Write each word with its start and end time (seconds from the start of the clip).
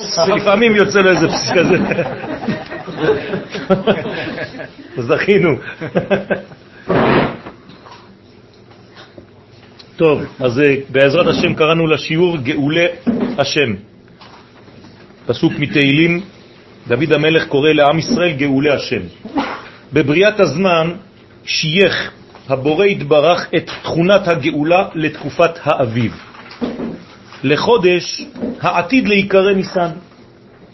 לפעמים 0.36 0.76
יוצא 0.76 0.98
לו 0.98 1.10
איזה 1.10 1.28
פס 1.28 1.50
כזה. 1.54 1.76
זכינו. 5.08 5.50
טוב, 9.96 10.22
אז 10.40 10.60
אה, 10.60 10.74
בעזרת 10.88 11.26
השם 11.26 11.54
קראנו 11.54 11.86
לשיעור 11.86 12.36
גאולי 12.36 12.86
השם. 13.38 13.74
פסוק 15.26 15.52
מתהילים, 15.58 16.20
דוד 16.88 17.12
המלך 17.12 17.46
קורא 17.46 17.70
לעם 17.70 17.98
ישראל 17.98 18.32
גאולי 18.32 18.70
השם. 18.70 19.00
בבריאת 19.92 20.40
הזמן 20.40 20.90
שייך 21.44 22.10
הבורא 22.48 22.84
התברך 22.84 23.48
את 23.56 23.70
תכונת 23.82 24.28
הגאולה 24.28 24.88
לתקופת 24.94 25.50
האביב. 25.62 26.29
לחודש 27.42 28.26
העתיד 28.60 29.08
להיקרא 29.08 29.52
ניסן. 29.52 29.90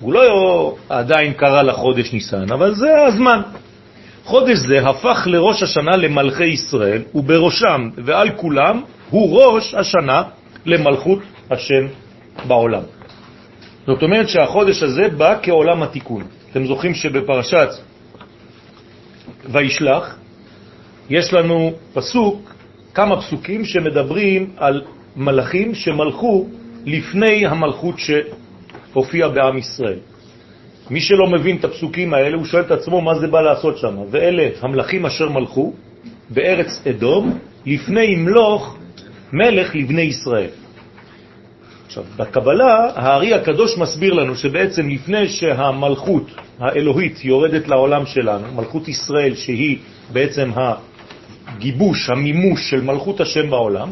הוא 0.00 0.12
לא 0.12 0.74
עדיין 0.88 1.32
קרא 1.32 1.62
לחודש 1.62 2.12
ניסן, 2.12 2.52
אבל 2.52 2.74
זה 2.74 3.04
הזמן. 3.06 3.42
חודש 4.24 4.58
זה 4.58 4.88
הפך 4.88 5.26
לראש 5.26 5.62
השנה 5.62 5.96
למלכי 5.96 6.44
ישראל, 6.44 7.02
ובראשם 7.14 7.90
ועל 7.96 8.30
כולם 8.36 8.82
הוא 9.10 9.40
ראש 9.42 9.74
השנה 9.74 10.22
למלכות 10.66 11.18
השם 11.50 11.86
בעולם. 12.46 12.82
זאת 13.86 14.02
אומרת 14.02 14.28
שהחודש 14.28 14.82
הזה 14.82 15.08
בא 15.08 15.34
כעולם 15.42 15.82
התיקון. 15.82 16.22
אתם 16.50 16.66
זוכרים 16.66 16.94
שבפרשת 16.94 17.68
וישלח 19.48 20.16
יש 21.10 21.32
לנו 21.32 21.72
פסוק, 21.92 22.54
כמה 22.94 23.20
פסוקים 23.20 23.64
שמדברים 23.64 24.50
על 24.56 24.82
מלאכים 25.16 25.74
שמלכו 25.74 26.46
לפני 26.86 27.46
המלכות 27.46 27.94
שהופיעה 27.98 29.28
בעם 29.28 29.58
ישראל. 29.58 29.98
מי 30.90 31.00
שלא 31.00 31.26
מבין 31.26 31.56
את 31.56 31.64
הפסוקים 31.64 32.14
האלה, 32.14 32.36
הוא 32.36 32.44
שואל 32.44 32.62
את 32.62 32.70
עצמו 32.70 33.00
מה 33.00 33.18
זה 33.18 33.26
בא 33.26 33.40
לעשות 33.40 33.78
שם. 33.78 33.96
ואלה 34.10 34.48
המלאכים 34.60 35.06
אשר 35.06 35.28
מלכו 35.28 35.72
בארץ 36.30 36.82
אדום 36.90 37.38
לפני 37.66 38.02
ימלוך 38.04 38.76
מלך 39.32 39.76
לבני 39.76 40.02
ישראל. 40.02 40.50
עכשיו, 41.86 42.04
בקבלה, 42.16 42.90
הארי 42.94 43.34
הקדוש 43.34 43.78
מסביר 43.78 44.12
לנו 44.14 44.36
שבעצם 44.36 44.88
לפני 44.88 45.28
שהמלכות 45.28 46.30
האלוהית 46.58 47.24
יורדת 47.24 47.68
לעולם 47.68 48.06
שלנו, 48.06 48.54
מלכות 48.54 48.88
ישראל 48.88 49.34
שהיא 49.34 49.78
בעצם 50.12 50.50
הגיבוש, 51.46 52.10
המימוש 52.10 52.70
של 52.70 52.80
מלכות 52.80 53.20
השם 53.20 53.50
בעולם, 53.50 53.90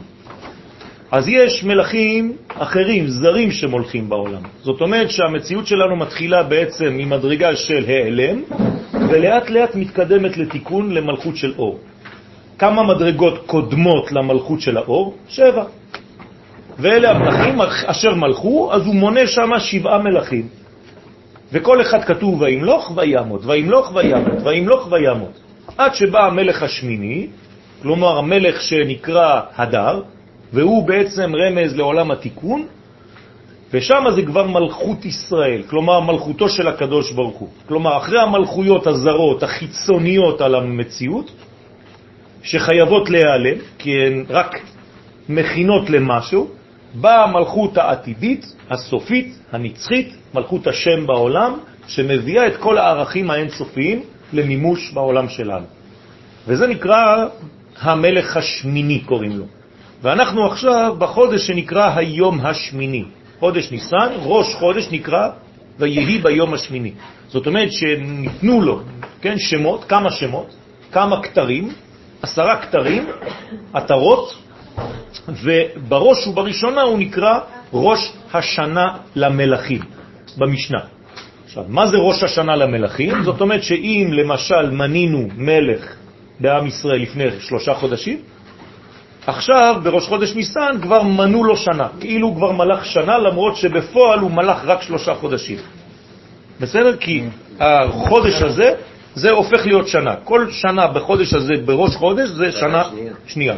אז 1.11 1.29
יש 1.29 1.65
מלכים 1.65 2.33
אחרים, 2.49 3.07
זרים 3.07 3.51
שמולכים 3.51 4.09
בעולם. 4.09 4.43
זאת 4.63 4.81
אומרת 4.81 5.11
שהמציאות 5.11 5.67
שלנו 5.67 5.97
מתחילה 5.97 6.43
בעצם 6.43 6.89
ממדרגה 6.93 7.57
של 7.57 7.85
העלם, 7.89 8.43
ולאט 9.11 9.51
לאט 9.51 9.75
מתקדמת 9.75 10.37
לתיקון 10.37 10.95
למלכות 10.95 11.37
של 11.37 11.53
אור. 11.59 11.79
כמה 12.59 12.83
מדרגות 12.83 13.47
קודמות 13.47 14.13
למלכות 14.13 14.61
של 14.61 14.77
האור? 14.77 15.15
שבע. 15.29 15.65
ואלה 16.79 17.11
המלכים 17.11 17.61
אשר 17.87 18.15
מלכו, 18.15 18.73
אז 18.73 18.87
הוא 18.87 18.95
מונה 18.95 19.27
שם 19.27 19.51
שבעה 19.59 19.99
מלכים. 19.99 20.49
וכל 21.53 21.81
אחד 21.81 22.05
כתוב 22.05 22.41
וימלוך 22.41 22.93
וימות, 22.97 23.47
וימלוך 23.47 23.93
וימות, 23.95 24.43
וימלוך 24.45 24.89
וימות. 24.93 25.41
עד 25.79 25.95
שבא 25.95 26.27
המלך 26.27 26.63
השמיני, 26.63 27.27
כלומר 27.83 28.19
המלך 28.19 28.63
שנקרא 28.63 29.41
הדר, 29.57 30.03
והוא 30.55 30.89
בעצם 30.89 31.33
רמז 31.37 31.77
לעולם 31.77 32.11
התיקון, 32.11 32.67
ושם 33.73 34.05
זה 34.15 34.23
כבר 34.23 34.47
מלכות 34.47 35.05
ישראל, 35.05 35.63
כלומר 35.67 36.01
מלכותו 36.01 36.49
של 36.49 36.69
הקדוש 36.69 37.13
ברוך 37.13 37.37
הוא. 37.37 37.49
כלומר, 37.69 37.97
אחרי 37.97 38.21
המלכויות 38.21 38.87
הזרות, 38.87 39.43
החיצוניות 39.43 40.41
על 40.41 40.55
המציאות, 40.55 41.31
שחייבות 42.43 43.11
להיעלם, 43.11 43.59
כי 43.79 43.91
הן 44.07 44.25
רק 44.31 44.61
מכינות 45.29 45.91
למשהו, 45.91 46.49
באה 46.95 47.25
המלכות 47.25 47.79
העתידית, 47.79 48.47
הסופית, 48.71 49.39
הנצחית, 49.53 50.15
מלכות 50.35 50.67
השם 50.67 51.07
בעולם, 51.07 51.59
שמביאה 51.87 52.47
את 52.47 52.57
כל 52.57 52.79
הערכים 52.79 53.31
האינסופיים 53.31 54.03
למימוש 54.33 54.93
בעולם 54.93 55.29
שלנו. 55.29 55.67
וזה 56.47 56.67
נקרא 56.67 57.27
המלך 57.81 58.37
השמיני, 58.37 59.01
קוראים 59.01 59.39
לו. 59.39 59.45
ואנחנו 60.05 60.47
עכשיו 60.47 60.95
בחודש 60.99 61.47
שנקרא 61.47 61.91
היום 61.97 62.41
השמיני. 62.47 63.05
חודש 63.41 63.71
ניסן, 63.73 64.09
ראש 64.23 64.55
חודש 64.55 64.89
נקרא 64.93 65.29
ויהי 65.79 66.19
ביום 66.19 66.55
השמיני. 66.55 66.93
זאת 67.29 67.47
אומרת 67.47 67.73
שניתנו 67.73 68.63
לו, 68.63 68.81
כן, 69.21 69.39
שמות, 69.39 69.85
כמה 69.85 70.11
שמות, 70.11 70.55
כמה 70.93 71.23
כתרים, 71.23 71.73
עשרה 72.23 72.57
כתרים, 72.57 73.07
עטרות, 73.73 74.35
ובראש 75.29 76.27
ובראשונה 76.27 76.83
הוא 76.83 76.99
נקרא 76.99 77.39
ראש 77.73 78.13
השנה 78.33 78.97
למלכים, 79.17 79.81
במשנה. 80.37 80.81
עכשיו, 81.45 81.65
מה 81.69 81.87
זה 81.87 81.97
ראש 81.97 82.23
השנה 82.23 82.57
למלכים? 82.57 83.23
זאת 83.23 83.41
אומרת 83.41 83.63
שאם 83.63 84.09
למשל 84.13 84.71
מנינו 84.71 85.29
מלך 85.37 85.95
בעם 86.41 86.67
ישראל 86.67 87.03
לפני 87.03 87.25
שלושה 87.41 87.75
חודשים, 87.75 88.19
עכשיו, 89.27 89.77
בראש 89.83 90.07
חודש 90.09 90.35
ניסן, 90.35 90.77
כבר 90.83 91.03
מנו 91.03 91.45
לו 91.45 91.57
שנה, 91.57 91.89
כאילו 92.01 92.29
הוא 92.29 92.37
כבר 92.37 92.53
מלך 92.53 92.85
שנה, 92.85 93.19
למרות 93.19 93.57
שבפועל 93.57 94.19
הוא 94.19 94.31
מלך 94.31 94.59
רק 94.65 94.83
שלושה 94.83 95.15
חודשים. 95.15 95.59
בסדר? 96.61 96.97
כי 96.97 97.23
החודש 97.61 98.43
הזה, 98.43 98.75
זה 99.15 99.31
הופך 99.31 99.67
להיות 99.67 99.89
שנה. 99.89 100.15
כל 100.25 100.51
שנה 100.51 100.87
בחודש 100.87 101.35
הזה, 101.35 101.53
בראש 101.65 101.97
חודש, 101.97 102.29
זה 102.29 102.53
שנה 102.53 102.83
שנייה. 103.27 103.55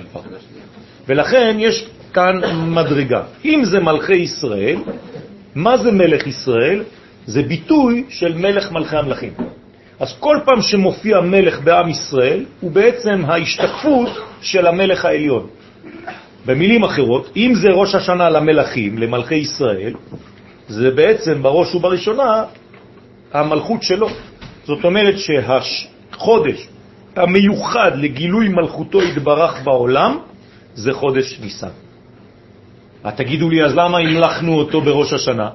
ולכן 1.09 1.56
יש 1.60 1.87
כאן 2.12 2.41
מדרגה. 2.66 3.22
אם 3.44 3.65
זה 3.65 3.81
מלכי 3.81 4.16
ישראל, 4.16 4.77
מה 5.54 5.77
זה 5.77 5.93
מלך 5.93 6.27
ישראל? 6.27 6.83
זה 7.27 7.43
ביטוי 7.43 8.04
של 8.09 8.34
מלך 8.38 8.72
מלכי 8.72 8.97
המלכים. 8.97 9.33
אז 10.00 10.14
כל 10.20 10.36
פעם 10.44 10.62
שמופיע 10.62 11.20
מלך 11.20 11.60
בעם 11.60 11.88
ישראל, 11.88 12.44
הוא 12.60 12.70
בעצם 12.70 13.24
ההשתקפות 13.24 14.08
של 14.40 14.66
המלך 14.66 15.04
העליון. 15.04 15.46
במילים 16.46 16.84
אחרות, 16.84 17.32
אם 17.36 17.52
זה 17.54 17.68
ראש 17.68 17.94
השנה 17.94 18.30
למלכים, 18.30 18.98
למלכי 18.98 19.34
ישראל, 19.34 19.94
זה 20.68 20.90
בעצם 20.90 21.42
בראש 21.42 21.74
ובראשונה 21.74 22.44
המלכות 23.32 23.82
שלו. 23.82 24.08
זאת 24.64 24.84
אומרת 24.84 25.14
שהחודש 25.18 26.68
המיוחד 27.16 27.92
לגילוי 27.94 28.48
מלכותו 28.48 29.00
התברך 29.02 29.60
בעולם 29.64 30.18
זה 30.74 30.92
חודש 30.92 31.40
ניסן. 31.40 31.74
תגידו 33.16 33.50
לי, 33.50 33.64
אז 33.64 33.74
למה 33.74 33.98
המלכנו 33.98 34.58
אותו 34.58 34.80
בראש 34.80 35.12
השנה? 35.12 35.50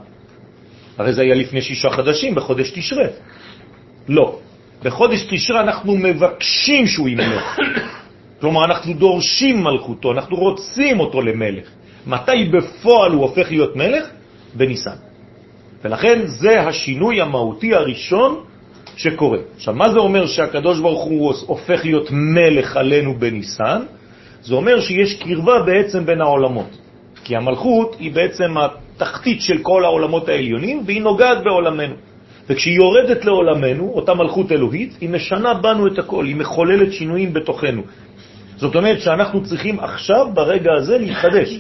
הרי 0.98 1.14
זה 1.14 1.22
היה 1.22 1.36
לפני 1.36 1.62
שישה 1.62 1.90
חדשים, 1.90 2.36
בחודש 2.36 2.72
תשרה. 2.72 3.08
לא. 4.08 4.40
בחודש 4.84 5.26
תשרה 5.30 5.62
אנחנו 5.62 5.96
מבקשים 5.96 6.88
שהוא 6.88 7.10
ימלך. 7.10 7.60
כלומר, 8.42 8.66
אנחנו 8.66 8.94
דורשים 8.94 9.64
מלכותו, 9.64 10.12
אנחנו 10.12 10.38
רוצים 10.38 11.00
אותו 11.00 11.22
למלך. 11.22 11.68
מתי 12.08 12.50
בפועל 12.52 13.12
הוא 13.12 13.22
הופך 13.22 13.52
להיות 13.52 13.76
מלך? 13.76 14.10
בניסן. 14.54 14.96
ולכן 15.84 16.20
זה 16.26 16.62
השינוי 16.62 17.22
המהותי 17.22 17.74
הראשון 17.74 18.44
שקורה. 18.96 19.38
עכשיו, 19.56 19.74
מה 19.74 19.90
זה 19.90 20.00
אומר 20.00 20.28
שהקדוש 20.28 20.80
ברוך 20.80 21.04
הוא 21.04 21.34
הופך 21.48 21.86
להיות 21.86 22.08
מלך 22.12 22.78
עלינו 22.78 23.16
בניסן? 23.20 23.82
זה 24.42 24.56
אומר 24.56 24.82
שיש 24.82 25.14
קרבה 25.16 25.64
בעצם 25.66 26.06
בין 26.06 26.22
העולמות. 26.22 26.78
כי 27.24 27.36
המלכות 27.36 27.96
היא 28.00 28.12
בעצם 28.12 28.56
התחתית 28.58 29.42
של 29.42 29.58
כל 29.62 29.86
העולמות 29.86 30.30
העליונים, 30.30 30.84
והיא 30.86 31.02
נוגעת 31.02 31.38
בעולמנו. 31.44 31.96
וכשהיא 32.50 32.76
יורדת 32.76 33.26
לעולמנו, 33.26 33.92
אותה 33.94 34.14
מלכות 34.14 34.52
אלוהית, 34.52 34.98
היא 35.02 35.10
משנה 35.10 35.54
בנו 35.54 35.88
את 35.88 36.00
הכל, 36.00 36.26
היא 36.26 36.36
מחוללת 36.36 36.94
שינויים 36.94 37.34
בתוכנו. 37.34 37.82
זאת 38.58 38.76
אומרת 38.76 39.02
שאנחנו 39.02 39.44
צריכים 39.44 39.80
עכשיו, 39.80 40.28
ברגע 40.34 40.72
הזה, 40.78 40.98
להתחדש. 40.98 41.60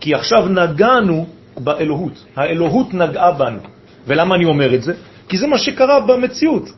כי 0.00 0.14
עכשיו 0.14 0.48
נגענו 0.48 1.26
באלוהות. 1.56 2.24
האלוהות 2.36 2.94
נגעה 2.94 3.32
בנו. 3.32 3.58
ולמה 4.06 4.34
אני 4.34 4.44
אומר 4.44 4.74
את 4.74 4.82
זה? 4.82 4.92
כי 5.28 5.38
זה 5.38 5.46
מה 5.46 5.58
שקרה 5.58 6.00
במציאות. 6.00 6.68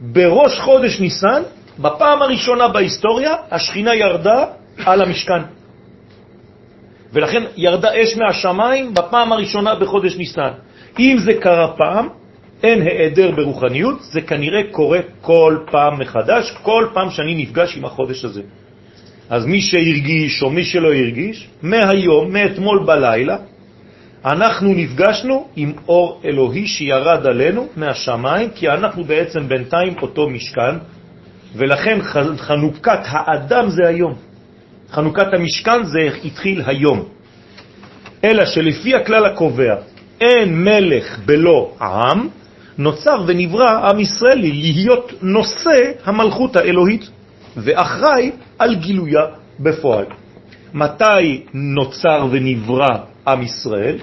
בראש 0.00 0.60
חודש 0.60 1.00
ניסן, 1.00 1.42
בפעם 1.78 2.22
הראשונה 2.22 2.68
בהיסטוריה, 2.68 3.34
השכינה 3.50 3.94
ירדה 3.94 4.44
על 4.84 5.02
המשכן. 5.02 5.42
ולכן 7.12 7.42
ירדה 7.56 7.88
אש 8.02 8.16
מהשמיים 8.16 8.94
בפעם 8.94 9.32
הראשונה 9.32 9.74
בחודש 9.74 10.16
ניסן. 10.16 10.50
אם 10.98 11.16
זה 11.18 11.34
קרה 11.34 11.68
פעם, 11.76 12.08
אין 12.62 12.82
העדר 12.82 13.30
ברוחניות, 13.30 14.02
זה 14.02 14.20
כנראה 14.20 14.60
קורה 14.70 14.98
כל 15.20 15.58
פעם 15.70 16.00
מחדש, 16.00 16.54
כל 16.62 16.86
פעם 16.94 17.10
שאני 17.10 17.34
נפגש 17.34 17.76
עם 17.76 17.84
החודש 17.84 18.24
הזה. 18.24 18.42
אז 19.30 19.46
מי 19.46 19.60
שהרגיש 19.60 20.42
או 20.42 20.50
מי 20.50 20.64
שלא 20.64 20.94
הרגיש, 20.94 21.48
מהיום, 21.62 22.32
מאתמול 22.32 22.84
בלילה, 22.86 23.36
אנחנו 24.24 24.74
נפגשנו 24.74 25.48
עם 25.56 25.72
אור 25.88 26.20
אלוהי 26.24 26.66
שירד 26.66 27.26
עלינו 27.26 27.68
מהשמיים, 27.76 28.50
כי 28.54 28.68
אנחנו 28.68 29.04
בעצם 29.04 29.48
בינתיים 29.48 29.94
אותו 30.02 30.28
משכן, 30.28 30.74
ולכן 31.54 31.98
חנוכת 32.36 33.00
האדם 33.04 33.70
זה 33.70 33.88
היום. 33.88 34.14
חנוכת 34.90 35.34
המשכן 35.34 35.84
זה 35.84 36.08
התחיל 36.24 36.62
היום. 36.66 37.04
אלא 38.24 38.44
שלפי 38.44 38.94
הכלל 38.94 39.24
הקובע, 39.26 39.74
אין 40.20 40.64
מלך 40.64 41.18
בלא 41.26 41.74
עם, 41.80 42.28
נוצר 42.78 43.22
ונברא 43.26 43.88
עם 43.88 44.00
ישראל 44.00 44.38
להיות 44.40 45.12
נושא 45.22 45.92
המלכות 46.04 46.56
האלוהית 46.56 47.10
ואחראי 47.56 48.30
על 48.58 48.74
גילויה 48.74 49.22
בפועל. 49.60 50.04
מתי 50.74 51.42
נוצר 51.54 52.26
ונברא 52.30 52.96
עם 53.26 53.42
ישראל? 53.42 53.98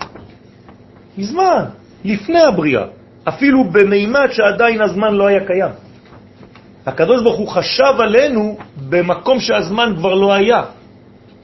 מזמן, 1.17 1.63
לפני 2.05 2.41
הבריאה, 2.41 2.83
אפילו 3.27 3.63
במימד 3.63 4.27
שעדיין 4.31 4.81
הזמן 4.81 5.13
לא 5.13 5.27
היה 5.27 5.47
קיים. 5.47 5.71
הקדוש 6.85 7.21
ברוך 7.23 7.37
הוא 7.37 7.47
חשב 7.47 7.93
עלינו 7.99 8.57
במקום 8.89 9.39
שהזמן 9.39 9.93
כבר 9.97 10.13
לא 10.13 10.33
היה. 10.33 10.63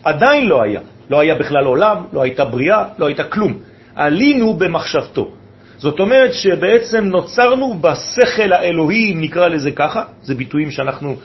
עדיין 0.04 0.48
לא 0.48 0.62
היה. 0.62 0.80
לא 1.10 1.20
היה 1.20 1.36
בכלל 1.36 1.66
עולם, 1.66 1.98
לא 2.14 2.22
הייתה 2.22 2.46
בריאה, 2.46 2.86
לא 2.98 3.06
הייתה 3.06 3.24
כלום. 3.24 3.54
עלינו 3.96 4.54
במחשבתו. 4.54 5.41
זאת 5.82 6.00
אומרת 6.00 6.34
שבעצם 6.34 7.06
נוצרנו 7.06 7.74
בשכל 7.82 8.54
האלוהי, 8.54 9.14
נקרא 9.16 9.48
לזה 9.48 9.72
ככה, 9.72 10.04
זה 10.22 10.36
ביטויים 10.36 10.72
שאנחנו 10.72 11.16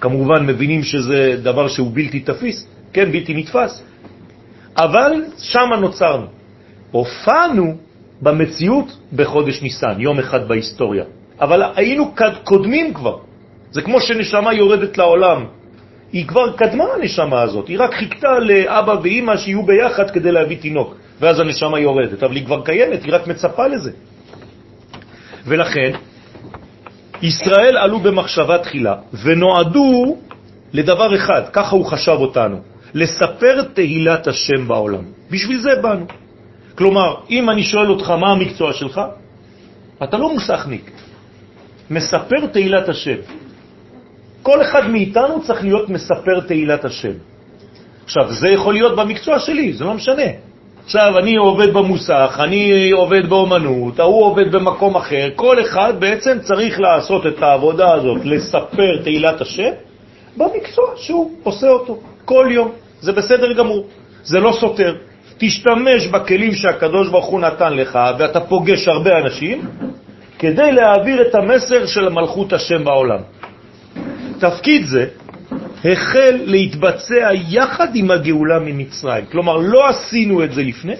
כמובן 0.00 0.46
מבינים 0.46 0.82
שזה 0.82 1.36
דבר 1.42 1.68
שהוא 1.68 1.90
בלתי 1.94 2.20
תפיס, 2.20 2.68
כן, 2.92 3.12
בלתי 3.12 3.34
נתפס, 3.34 3.82
אבל 4.76 5.12
שם 5.38 5.68
נוצרנו. 5.80 6.26
הופענו 6.90 7.76
במציאות 8.22 8.98
בחודש 9.12 9.62
ניסן, 9.62 9.96
יום 9.98 10.18
אחד 10.18 10.48
בהיסטוריה, 10.48 11.04
אבל 11.40 11.62
היינו 11.76 12.14
קודמים 12.44 12.94
כבר. 12.94 13.16
זה 13.70 13.82
כמו 13.82 14.00
שנשמה 14.00 14.52
יורדת 14.52 14.98
לעולם. 14.98 15.44
היא 16.12 16.26
כבר 16.26 16.56
קדמה 16.56 16.84
הנשמה 16.94 17.42
הזאת, 17.42 17.68
היא 17.68 17.78
רק 17.80 17.94
חיכתה 17.94 18.38
לאבא 18.38 18.94
ואימא 19.02 19.36
שיהיו 19.36 19.62
ביחד 19.62 20.10
כדי 20.10 20.32
להביא 20.32 20.56
תינוק, 20.60 20.94
ואז 21.20 21.40
הנשמה 21.40 21.78
יורדת, 21.78 22.22
אבל 22.22 22.36
היא 22.36 22.44
כבר 22.44 22.64
קיימת, 22.64 23.04
היא 23.04 23.14
רק 23.14 23.26
מצפה 23.26 23.66
לזה. 23.66 23.90
ולכן, 25.46 25.92
ישראל 27.22 27.76
עלו 27.76 27.98
במחשבה 27.98 28.58
תחילה, 28.58 28.94
ונועדו 29.22 30.16
לדבר 30.72 31.16
אחד, 31.16 31.42
ככה 31.52 31.76
הוא 31.76 31.86
חשב 31.86 32.16
אותנו, 32.20 32.60
לספר 32.94 33.62
תהילת 33.74 34.26
השם 34.26 34.68
בעולם. 34.68 35.04
בשביל 35.30 35.60
זה 35.60 35.70
באנו. 35.82 36.06
כלומר, 36.74 37.14
אם 37.30 37.50
אני 37.50 37.62
שואל 37.62 37.90
אותך 37.90 38.10
מה 38.10 38.32
המקצוע 38.32 38.72
שלך, 38.72 39.00
אתה 40.02 40.18
לא 40.18 40.32
מוסכניק, 40.32 40.90
מספר 41.90 42.46
תהילת 42.52 42.88
השם. 42.88 43.16
כל 44.42 44.62
אחד 44.62 44.90
מאיתנו 44.90 45.42
צריך 45.42 45.62
להיות 45.62 45.88
מספר 45.88 46.40
תהילת 46.40 46.84
השם. 46.84 47.12
עכשיו, 48.04 48.32
זה 48.32 48.48
יכול 48.48 48.74
להיות 48.74 48.96
במקצוע 48.96 49.38
שלי, 49.38 49.72
זה 49.72 49.84
לא 49.84 49.94
משנה. 49.94 50.47
עכשיו, 50.88 51.18
אני 51.18 51.36
עובד 51.36 51.72
במוסך, 51.72 52.40
אני 52.44 52.90
עובד 52.90 53.28
באומנות, 53.28 54.00
ההוא 54.00 54.24
עובד 54.24 54.52
במקום 54.52 54.96
אחר, 54.96 55.28
כל 55.36 55.60
אחד 55.60 56.00
בעצם 56.00 56.38
צריך 56.40 56.80
לעשות 56.80 57.26
את 57.26 57.42
העבודה 57.42 57.94
הזאת, 57.94 58.24
לספר 58.24 59.02
תהילת 59.02 59.40
השם, 59.40 59.70
במקצוע 60.36 60.84
שהוא 60.96 61.30
עושה 61.42 61.68
אותו 61.68 62.00
כל 62.24 62.48
יום. 62.50 62.72
זה 63.00 63.12
בסדר 63.12 63.52
גמור, 63.52 63.86
זה 64.22 64.40
לא 64.40 64.52
סותר. 64.52 64.94
תשתמש 65.38 66.06
בכלים 66.06 66.52
שהקדוש 66.52 67.08
ברוך 67.08 67.26
הוא 67.26 67.40
נתן 67.40 67.72
לך, 67.72 67.98
ואתה 68.18 68.40
פוגש 68.40 68.88
הרבה 68.88 69.18
אנשים, 69.18 69.68
כדי 70.38 70.72
להעביר 70.72 71.22
את 71.22 71.34
המסר 71.34 71.86
של 71.86 72.08
מלכות 72.08 72.52
השם 72.52 72.84
בעולם. 72.84 73.20
תפקיד 74.38 74.86
זה 74.86 75.06
החל 75.84 76.40
להתבצע 76.44 77.30
יחד 77.48 77.96
עם 77.96 78.10
הגאולה 78.10 78.58
ממצרים. 78.58 79.24
כלומר, 79.32 79.56
לא 79.56 79.88
עשינו 79.88 80.44
את 80.44 80.52
זה 80.52 80.62
לפני, 80.62 80.94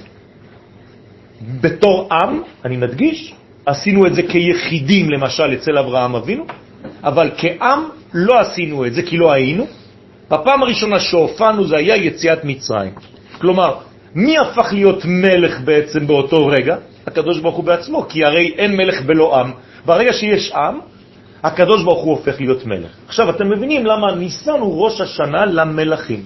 בתור 1.61 2.09
עם, 2.13 2.43
אני 2.65 2.77
מדגיש, 2.77 3.35
עשינו 3.67 4.07
את 4.07 4.15
זה 4.15 4.23
כיחידים, 4.23 5.11
למשל 5.11 5.55
אצל 5.55 5.79
אברהם 5.79 6.15
אבינו, 6.15 6.47
אבל 7.03 7.31
כעם 7.37 7.85
לא 8.15 8.41
עשינו 8.41 8.87
את 8.87 8.95
זה 8.95 9.03
כי 9.03 9.17
לא 9.17 9.33
היינו. 9.33 9.67
בפעם 10.31 10.63
הראשונה 10.63 11.01
שהופענו 11.01 11.67
זה 11.67 11.77
היה 11.77 11.97
יציאת 11.97 12.45
מצרים. 12.45 12.93
כלומר, 13.41 13.75
מי 14.15 14.39
הפך 14.39 14.73
להיות 14.73 15.05
מלך 15.05 15.61
בעצם 15.61 16.07
באותו 16.07 16.47
רגע? 16.47 16.77
הקדוש 17.07 17.39
ברוך 17.39 17.57
הוא 17.57 17.65
בעצמו, 17.65 18.07
כי 18.09 18.25
הרי 18.25 18.53
אין 18.59 18.77
מלך 18.77 19.03
בלא 19.03 19.41
עם. 19.41 19.53
ברגע 19.87 20.13
שיש 20.13 20.53
עם, 20.53 20.79
הקדוש 21.43 21.83
ברוך 21.83 22.03
הוא 22.05 22.11
הופך 22.11 22.41
להיות 22.41 22.67
מלך. 22.67 22.91
עכשיו, 23.07 23.31
אתם 23.31 23.51
מבינים 23.51 23.87
למה 23.87 24.15
ניסן 24.15 24.61
הוא 24.61 24.85
ראש 24.85 25.01
השנה 25.01 25.47
למלכים. 25.47 26.23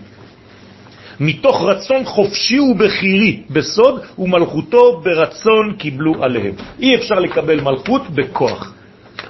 מתוך 1.21 1.63
רצון 1.63 2.05
חופשי 2.05 2.61
ובחירי 2.61 3.43
בסוד, 3.51 4.01
ומלכותו 4.19 5.01
ברצון 5.05 5.75
קיבלו 5.79 6.25
עליהם. 6.25 6.55
אי 6.81 6.95
אפשר 6.95 7.15
לקבל 7.15 7.61
מלכות 7.61 8.11
בכוח. 8.11 8.75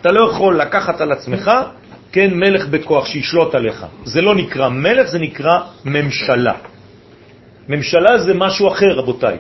אתה 0.01 0.13
לא 0.13 0.31
יכול 0.31 0.61
לקחת 0.61 1.01
על 1.01 1.13
עצמך, 1.13 1.51
כן, 2.13 2.31
מלך 2.35 2.67
בכוח 2.67 3.07
שישלוט 3.07 3.55
עליך. 3.55 3.87
זה 4.05 4.21
לא 4.21 4.35
נקרא 4.35 4.69
מלך, 4.69 5.07
זה 5.09 5.19
נקרא 5.19 5.59
ממשלה. 5.85 6.55
ממשלה 7.69 8.19
זה 8.19 8.35
משהו 8.35 8.69
אחר, 8.69 8.91
רבותיי. 8.97 9.37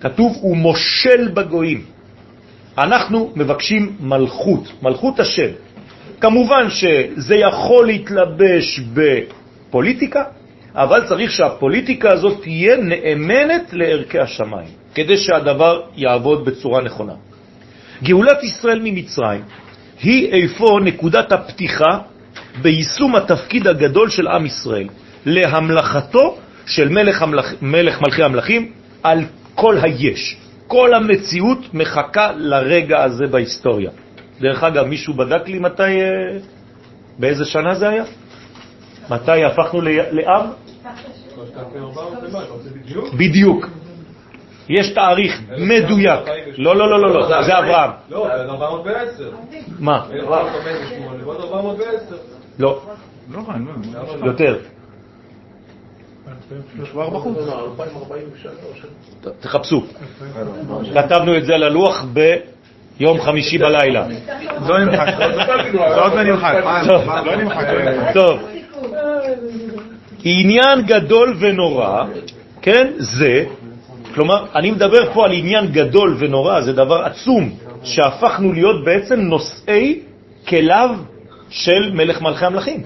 כתוב, 0.00 0.36
הוא 0.40 0.56
מושל 0.56 1.28
בגויים. 1.34 1.84
אנחנו 2.78 3.32
מבקשים 3.36 3.96
מלכות, 4.00 4.72
מלכות 4.82 5.20
השם. 5.20 5.50
כמובן 6.20 6.70
שזה 6.70 7.36
יכול 7.36 7.86
להתלבש 7.86 8.80
בפוליטיקה, 8.94 10.24
אבל 10.74 11.06
צריך 11.08 11.30
שהפוליטיקה 11.30 12.12
הזאת 12.12 12.42
תהיה 12.42 12.76
נאמנת 12.76 13.72
לערכי 13.72 14.18
השמיים, 14.18 14.68
כדי 14.94 15.16
שהדבר 15.16 15.80
יעבוד 15.96 16.44
בצורה 16.44 16.82
נכונה. 16.82 17.12
גאולת 18.02 18.44
ישראל 18.44 18.80
ממצרים 18.84 19.42
היא 20.02 20.32
איפה 20.32 20.78
נקודת 20.84 21.32
הפתיחה 21.32 21.98
ביישום 22.62 23.16
התפקיד 23.16 23.66
הגדול 23.66 24.10
של 24.10 24.28
עם 24.28 24.46
ישראל, 24.46 24.88
להמלכתו 25.26 26.38
של 26.66 26.88
מלך, 26.88 27.22
המלך, 27.22 27.54
מלך 27.62 28.00
מלכי 28.00 28.22
המלכים 28.22 28.72
על 29.02 29.24
כל 29.54 29.76
היש. 29.82 30.36
כל 30.66 30.94
המציאות 30.94 31.74
מחכה 31.74 32.32
לרגע 32.36 33.02
הזה 33.02 33.26
בהיסטוריה. 33.26 33.90
דרך 34.40 34.64
אגב, 34.64 34.86
מישהו 34.86 35.14
בדק 35.14 35.48
לי 35.48 35.58
מתי, 35.58 35.82
אה, 35.82 36.38
באיזה 37.18 37.44
שנה 37.44 37.74
זה 37.74 37.88
היה? 37.88 38.04
מתי 39.10 39.44
הפכנו 39.44 39.80
לעם? 40.10 40.46
בדיוק. 43.18 43.66
יש 44.68 44.94
תאריך 44.94 45.40
מדויק. 45.58 46.20
לא, 46.58 46.76
לא, 46.76 46.90
לא, 46.90 47.14
לא, 47.14 47.42
זה 47.42 47.58
אברהם. 47.58 47.90
לא, 48.10 48.28
זה 48.28 48.52
410. 48.52 49.30
מה? 49.78 50.04
לא. 52.58 52.82
יותר. 54.24 54.58
תחפשו. 59.40 59.86
כתבנו 60.94 61.36
את 61.36 61.44
זה 61.44 61.54
על 61.54 61.62
הלוח 61.62 62.04
ב... 62.12 62.36
יום 63.00 63.20
חמישי 63.20 63.58
בלילה. 63.58 64.06
לא 64.68 64.84
נמחק, 64.84 65.14
זה 65.94 66.00
עוד 66.00 66.12
לא 67.26 67.36
נמחק. 67.36 67.64
טוב. 68.14 68.40
עניין 70.24 70.82
גדול 70.86 71.36
ונורא, 71.40 72.04
כן, 72.62 72.86
זה, 72.98 73.44
כלומר, 74.14 74.44
אני 74.54 74.70
מדבר 74.70 75.12
פה 75.12 75.24
על 75.24 75.32
עניין 75.32 75.66
גדול 75.66 76.16
ונורא, 76.18 76.60
זה 76.60 76.72
דבר 76.72 77.02
עצום, 77.04 77.50
שהפכנו 77.82 78.52
להיות 78.52 78.84
בעצם 78.84 79.20
נושאי 79.20 80.00
כליו 80.48 80.90
של 81.50 81.90
מלך 81.94 82.22
מלכי 82.22 82.46
המלכים. 82.46 82.82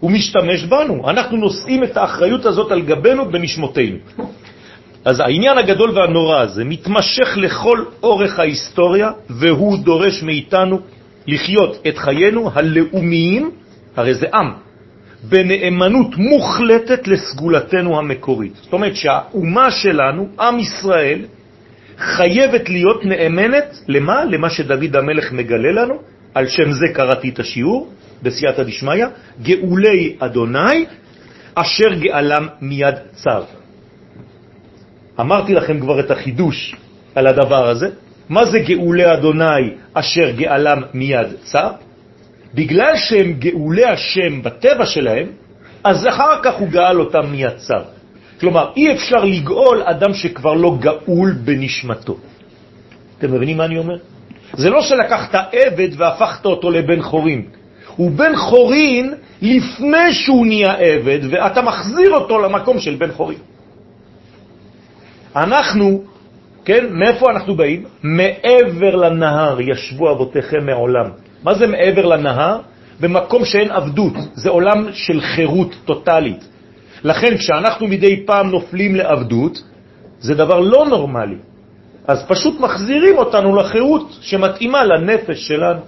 הוא 0.00 0.10
משתמש 0.10 0.64
בנו, 0.64 1.10
אנחנו 1.10 1.36
נושאים 1.36 1.84
את 1.84 1.96
האחריות 1.96 2.46
הזאת 2.46 2.72
על 2.72 2.80
גבנו 2.80 3.30
בנשמותינו. 3.30 3.96
אז 5.04 5.20
העניין 5.20 5.58
הגדול 5.58 5.90
והנורא 5.90 6.40
הזה 6.40 6.64
מתמשך 6.64 7.36
לכל 7.36 7.84
אורך 8.02 8.38
ההיסטוריה, 8.38 9.10
והוא 9.30 9.78
דורש 9.78 10.22
מאיתנו 10.22 10.80
לחיות 11.26 11.82
את 11.88 11.98
חיינו 11.98 12.50
הלאומיים, 12.54 13.50
הרי 13.96 14.14
זה 14.14 14.26
עם, 14.34 14.52
בנאמנות 15.22 16.16
מוחלטת 16.16 17.08
לסגולתנו 17.08 17.98
המקורית. 17.98 18.52
זאת 18.56 18.72
אומרת 18.72 18.96
שהאומה 18.96 19.70
שלנו, 19.70 20.28
עם 20.40 20.58
ישראל, 20.58 21.18
חייבת 21.98 22.68
להיות 22.68 23.04
נאמנת 23.04 23.78
למה? 23.88 24.24
למה 24.24 24.50
שדוד 24.50 24.96
המלך 24.96 25.32
מגלה 25.32 25.72
לנו, 25.72 25.94
על 26.34 26.48
שם 26.48 26.72
זה 26.72 26.86
קראתי 26.94 27.28
את 27.28 27.38
השיעור, 27.38 27.88
בסייעתא 28.22 28.62
דשמיא, 28.62 29.06
גאולי 29.42 30.16
אדוני, 30.18 30.84
אשר 31.54 31.94
גאלם 31.94 32.46
מיד 32.60 32.94
צר. 33.12 33.59
אמרתי 35.20 35.54
לכם 35.54 35.80
כבר 35.80 36.00
את 36.00 36.10
החידוש 36.10 36.74
על 37.14 37.26
הדבר 37.26 37.68
הזה. 37.68 37.88
מה 38.28 38.44
זה 38.44 38.58
גאולי 38.58 39.12
אדוני 39.12 39.74
אשר 39.94 40.30
גאלם 40.30 40.82
מיד 40.94 41.28
צר? 41.42 41.70
בגלל 42.54 42.96
שהם 42.96 43.32
גאולי 43.32 43.84
השם 43.84 44.42
בטבע 44.42 44.86
שלהם, 44.86 45.26
אז 45.84 46.06
אחר 46.08 46.42
כך 46.42 46.54
הוא 46.54 46.68
גאל 46.68 47.00
אותם 47.00 47.26
מיד 47.30 47.56
צר. 47.56 47.82
כלומר, 48.40 48.70
אי 48.76 48.92
אפשר 48.92 49.24
לגאול 49.24 49.82
אדם 49.84 50.14
שכבר 50.14 50.54
לא 50.54 50.76
גאול 50.80 51.32
בנשמתו. 51.44 52.16
אתם 53.18 53.32
מבינים 53.32 53.56
מה 53.56 53.64
אני 53.64 53.78
אומר? 53.78 53.96
זה 54.52 54.70
לא 54.70 54.82
שלקחת 54.82 55.34
עבד 55.52 55.88
והפכת 55.96 56.46
אותו 56.46 56.70
לבן 56.70 57.02
חורין. 57.02 57.42
הוא 57.96 58.10
בן 58.10 58.36
חורין 58.36 59.14
לפני 59.42 60.12
שהוא 60.12 60.46
נהיה 60.46 60.74
עבד, 60.78 61.18
ואתה 61.30 61.62
מחזיר 61.62 62.10
אותו 62.10 62.40
למקום 62.40 62.80
של 62.80 62.94
בן 62.94 63.12
חורין. 63.12 63.38
אנחנו, 65.36 66.02
כן, 66.64 66.86
מאיפה 66.90 67.30
אנחנו 67.30 67.54
באים? 67.54 67.84
מעבר 68.02 68.96
לנהר 68.96 69.60
ישבו 69.60 70.10
אבותיכם 70.10 70.66
מעולם. 70.66 71.10
מה 71.42 71.54
זה 71.54 71.66
מעבר 71.66 72.06
לנהר? 72.06 72.58
במקום 73.00 73.44
שאין 73.44 73.70
עבדות, 73.70 74.12
זה 74.34 74.50
עולם 74.50 74.86
של 74.92 75.20
חירות 75.20 75.74
טוטלית. 75.84 76.48
לכן 77.04 77.36
כשאנחנו 77.36 77.86
מדי 77.88 78.26
פעם 78.26 78.50
נופלים 78.50 78.94
לעבדות, 78.94 79.62
זה 80.20 80.34
דבר 80.34 80.60
לא 80.60 80.86
נורמלי. 80.86 81.36
אז 82.08 82.24
פשוט 82.28 82.60
מחזירים 82.60 83.18
אותנו 83.18 83.56
לחירות 83.56 84.18
שמתאימה 84.20 84.84
לנפש 84.84 85.48
שלנו. 85.48 85.80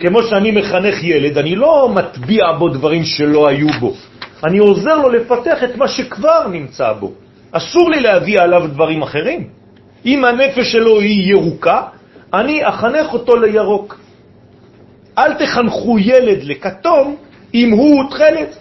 כמו 0.00 0.22
שאני 0.22 0.50
מחנך 0.50 1.04
ילד, 1.04 1.38
אני 1.38 1.56
לא 1.56 1.88
מטביע 1.94 2.52
בו 2.58 2.68
דברים 2.68 3.04
שלא 3.04 3.48
היו 3.48 3.68
בו. 3.80 3.94
אני 4.44 4.58
עוזר 4.58 4.96
לו 4.98 5.08
לפתח 5.08 5.64
את 5.64 5.76
מה 5.76 5.88
שכבר 5.88 6.48
נמצא 6.48 6.92
בו. 6.92 7.12
אסור 7.52 7.90
לי 7.90 8.00
להביא 8.00 8.40
עליו 8.40 8.66
דברים 8.66 9.02
אחרים. 9.02 9.48
אם 10.06 10.24
הנפש 10.24 10.72
שלו 10.72 11.00
היא 11.00 11.30
ירוקה, 11.30 11.82
אני 12.34 12.68
אחנך 12.68 13.12
אותו 13.12 13.36
לירוק. 13.36 14.00
אל 15.18 15.34
תחנכו 15.34 15.98
ילד 15.98 16.44
לכתום 16.44 17.16
אם 17.54 17.70
הוא 17.70 18.10
תכלת. 18.10 18.56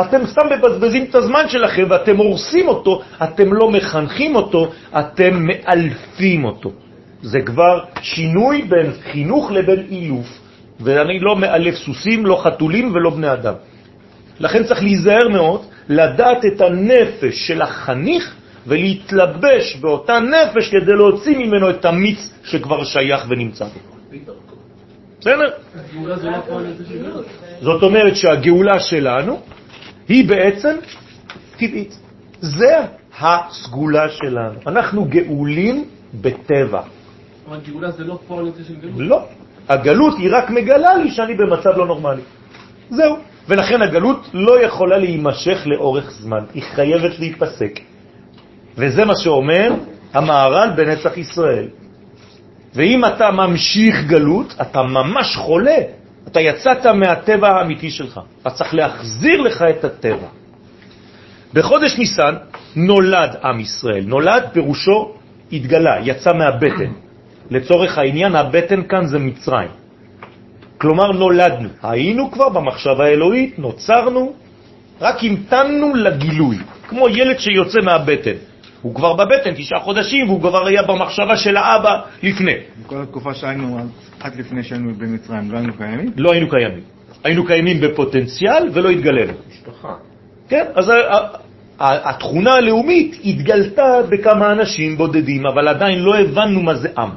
אתם 0.00 0.26
סתם 0.26 0.42
מבזבזים 0.58 1.04
את 1.10 1.14
הזמן 1.14 1.48
שלכם 1.48 1.84
ואתם 1.88 2.16
הורסים 2.16 2.68
אותו, 2.68 3.02
אתם 3.24 3.52
לא 3.52 3.70
מחנכים 3.70 4.36
אותו, 4.36 4.70
אתם 4.98 5.46
מאלפים 5.46 6.44
אותו. 6.44 6.70
זה 7.22 7.40
כבר 7.40 7.84
שינוי 8.00 8.62
בין 8.62 8.92
חינוך 9.12 9.50
לבין 9.50 9.86
אילוף, 9.90 10.26
ואני 10.80 11.18
לא 11.20 11.36
מאלף 11.36 11.74
סוסים, 11.74 12.26
לא 12.26 12.40
חתולים 12.44 12.92
ולא 12.94 13.10
בני 13.10 13.32
אדם. 13.32 13.54
לכן 14.40 14.64
צריך 14.64 14.82
להיזהר 14.82 15.28
מאוד, 15.28 15.60
לדעת 15.88 16.44
את 16.44 16.60
הנפש 16.60 17.34
של 17.46 17.62
החניך 17.62 18.34
ולהתלבש 18.66 19.76
באותה 19.80 20.18
נפש 20.20 20.70
כדי 20.70 20.92
להוציא 20.92 21.38
ממנו 21.38 21.70
את 21.70 21.84
המיץ 21.84 22.30
שכבר 22.44 22.84
שייך 22.84 23.26
ונמצא 23.28 23.64
בו. 23.64 23.80
בסדר? 25.20 25.50
זאת 27.60 27.82
אומרת 27.82 28.16
שהגאולה 28.16 28.80
שלנו 28.80 29.40
היא 30.08 30.28
בעצם 30.28 30.76
טבעית. 31.56 31.98
זה 32.40 32.74
הסגולה 33.20 34.08
שלנו. 34.08 34.58
אנחנו 34.66 35.04
גאולים 35.04 35.84
בטבע. 36.14 36.82
אבל 37.48 37.58
גאולה 37.66 37.90
זה 37.90 38.04
לא 38.04 38.18
פועל 38.26 38.46
יוצא 38.46 38.62
של 38.68 38.74
גלות. 38.74 38.94
לא. 38.96 39.24
הגלות 39.68 40.18
היא 40.18 40.28
רק 40.32 40.50
מגלה 40.50 40.96
לי 40.96 41.10
שאני 41.10 41.34
במצב 41.34 41.70
לא 41.76 41.86
נורמלי. 41.86 42.22
זהו. 42.90 43.16
ולכן 43.48 43.82
הגלות 43.82 44.30
לא 44.34 44.60
יכולה 44.64 44.98
להימשך 44.98 45.62
לאורך 45.66 46.10
זמן, 46.10 46.44
היא 46.54 46.62
חייבת 46.62 47.18
להיפסק. 47.18 47.80
וזה 48.76 49.04
מה 49.04 49.16
שאומר 49.16 49.72
המערל 50.12 50.70
בנצח 50.76 51.16
ישראל. 51.16 51.68
ואם 52.74 53.04
אתה 53.04 53.30
ממשיך 53.30 54.04
גלות, 54.06 54.54
אתה 54.60 54.82
ממש 54.82 55.36
חולה. 55.36 55.78
אתה 56.28 56.40
יצאת 56.40 56.86
מהטבע 56.86 57.48
האמיתי 57.48 57.90
שלך. 57.90 58.20
אתה 58.42 58.50
צריך 58.50 58.74
להחזיר 58.74 59.40
לך 59.40 59.62
את 59.62 59.84
הטבע. 59.84 60.28
בחודש 61.54 61.98
ניסן 61.98 62.34
נולד 62.76 63.36
עם 63.44 63.60
ישראל. 63.60 64.04
נולד 64.06 64.44
פירושו 64.52 65.14
התגלה, 65.52 65.96
יצא 66.02 66.32
מהבטן. 66.32 66.92
לצורך 67.50 67.98
העניין, 67.98 68.36
הבטן 68.36 68.82
כאן 68.88 69.06
זה 69.06 69.18
מצרים. 69.18 69.85
כלומר, 70.78 71.12
נולדנו. 71.12 71.68
היינו 71.82 72.30
כבר 72.30 72.48
במחשב 72.48 73.00
האלוהית, 73.00 73.58
נוצרנו, 73.58 74.32
רק 75.00 75.24
המתנו 75.24 75.94
לגילוי, 75.94 76.58
כמו 76.88 77.08
ילד 77.08 77.38
שיוצא 77.38 77.80
מהבטן. 77.80 78.36
הוא 78.82 78.94
כבר 78.94 79.12
בבטן 79.12 79.54
תשעה 79.56 79.80
חודשים, 79.80 80.28
והוא 80.28 80.40
כבר 80.40 80.66
היה 80.66 80.82
במחשבה 80.82 81.36
של 81.36 81.56
האבא 81.56 82.00
לפני. 82.22 82.54
בכל 82.84 83.02
התקופה 83.02 83.34
שהיינו, 83.34 83.78
עד 84.20 84.36
לפני 84.36 84.62
שהיינו 84.62 84.94
במצרים, 84.94 85.50
לא 85.50 85.58
היינו 85.58 85.72
קיימים? 85.72 86.12
לא 86.16 86.32
היינו 86.32 86.48
קיימים. 86.50 86.82
היינו 87.24 87.46
קיימים 87.46 87.80
בפוטנציאל 87.80 88.68
ולא 88.72 88.88
התגלנו. 88.88 89.32
משפחה. 89.48 89.94
כן, 90.48 90.64
אז 90.74 90.92
התכונה 91.78 92.54
הלאומית 92.54 93.16
התגלתה 93.24 94.00
בכמה 94.08 94.52
אנשים 94.52 94.96
בודדים, 94.96 95.46
אבל 95.46 95.68
עדיין 95.68 96.02
לא 96.02 96.18
הבנו 96.18 96.62
מה 96.62 96.74
זה 96.74 96.88
עם. 96.98 97.10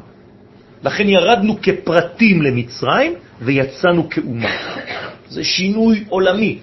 לכן 0.83 1.09
ירדנו 1.09 1.55
כפרטים 1.61 2.41
למצרים 2.41 3.13
ויצאנו 3.41 4.09
כאומה. 4.09 4.49
זה 5.29 5.43
שינוי 5.43 6.03
עולמי. 6.09 6.59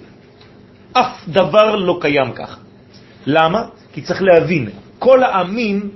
אף 0.92 1.28
דבר 1.28 1.76
לא 1.76 1.98
קיים 2.00 2.32
ככה. 2.32 2.56
למה? 3.26 3.62
כי 3.92 4.02
צריך 4.02 4.22
להבין, 4.22 4.68
כל 4.98 5.22
העמים 5.22 5.90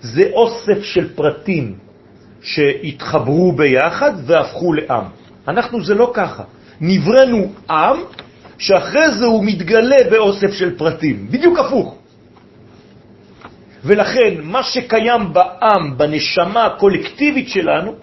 זה 0.00 0.30
אוסף 0.32 0.82
של 0.82 1.14
פרטים 1.14 1.74
שהתחברו 2.42 3.52
ביחד 3.52 4.12
והפכו 4.26 4.72
לעם. 4.72 5.04
אנחנו 5.48 5.84
זה 5.84 5.94
לא 5.94 6.10
ככה. 6.14 6.42
נברנו 6.80 7.52
עם 7.70 7.96
שאחרי 8.58 9.10
זה 9.18 9.24
הוא 9.24 9.44
מתגלה 9.44 9.96
באוסף 10.10 10.52
של 10.52 10.78
פרטים, 10.78 11.26
בדיוק 11.30 11.58
הפוך. 11.58 11.98
ולכן 13.84 14.34
מה 14.42 14.62
שקיים 14.62 15.32
בעם, 15.32 15.98
בנשמה 15.98 16.66
הקולקטיבית 16.66 17.48
שלנו, 17.48 17.94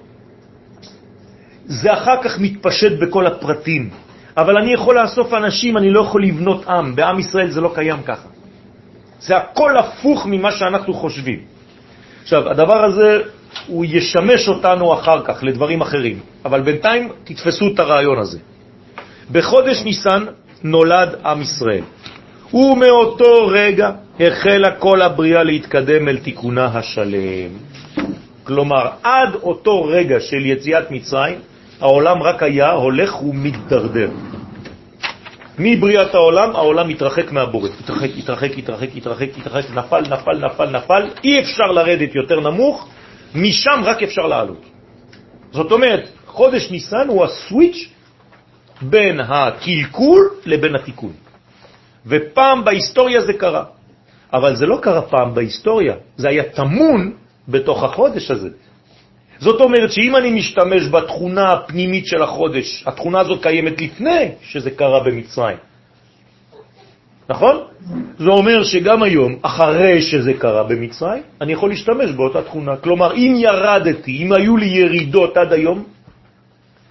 זה 1.66 1.94
אחר 1.94 2.24
כך 2.24 2.40
מתפשט 2.40 2.92
בכל 3.00 3.28
הפרטים. 3.28 3.90
אבל 4.38 4.58
אני 4.58 4.74
יכול 4.74 5.00
לאסוף 5.00 5.34
אנשים, 5.34 5.78
אני 5.78 5.90
לא 5.90 6.00
יכול 6.00 6.24
לבנות 6.24 6.68
עם. 6.68 6.96
בעם 6.96 7.20
ישראל 7.20 7.50
זה 7.50 7.62
לא 7.62 7.72
קיים 7.76 8.04
ככה. 8.04 8.28
זה 9.20 9.38
הכל 9.38 9.78
הפוך 9.78 10.26
ממה 10.26 10.52
שאנחנו 10.52 10.94
חושבים. 10.94 11.40
עכשיו, 12.24 12.50
הדבר 12.50 12.84
הזה, 12.84 13.22
הוא 13.68 13.86
ישמש 13.86 14.48
אותנו 14.48 14.94
אחר 14.94 15.22
כך 15.26 15.44
לדברים 15.44 15.82
אחרים, 15.82 16.20
אבל 16.46 16.62
בינתיים 16.62 17.10
תתפסו 17.24 17.68
את 17.74 17.80
הרעיון 17.80 18.20
הזה. 18.20 18.40
בחודש 19.32 19.84
ניסן 19.84 20.26
נולד 20.64 21.10
עם 21.26 21.42
ישראל, 21.42 21.84
ומאותו 22.54 23.48
רגע 23.48 23.92
החלה 24.20 24.72
כל 24.72 25.02
הבריאה 25.02 25.44
להתקדם 25.44 26.08
אל 26.08 26.18
תיקונה 26.18 26.66
השלם. 26.66 27.52
כלומר, 28.44 28.90
עד 29.04 29.36
אותו 29.44 29.84
רגע 29.84 30.20
של 30.20 30.46
יציאת 30.46 30.92
מצרים, 30.92 31.40
העולם 31.82 32.24
רק 32.24 32.44
היה 32.44 32.72
הולך 32.72 33.22
ומתדרדר. 33.22 34.10
מבריאת 35.60 36.16
העולם, 36.16 36.56
העולם 36.56 36.88
מתרחק 36.88 37.32
מהבורא. 37.32 37.70
התרחק, 37.80 38.10
התרחק, 38.18 38.52
התרחק, 38.58 38.90
התרחק, 38.96 39.30
התרחק, 39.38 39.70
נפל, 39.74 40.02
נפל, 40.02 40.46
נפל, 40.46 40.70
נפל. 40.70 41.10
אי 41.24 41.40
אפשר 41.40 41.72
לרדת 41.72 42.16
יותר 42.16 42.40
נמוך, 42.40 42.90
משם 43.36 43.82
רק 43.84 44.04
אפשר 44.04 44.28
לעלות. 44.28 44.66
זאת 45.52 45.72
אומרת, 45.72 46.10
חודש 46.26 46.72
ניסן 46.72 47.08
הוא 47.08 47.24
הסוויץ' 47.24 47.90
בין 48.82 49.20
הקלקול 49.20 50.30
לבין 50.46 50.76
התיקון. 50.76 51.14
ופעם 52.06 52.66
בהיסטוריה 52.66 53.22
זה 53.22 53.34
קרה. 53.34 53.64
אבל 54.34 54.56
זה 54.56 54.66
לא 54.66 54.78
קרה 54.82 55.02
פעם 55.02 55.34
בהיסטוריה, 55.34 55.96
זה 56.18 56.30
היה 56.30 56.44
תמון 56.44 57.14
בתוך 57.48 57.84
החודש 57.84 58.32
הזה. 58.32 58.50
זאת 59.40 59.62
אומרת 59.62 59.92
שאם 59.92 60.16
אני 60.16 60.32
משתמש 60.32 60.88
בתכונה 60.92 61.54
הפנימית 61.54 62.06
של 62.08 62.24
החודש, 62.24 62.84
התכונה 62.88 63.20
הזאת 63.20 63.44
קיימת 63.44 63.82
לפני 63.82 64.32
שזה 64.42 64.72
קרה 64.72 65.04
במצרים. 65.04 65.58
נכון? 67.30 67.58
זה 68.18 68.30
אומר 68.30 68.64
שגם 68.64 69.04
היום, 69.04 69.36
אחרי 69.42 70.02
שזה 70.02 70.34
קרה 70.34 70.64
במצרים, 70.64 71.24
אני 71.42 71.54
יכול 71.54 71.70
להשתמש 71.70 72.12
באותה 72.12 72.42
תכונה. 72.42 72.78
כלומר, 72.78 73.16
אם 73.16 73.34
ירדתי, 73.38 74.18
אם 74.18 74.34
היו 74.34 74.58
לי 74.58 74.66
ירידות 74.66 75.38
עד 75.38 75.54
היום, 75.54 75.84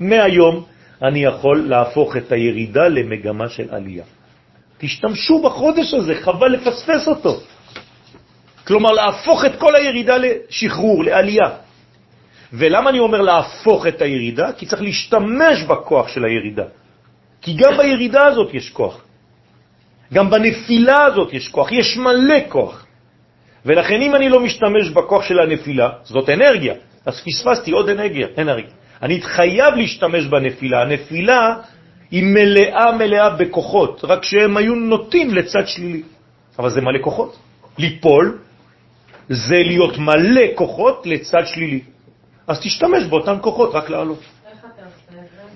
מהיום 0.01 0.65
אני 1.03 1.25
יכול 1.25 1.65
להפוך 1.69 2.17
את 2.17 2.33
הירידה 2.33 2.89
למגמה 2.89 3.49
של 3.49 3.69
עלייה. 3.71 4.05
תשתמשו 4.79 5.43
בחודש 5.43 5.95
הזה, 5.95 6.15
חבל 6.15 6.53
לפספס 6.53 7.09
אותו. 7.09 7.41
כלומר, 8.67 8.93
להפוך 8.93 9.45
את 9.45 9.57
כל 9.59 9.75
הירידה 9.77 10.17
לשחרור, 10.17 11.05
לעלייה. 11.05 11.64
ולמה 12.55 12.91
אני 12.91 12.99
אומר 12.99 13.21
להפוך 13.21 13.87
את 13.87 14.03
הירידה? 14.03 14.53
כי 14.53 14.67
צריך 14.67 14.83
להשתמש 14.83 15.63
בכוח 15.69 16.09
של 16.09 16.25
הירידה. 16.25 16.65
כי 17.43 17.55
גם 17.55 17.77
בירידה 17.77 18.27
הזאת 18.27 18.55
יש 18.55 18.71
כוח. 18.71 19.05
גם 20.13 20.31
בנפילה 20.31 21.05
הזאת 21.05 21.33
יש 21.33 21.49
כוח, 21.49 21.73
יש 21.73 21.97
מלא 21.97 22.39
כוח. 22.49 22.87
ולכן 23.67 24.01
אם 24.03 24.15
אני 24.15 24.29
לא 24.29 24.41
משתמש 24.41 24.91
בכוח 24.91 25.23
של 25.23 25.41
הנפילה, 25.41 25.89
זאת 26.05 26.29
אנרגיה, 26.29 26.75
אז 27.07 27.23
פספסתי 27.25 27.71
עוד 27.71 27.89
אנרגיה, 27.89 28.27
אנרגיה. 28.39 28.75
אני 29.03 29.23
חייב 29.23 29.75
להשתמש 29.75 30.25
בנפילה. 30.27 30.83
הנפילה 30.83 31.55
היא 32.11 32.23
מלאה 32.25 32.93
מלאה 32.93 33.31
בכוחות, 33.31 34.05
רק 34.05 34.25
שהם 34.25 34.57
היו 34.57 34.75
נוטים 34.75 35.35
לצד 35.35 35.67
שלילי. 35.67 36.03
אבל 36.59 36.71
זה 36.71 36.81
מלא 36.81 36.99
כוחות. 37.03 37.37
ליפול 37.79 38.39
זה 39.29 39.57
להיות 39.57 39.99
מלא 39.99 40.55
כוחות 40.55 41.07
לצד 41.07 41.43
שלילי. 41.47 41.94
אז 42.47 42.61
תשתמש 42.61 43.05
באותם 43.05 43.37
כוחות 43.41 43.71
רק 43.75 43.91
לעלות. 43.91 44.21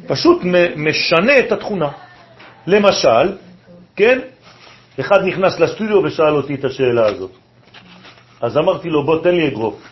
פשוט 0.07 0.43
משנה 0.77 1.39
את 1.39 1.53
התכונה. 1.53 1.91
למשל, 2.67 3.37
כן, 3.97 4.19
אחד 5.01 5.25
נכנס 5.25 5.61
לסטודיו 5.61 6.03
ושאל 6.05 6.35
אותי 6.37 6.55
את 6.55 6.65
השאלה 6.65 7.07
הזאת. 7.07 7.31
אז 8.41 8.57
אמרתי 8.57 8.89
לו, 8.89 9.05
בוא 9.05 9.23
תן 9.23 9.35
לי 9.35 9.49
אגרוף. 9.49 9.89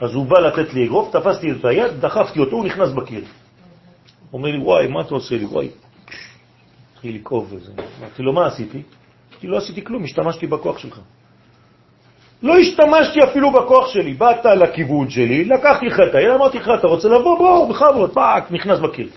אז 0.00 0.14
הוא 0.14 0.26
בא 0.26 0.38
לתת 0.40 0.74
לי 0.74 0.84
אגרוף, 0.86 1.16
תפסתי 1.16 1.50
את 1.50 1.64
היד, 1.64 2.00
דחפתי 2.00 2.40
אותו, 2.40 2.56
הוא 2.56 2.64
נכנס 2.64 2.92
בקיר. 2.92 3.24
אומר 4.32 4.50
לי, 4.50 4.58
וואי, 4.58 4.86
מה 4.86 5.00
אתה 5.00 5.14
עושה 5.14 5.36
לי? 5.36 5.44
וואי. 5.44 5.68
התחיל 6.92 7.14
לכאוב 7.14 7.52
וזה. 7.52 7.72
אמרתי 8.00 8.22
לו, 8.22 8.32
מה 8.32 8.46
עשיתי? 8.46 8.82
כי 9.40 9.46
לא 9.46 9.56
עשיתי 9.56 9.84
כלום, 9.84 10.04
השתמשתי 10.04 10.46
בכוח 10.46 10.78
שלך. 10.78 11.00
לא 12.42 12.58
השתמשתי 12.58 13.20
אפילו 13.30 13.50
בכוח 13.50 13.88
שלי. 13.88 14.14
באת 14.14 14.44
לכיוון 14.44 15.10
שלי, 15.10 15.44
לקחתי 15.44 15.86
לך 15.86 16.00
את 16.10 16.14
היד, 16.14 16.30
אמרתי 16.30 16.58
לך, 16.58 16.70
אתה 16.78 16.86
רוצה 16.86 17.08
לבוא? 17.08 17.38
בוא, 17.38 17.68
בכבוד, 17.68 18.10
פאק, 18.14 18.52
נכנס 18.52 18.78
בקיר. 18.78 19.08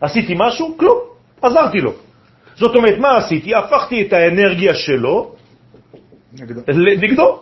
עשיתי 0.00 0.34
משהו? 0.36 0.76
כלום. 0.78 0.98
עזרתי 1.42 1.78
לו. 1.78 1.92
זאת 2.54 2.76
אומרת, 2.76 2.98
מה 2.98 3.16
עשיתי? 3.16 3.54
הפכתי 3.54 4.02
את 4.02 4.12
האנרגיה 4.12 4.74
שלו 4.74 5.34
נגדו. 6.32 6.60
נגדו. 7.02 7.40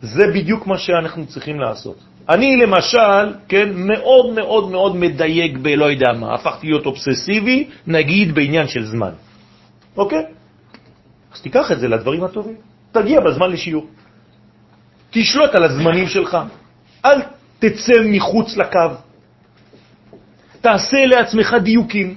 זה 0.00 0.26
בדיוק 0.34 0.66
מה 0.66 0.78
שאנחנו 0.78 1.26
צריכים 1.26 1.60
לעשות. 1.60 1.96
אני 2.28 2.56
למשל, 2.56 3.34
כן, 3.48 3.68
מאוד 3.74 4.32
מאוד 4.34 4.70
מאוד 4.70 4.96
מדייק 4.96 5.58
בלא 5.58 5.84
יודע 5.84 6.12
מה, 6.12 6.34
הפכתי 6.34 6.66
להיות 6.66 6.86
אובססיבי, 6.86 7.68
נגיד 7.86 8.34
בעניין 8.34 8.68
של 8.68 8.84
זמן. 8.84 9.12
אוקיי? 9.96 10.24
אז 11.34 11.42
תיקח 11.42 11.72
את 11.72 11.80
זה 11.80 11.88
לדברים 11.88 12.24
הטובים. 12.24 12.69
תגיע 12.92 13.20
בזמן 13.20 13.50
לשיעור. 13.50 13.86
תשלוט 15.10 15.54
על 15.54 15.64
הזמנים 15.64 16.06
שלך. 16.06 16.38
אל 17.04 17.20
תצא 17.58 17.92
מחוץ 18.04 18.56
לקו. 18.56 18.94
תעשה 20.60 21.06
לעצמך 21.06 21.54
דיוקים, 21.62 22.14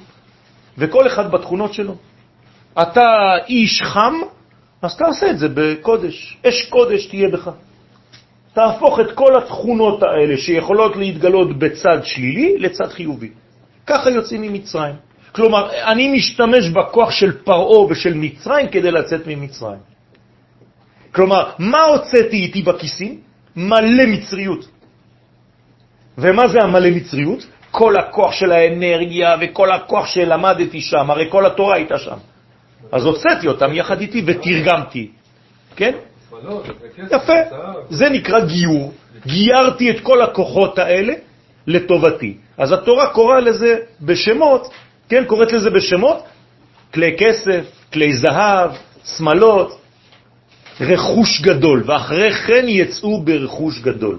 וכל 0.77 1.08
אחד 1.08 1.32
בתכונות 1.32 1.74
שלו. 1.74 1.96
אתה 2.82 3.34
איש 3.48 3.82
חם, 3.82 4.13
אז 4.82 4.98
תעשה 4.98 5.30
את 5.30 5.38
זה 5.39 5.48
בקודש. 5.53 6.38
אש 6.48 6.70
קודש 6.70 7.06
תהיה 7.06 7.30
בך. 7.30 7.51
תהפוך 8.53 9.00
את 9.00 9.12
כל 9.12 9.38
התכונות 9.38 10.03
האלה 10.03 10.38
שיכולות 10.38 10.96
להתגלות 10.96 11.60
בצד 11.60 12.03
שלילי 12.03 12.58
לצד 12.58 12.88
חיובי. 12.88 13.30
ככה 13.88 14.10
יוצאים 14.10 14.42
ממצרים. 14.42 14.96
כלומר, 15.32 15.70
אני 15.92 16.12
משתמש 16.12 16.70
בכוח 16.70 17.12
של 17.12 17.32
פרעה 17.44 17.80
ושל 17.80 18.13
מצרים 18.13 18.68
כדי 18.68 18.92
לצאת 18.92 19.27
ממצרים. 19.27 19.93
כלומר, 21.15 21.50
מה 21.60 21.82
הוצאתי 21.84 22.36
איתי 22.36 22.62
בכיסים? 22.62 23.20
מלא 23.55 24.05
מצריות. 24.08 24.67
ומה 26.17 26.48
זה 26.48 26.62
המלא 26.62 26.89
מצריות? 26.89 27.46
כל 27.72 27.98
הכוח 27.98 28.32
של 28.32 28.51
האנרגיה 28.51 29.36
וכל 29.41 29.72
הכוח 29.72 30.05
שלמדתי 30.05 30.82
שם, 30.82 31.12
הרי 31.12 31.25
כל 31.29 31.46
התורה 31.46 31.75
הייתה 31.75 31.98
שם. 31.98 32.17
אז 32.91 33.05
הוצאתי 33.05 33.48
אותם 33.48 33.74
יחד 33.74 34.01
איתי 34.01 34.24
ותרגמתי, 34.25 35.12
כן? 35.75 35.93
יפה, 37.12 37.34
זה 37.89 38.10
נקרא 38.10 38.39
גיור. 38.46 38.93
גיירתי 39.25 39.91
את 39.91 40.00
כל 40.00 40.22
הכוחות 40.22 40.79
האלה 40.79 41.13
לטובתי. 41.67 42.38
אז 42.58 42.72
התורה 42.72 43.08
קוראה 43.08 43.39
לזה 43.39 43.77
בשמות, 44.01 44.70
כן, 45.09 45.25
קוראת 45.25 45.51
לזה 45.51 45.70
בשמות, 45.70 46.24
כלי 46.94 47.16
כסף, 47.18 47.66
כלי 47.94 48.14
זהב, 48.14 48.72
שמלות, 49.18 49.82
רכוש 50.81 51.42
גדול, 51.42 51.83
ואחרי 51.86 52.33
כן 52.33 52.66
יצאו 52.68 53.22
ברכוש 53.22 53.79
גדול. 53.79 54.18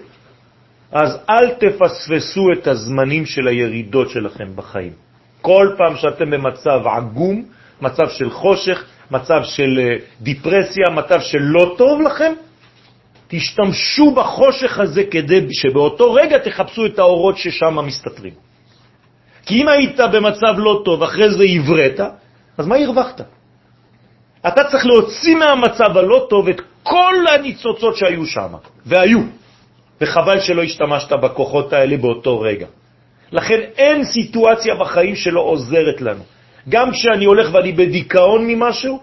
אז 0.92 1.18
אל 1.30 1.50
תפספסו 1.50 2.52
את 2.52 2.66
הזמנים 2.66 3.26
של 3.26 3.48
הירידות 3.48 4.10
שלכם 4.10 4.56
בחיים. 4.56 4.92
כל 5.40 5.68
פעם 5.78 5.96
שאתם 5.96 6.30
במצב 6.30 6.80
עגום, 6.86 7.44
מצב 7.80 8.08
של 8.08 8.30
חושך, 8.30 8.84
מצב 9.10 9.44
של 9.44 9.78
אה, 9.78 9.96
דיפרסיה, 10.20 10.90
מצב 10.94 11.20
של 11.20 11.42
לא 11.42 11.74
טוב 11.78 12.00
לכם, 12.00 12.32
תשתמשו 13.28 14.10
בחושך 14.10 14.78
הזה 14.78 15.04
כדי 15.10 15.46
שבאותו 15.52 16.12
רגע 16.12 16.38
תחפשו 16.38 16.86
את 16.86 16.98
האורות 16.98 17.38
ששם 17.38 17.78
מסתתרים. 17.86 18.32
כי 19.46 19.62
אם 19.62 19.68
היית 19.68 20.00
במצב 20.12 20.54
לא 20.56 20.82
טוב, 20.84 21.02
אחרי 21.02 21.30
זה 21.30 21.44
עברית, 21.44 22.00
אז 22.58 22.66
מה 22.66 22.76
הרווחת? 22.76 23.20
אתה 24.48 24.64
צריך 24.64 24.86
להוציא 24.86 25.36
מהמצב 25.36 25.96
הלא 25.96 26.26
טוב 26.30 26.48
את 26.48 26.60
כל 26.82 27.14
הניצוצות 27.34 27.96
שהיו 27.96 28.26
שם, 28.26 28.52
והיו, 28.86 29.20
וחבל 30.00 30.40
שלא 30.40 30.62
השתמשת 30.62 31.12
בכוחות 31.12 31.72
האלה 31.72 31.96
באותו 31.96 32.40
רגע. 32.40 32.66
לכן 33.32 33.60
אין 33.76 34.04
סיטואציה 34.04 34.74
בחיים 34.74 35.16
שלא 35.16 35.40
עוזרת 35.40 36.00
לנו. 36.00 36.22
גם 36.68 36.92
כשאני 36.92 37.24
הולך 37.24 37.48
ואני 37.52 37.72
בדיכאון 37.72 38.46
ממשהו, 38.46 39.00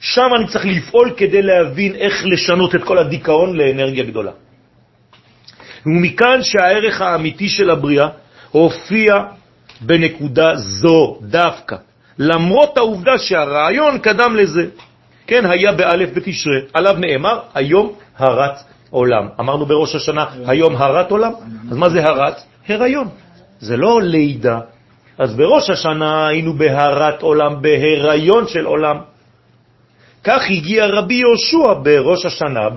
שם 0.00 0.28
אני 0.36 0.46
צריך 0.46 0.66
לפעול 0.66 1.14
כדי 1.16 1.42
להבין 1.42 1.94
איך 1.94 2.26
לשנות 2.26 2.74
את 2.74 2.84
כל 2.84 2.98
הדיכאון 2.98 3.56
לאנרגיה 3.56 4.04
גדולה. 4.04 4.32
ומכאן 5.86 6.42
שהערך 6.42 7.00
האמיתי 7.00 7.48
של 7.48 7.70
הבריאה 7.70 8.08
הופיע 8.50 9.14
בנקודה 9.80 10.56
זו 10.56 11.18
דווקא, 11.22 11.76
למרות 12.20 12.76
העובדה 12.76 13.18
שהרעיון 13.18 13.98
קדם 13.98 14.36
לזה. 14.36 14.66
כן, 15.26 15.46
היה 15.46 15.72
באלף 15.72 16.10
בתשרה, 16.14 16.58
עליו 16.72 16.96
נאמר, 16.98 17.38
היום 17.54 17.92
הרת 18.16 18.56
עולם. 18.90 19.28
אמרנו 19.40 19.66
בראש 19.66 19.94
השנה, 19.94 20.24
היום 20.46 20.76
הרת 20.76 21.10
עולם? 21.10 21.32
אז 21.70 21.76
מה 21.76 21.88
זה 21.88 22.04
הרת? 22.04 22.36
הריון. 22.68 23.08
זה 23.60 23.76
לא 23.76 24.02
לידה, 24.02 24.60
אז 25.18 25.36
בראש 25.36 25.70
השנה 25.70 26.26
היינו 26.26 26.52
בהרת 26.54 27.22
עולם, 27.22 27.62
בהיריון 27.62 28.46
של 28.46 28.64
עולם. 28.66 28.96
כך 30.24 30.42
הגיע 30.50 30.86
רבי 30.86 31.14
יהושע 31.14 31.74
בראש 31.82 32.26
השנה, 32.26 32.68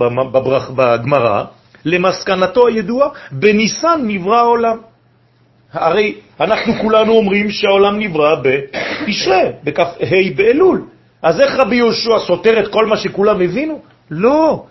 בגמרא, 0.76 1.44
למסקנתו 1.84 2.66
הידועה, 2.66 3.08
בניסן 3.32 4.00
נברא 4.04 4.36
העולם. 4.36 4.78
הרי 5.72 6.14
אנחנו 6.40 6.74
כולנו 6.80 7.12
אומרים 7.12 7.50
שהעולם 7.50 7.98
נברא 7.98 8.34
בתשרה, 8.42 9.42
בכ"ה 9.64 9.84
באלול. 10.36 10.82
אז 11.22 11.40
איך 11.40 11.54
רבי 11.54 11.76
יהושע 11.76 12.18
סותר 12.26 12.60
את 12.60 12.68
כל 12.68 12.86
מה 12.86 12.96
שכולם 12.96 13.40
הבינו? 13.40 13.82
לא. 14.10 14.64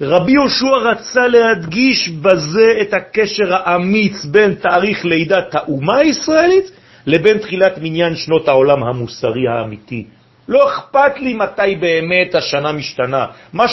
רבי 0.00 0.32
יהושע 0.32 0.76
רצה 0.82 1.26
להדגיש 1.28 2.08
בזה 2.08 2.72
את 2.82 2.94
הקשר 2.94 3.54
האמיץ 3.54 4.24
בין 4.24 4.54
תאריך 4.54 5.04
לידת 5.04 5.54
האומה 5.54 5.96
הישראלית 5.96 6.70
לבין 7.06 7.38
תחילת 7.38 7.78
מניין 7.82 8.16
שנות 8.16 8.48
העולם 8.48 8.82
המוסרי 8.82 9.48
האמיתי. 9.48 10.04
לא 10.48 10.68
אכפת 10.68 11.18
לי 11.20 11.34
מתי 11.34 11.76
באמת 11.80 12.34
השנה 12.34 12.72
משתנה. 12.72 13.26
מה 13.52 13.64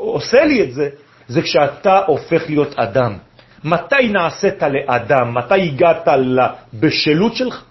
שעושה 0.00 0.44
לי 0.44 0.62
את 0.62 0.72
זה, 0.72 0.88
זה 1.28 1.42
כשאתה 1.42 2.00
הופך 2.06 2.42
להיות 2.48 2.74
אדם. 2.76 3.16
מתי 3.64 4.08
נעשית 4.08 4.62
לאדם? 4.62 5.34
מתי 5.34 5.60
הגעת 5.68 6.08
לבשלות 6.08 7.36
שלך? 7.36 7.64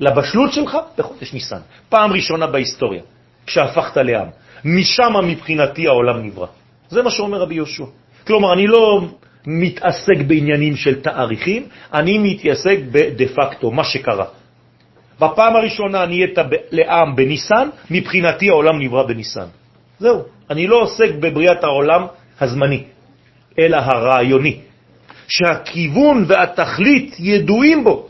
לבשלות 0.00 0.52
שלך? 0.52 0.76
בחודש 0.98 1.32
ניסן. 1.32 1.60
פעם 1.88 2.12
ראשונה 2.12 2.46
בהיסטוריה, 2.46 3.02
כשהפכת 3.46 3.96
לעם. 3.96 4.26
משם 4.64 5.12
מבחינתי 5.24 5.86
העולם 5.86 6.22
נברא. 6.22 6.46
זה 6.88 7.02
מה 7.02 7.10
שאומר 7.10 7.38
רבי 7.38 7.54
יהושע. 7.54 7.84
כלומר, 8.26 8.52
אני 8.52 8.66
לא 8.66 9.00
מתעסק 9.46 10.18
בעניינים 10.26 10.76
של 10.76 11.00
תאריכים, 11.00 11.68
אני 11.94 12.18
מתעסק 12.18 12.78
בדה 12.92 13.24
פקטו, 13.34 13.70
מה 13.70 13.84
שקרה. 13.84 14.24
בפעם 15.20 15.56
הראשונה 15.56 16.06
נהיית 16.06 16.38
לעם 16.70 17.16
בניסן, 17.16 17.68
מבחינתי 17.90 18.48
העולם 18.48 18.82
נברא 18.82 19.02
בניסן. 19.06 19.46
זהו, 19.98 20.22
אני 20.50 20.66
לא 20.66 20.76
עוסק 20.82 21.10
בבריאת 21.20 21.64
העולם 21.64 22.06
הזמני, 22.40 22.84
אלא 23.58 23.76
הרעיוני, 23.76 24.60
שהכיוון 25.28 26.24
והתכלית 26.28 27.14
ידועים 27.18 27.84
בו, 27.84 28.08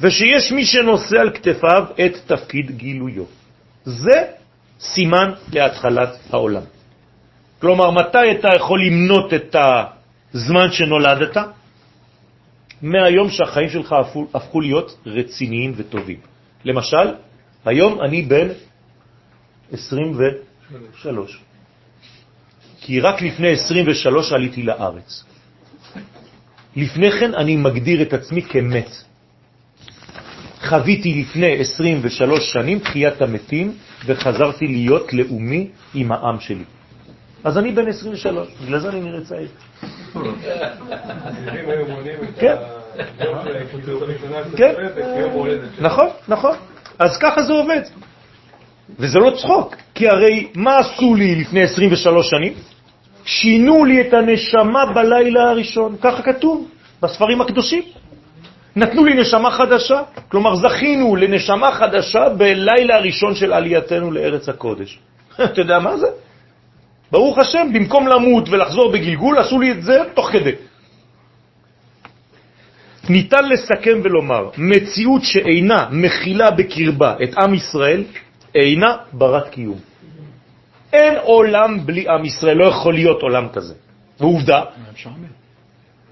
ושיש 0.00 0.52
מי 0.52 0.64
שנושא 0.64 1.20
על 1.20 1.30
כתפיו 1.30 1.84
את 2.06 2.16
תפקיד 2.26 2.70
גילויו. 2.70 3.24
זה 3.84 4.24
סימן 4.80 5.30
להתחלת 5.52 6.08
העולם. 6.30 6.62
כלומר, 7.60 7.90
מתי 7.90 8.30
אתה 8.38 8.48
יכול 8.56 8.86
למנות 8.86 9.34
את 9.34 9.54
ה... 9.54 9.84
זמן 10.32 10.72
שנולדת, 10.72 11.36
מהיום 12.82 13.30
שהחיים 13.30 13.68
שלך 13.68 13.92
הפכו, 13.92 14.26
הפכו 14.34 14.60
להיות 14.60 14.98
רציניים 15.06 15.72
וטובים. 15.76 16.20
למשל, 16.64 17.14
היום 17.64 18.00
אני 18.00 18.22
בן 18.22 18.48
שלוש. 20.96 21.40
כי 22.80 23.00
רק 23.00 23.22
לפני 23.22 23.52
23 23.52 24.32
עליתי 24.32 24.62
לארץ. 24.62 25.24
לפני 26.76 27.10
כן 27.10 27.34
אני 27.34 27.56
מגדיר 27.56 28.02
את 28.02 28.12
עצמי 28.12 28.42
כמת. 28.42 28.90
חוויתי 30.60 31.22
לפני 31.22 31.60
23 31.60 32.52
שנים 32.52 32.78
תחיית 32.78 33.22
המתים 33.22 33.72
וחזרתי 34.06 34.66
להיות 34.66 35.12
לאומי 35.12 35.68
עם 35.94 36.12
העם 36.12 36.40
שלי. 36.40 36.64
אז 37.44 37.58
אני 37.58 37.72
בן 37.72 37.88
23, 37.88 38.48
בגלל 38.64 38.80
זה 38.80 38.88
אני 38.88 39.00
נראה 39.00 39.20
צעיר. 39.20 39.48
כן. 42.40 42.56
כן, 44.56 44.74
נכון, 45.80 46.08
נכון. 46.28 46.56
אז 46.98 47.18
ככה 47.18 47.42
זה 47.42 47.52
עובד. 47.52 47.80
וזה 48.98 49.18
לא 49.18 49.30
צחוק, 49.36 49.76
כי 49.94 50.08
הרי 50.08 50.48
מה 50.54 50.78
עשו 50.78 51.14
לי 51.14 51.34
לפני 51.34 51.62
23 51.62 52.30
שנים? 52.30 52.52
שינו 53.24 53.84
לי 53.84 54.00
את 54.00 54.14
הנשמה 54.14 54.86
בלילה 54.86 55.50
הראשון, 55.50 55.96
ככה 56.00 56.22
כתוב 56.22 56.68
בספרים 57.02 57.40
הקדושים. 57.40 57.82
נתנו 58.76 59.04
לי 59.04 59.14
נשמה 59.14 59.50
חדשה, 59.50 60.02
כלומר 60.28 60.56
זכינו 60.56 61.16
לנשמה 61.16 61.72
חדשה 61.72 62.28
בלילה 62.28 62.96
הראשון 62.96 63.34
של 63.34 63.52
עלייתנו 63.52 64.10
לארץ 64.10 64.48
הקודש. 64.48 64.98
אתה 65.44 65.60
יודע 65.60 65.78
מה 65.78 65.96
זה? 65.96 66.06
ברוך 67.10 67.38
השם, 67.38 67.66
במקום 67.72 68.08
למות 68.08 68.48
ולחזור 68.48 68.92
בגלגול, 68.92 69.38
עשו 69.38 69.60
לי 69.60 69.70
את 69.70 69.82
זה 69.82 69.98
תוך 70.14 70.30
כדי. 70.32 70.52
ניתן 73.08 73.48
לסכם 73.48 74.00
ולומר, 74.02 74.48
מציאות 74.58 75.22
שאינה 75.22 75.86
מכילה 75.90 76.50
בקרבה 76.50 77.14
את 77.22 77.38
עם 77.38 77.54
ישראל, 77.54 78.04
אינה 78.54 78.96
ברת 79.12 79.48
קיום. 79.48 79.91
אין 80.92 81.14
עולם 81.22 81.86
בלי 81.86 82.08
עם 82.08 82.24
ישראל, 82.24 82.56
לא 82.56 82.64
יכול 82.64 82.94
להיות 82.94 83.22
עולם 83.22 83.48
כזה. 83.52 83.74
ועובדה, 84.20 84.62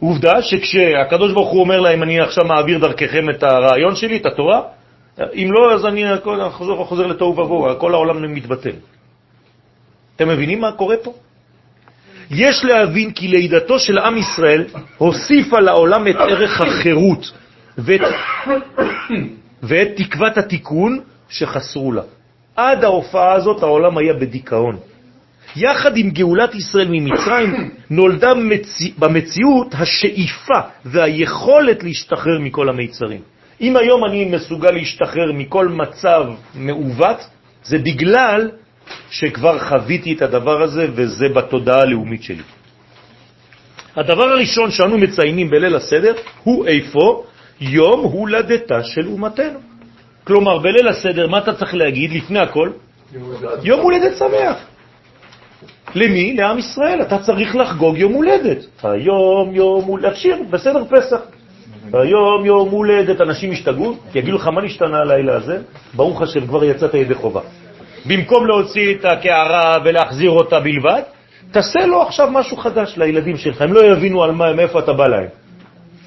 עובדה 0.00 0.42
שכשהקדוש 0.42 1.32
ברוך 1.32 1.50
הוא 1.50 1.60
אומר 1.60 1.80
להם, 1.80 2.02
אני 2.02 2.20
עכשיו 2.20 2.44
מעביר 2.44 2.78
דרככם 2.78 3.30
את 3.30 3.42
הרעיון 3.42 3.96
שלי, 3.96 4.16
את 4.16 4.26
התורה, 4.26 4.60
אם 5.34 5.48
לא, 5.52 5.74
אז 5.74 5.86
אני 5.86 6.04
חוזר, 6.50 6.84
חוזר 6.84 7.06
לתוהו 7.06 7.30
ובוהו, 7.30 7.78
כל 7.78 7.94
העולם 7.94 8.34
מתבטל. 8.34 8.76
אתם 10.16 10.28
מבינים 10.28 10.60
מה 10.60 10.72
קורה 10.72 10.96
פה? 11.02 11.14
יש 12.30 12.64
להבין 12.64 13.12
כי 13.12 13.28
לידתו 13.28 13.78
של 13.78 13.98
עם 13.98 14.16
ישראל 14.16 14.64
הוסיפה 14.98 15.60
לעולם 15.60 16.08
את 16.08 16.16
ערך 16.16 16.60
החירות 16.60 17.32
ואת, 17.78 18.00
ואת 19.68 19.88
תקוות 19.96 20.38
התיקון 20.38 21.00
שחסרו 21.28 21.92
לה. 21.92 22.02
עד 22.56 22.84
ההופעה 22.84 23.32
הזאת 23.32 23.62
העולם 23.62 23.98
היה 23.98 24.12
בדיכאון. 24.12 24.76
יחד 25.56 25.96
עם 25.96 26.10
גאולת 26.10 26.54
ישראל 26.54 26.88
ממצרים 26.90 27.70
נולדה 27.90 28.34
מציא, 28.34 28.90
במציאות 28.98 29.74
השאיפה 29.74 30.60
והיכולת 30.84 31.82
להשתחרר 31.82 32.38
מכל 32.38 32.68
המיצרים. 32.68 33.20
אם 33.60 33.76
היום 33.76 34.04
אני 34.04 34.24
מסוגל 34.24 34.70
להשתחרר 34.70 35.32
מכל 35.34 35.68
מצב 35.68 36.22
מעוות, 36.54 37.18
זה 37.64 37.78
בגלל 37.78 38.50
שכבר 39.10 39.58
חוויתי 39.58 40.12
את 40.12 40.22
הדבר 40.22 40.62
הזה 40.62 40.86
וזה 40.94 41.28
בתודעה 41.28 41.80
הלאומית 41.80 42.22
שלי. 42.22 42.42
הדבר 43.96 44.24
הראשון 44.24 44.70
שאנו 44.70 44.98
מציינים 44.98 45.50
בליל 45.50 45.76
הסדר 45.76 46.14
הוא 46.44 46.66
איפה? 46.66 47.24
יום 47.60 48.00
הולדתה 48.00 48.84
של 48.84 49.06
אומתנו. 49.06 49.69
כלומר, 50.30 50.58
בליל 50.58 50.88
הסדר, 50.88 51.26
מה 51.26 51.38
אתה 51.38 51.54
צריך 51.54 51.74
להגיד 51.74 52.12
לפני 52.12 52.38
הכל? 52.38 52.70
יום 53.62 53.80
הולדת 53.80 54.16
שמח. 54.16 54.56
למי? 55.94 56.36
לעם 56.36 56.58
ישראל. 56.58 57.02
אתה 57.02 57.18
צריך 57.18 57.56
לחגוג 57.56 57.98
יום 57.98 58.12
הולדת. 58.12 58.58
היום 58.82 59.54
יום 59.54 59.84
הולדת, 59.84 60.16
שיר 60.16 60.36
בסדר 60.50 60.84
פסח. 60.90 61.20
היום 61.92 62.44
יום 62.44 62.68
הולדת, 62.68 63.20
אנשים 63.20 63.52
ישתגעו, 63.52 63.96
יגידו 64.14 64.36
לך 64.36 64.46
מה 64.46 64.62
נשתנה 64.62 64.98
הלילה 64.98 65.36
הזה? 65.36 65.58
ברוך 65.94 66.22
השם, 66.22 66.46
כבר 66.46 66.64
יצאת 66.64 66.94
ידי 66.94 67.14
חובה. 67.14 67.40
במקום 68.06 68.46
להוציא 68.46 68.94
את 68.94 69.04
הקערה 69.04 69.76
ולהחזיר 69.84 70.30
אותה 70.30 70.60
בלבד, 70.60 71.02
תעשה 71.50 71.86
לו 71.86 72.02
עכשיו 72.02 72.30
משהו 72.30 72.56
חדש 72.56 72.94
לילדים 72.98 73.36
שלך, 73.36 73.62
הם 73.62 73.72
לא 73.72 73.80
יבינו 73.84 74.22
על 74.22 74.30
מה, 74.30 74.52
מאיפה 74.52 74.78
אתה 74.78 74.92
בא 74.92 75.08
להם. 75.08 75.28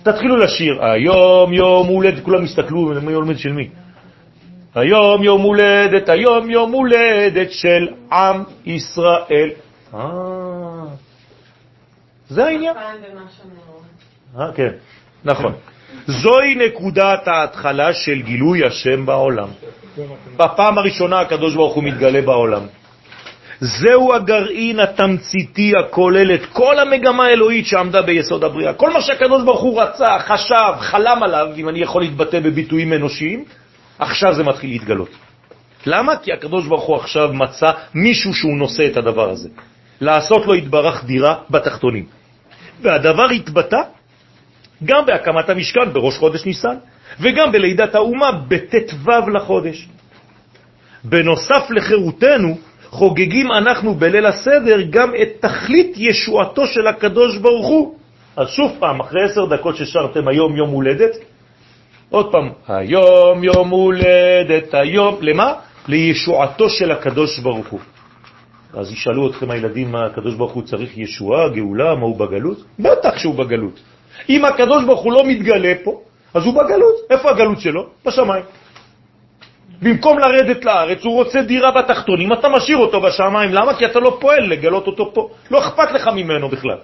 תתחילו 0.04 0.38
לשיר, 0.38 0.86
היום 0.86 1.54
יום 1.54 1.88
הולדת, 1.88 2.24
כולם 2.24 2.44
יסתכלו, 2.44 2.92
מי 3.02 3.14
הולדת 3.14 3.40
של 3.40 3.52
מי? 3.52 3.83
היום 4.76 5.24
יום 5.24 5.42
הולדת, 5.42 6.10
היום 6.10 6.50
יום 6.50 6.72
הולדת 6.72 7.52
של 7.52 7.88
עם 8.12 8.44
ישראל. 8.66 9.50
אה, 9.94 10.00
זה 12.30 12.46
העניין. 12.46 12.76
אה, 14.40 14.52
כן, 14.56 14.70
נכון. 15.26 15.54
זוהי 16.08 16.56
נקודת 16.56 17.28
ההתחלה 17.28 17.94
של 17.94 18.22
גילוי 18.22 18.66
השם 18.66 19.06
בעולם. 19.06 19.48
בפעם 20.38 20.78
הראשונה 20.78 21.20
הקדוש 21.20 21.56
ברוך 21.56 21.76
הוא 21.76 21.84
מתגלה 21.84 22.22
בעולם. 22.22 22.62
זהו 23.60 24.14
הגרעין 24.14 24.80
התמציתי 24.80 25.72
הכולל 25.80 26.34
את 26.34 26.46
כל 26.46 26.80
המגמה 26.80 27.26
האלוהית 27.26 27.66
שעמדה 27.66 28.02
ביסוד 28.02 28.44
הבריאה. 28.44 28.74
כל 28.74 28.94
מה 28.94 29.02
שהקדוש 29.02 29.44
ברוך 29.44 29.62
הוא 29.62 29.82
רצה, 29.82 30.20
חשב, 30.20 30.74
חלם 30.80 31.24
עליו, 31.24 31.48
אם 31.56 31.70
אני 31.70 31.80
יכול 31.80 32.02
להתבטא 32.02 32.40
בביטויים 32.40 32.94
אנושיים, 32.94 33.46
עכשיו 34.00 34.34
זה 34.34 34.44
מתחיל 34.44 34.70
להתגלות. 34.70 35.10
למה? 35.86 36.16
כי 36.18 36.34
הקדוש 36.34 36.68
ברוך 36.68 36.84
הוא 36.84 36.96
עכשיו 36.96 37.34
מצא 37.34 37.72
מישהו 37.94 38.34
שהוא 38.34 38.58
נושא 38.58 38.88
את 38.88 38.98
הדבר 38.98 39.30
הזה. 39.30 39.50
לעשות 40.02 40.46
לו 40.46 40.54
התברך 40.54 41.04
דירה 41.06 41.36
בתחתונים. 41.50 42.06
והדבר 42.82 43.30
התבטא 43.30 43.82
גם 44.84 45.06
בהקמת 45.06 45.50
המשכן 45.50 45.94
בראש 45.94 46.18
חודש 46.18 46.46
ניסן, 46.46 46.76
וגם 47.20 47.52
בלידת 47.52 47.96
האומה 47.96 48.32
בט"ו 48.48 49.30
לחודש. 49.34 49.88
בנוסף 51.04 51.70
לחירותנו, 51.70 52.58
חוגגים 52.90 53.52
אנחנו 53.52 53.94
בליל 53.96 54.26
הסדר 54.26 54.82
גם 54.90 55.12
את 55.22 55.28
תכלית 55.40 55.94
ישועתו 55.98 56.68
של 56.68 56.88
הקדוש 56.88 57.38
ברוך 57.38 57.68
הוא. 57.68 57.96
אז 58.38 58.48
שוב 58.48 58.72
פעם, 58.80 59.00
אחרי 59.00 59.24
עשר 59.24 59.46
דקות 59.46 59.76
ששרתם 59.76 60.28
היום 60.28 60.56
יום 60.56 60.70
הולדת, 60.70 61.12
עוד 62.14 62.32
פעם, 62.32 62.50
היום 62.68 63.44
יום 63.44 63.70
הולדת, 63.70 64.74
היום, 64.74 65.18
למה? 65.22 65.54
לישועתו 65.88 66.70
של 66.70 66.92
הקדוש 66.92 67.40
ברוך 67.40 67.68
הוא. 67.68 67.80
אז 68.74 68.92
ישאלו 68.92 69.30
אתכם 69.30 69.52
הילדים 69.52 69.92
מה 69.92 70.06
הקדוש 70.06 70.36
ברוך 70.36 70.52
הוא 70.52 70.64
צריך 70.64 70.98
ישועה, 70.98 71.50
גאולה, 71.50 71.96
מה 71.96 72.06
הוא 72.06 72.18
בגלות? 72.20 72.58
בטח 72.80 73.18
שהוא 73.18 73.36
בגלות. 73.36 73.80
אם 74.30 74.46
הקדוש 74.46 74.84
ברוך 74.86 75.02
הוא 75.02 75.14
לא 75.14 75.24
מתגלה 75.26 75.74
פה, 75.84 76.02
אז 76.34 76.46
הוא 76.46 76.54
בגלות. 76.54 76.96
איפה 77.10 77.30
הגלות 77.32 77.60
שלו? 77.60 77.86
בשמיים. 78.06 78.44
במקום 79.82 80.20
לרדת 80.20 80.66
לארץ, 80.66 81.06
הוא 81.06 81.14
רוצה 81.14 81.42
דירה 81.42 81.72
בתחתונים, 81.72 82.34
אתה 82.34 82.50
משאיר 82.50 82.78
אותו 82.78 83.02
בשמיים. 83.02 83.54
למה? 83.54 83.74
כי 83.74 83.86
אתה 83.86 84.00
לא 84.00 84.18
פועל 84.22 84.44
לגלות 84.50 84.88
אותו 84.88 85.14
פה. 85.14 85.30
לא 85.52 85.60
אכפת 85.60 85.92
לך 85.92 86.08
ממנו 86.08 86.50
בכלל. 86.50 86.78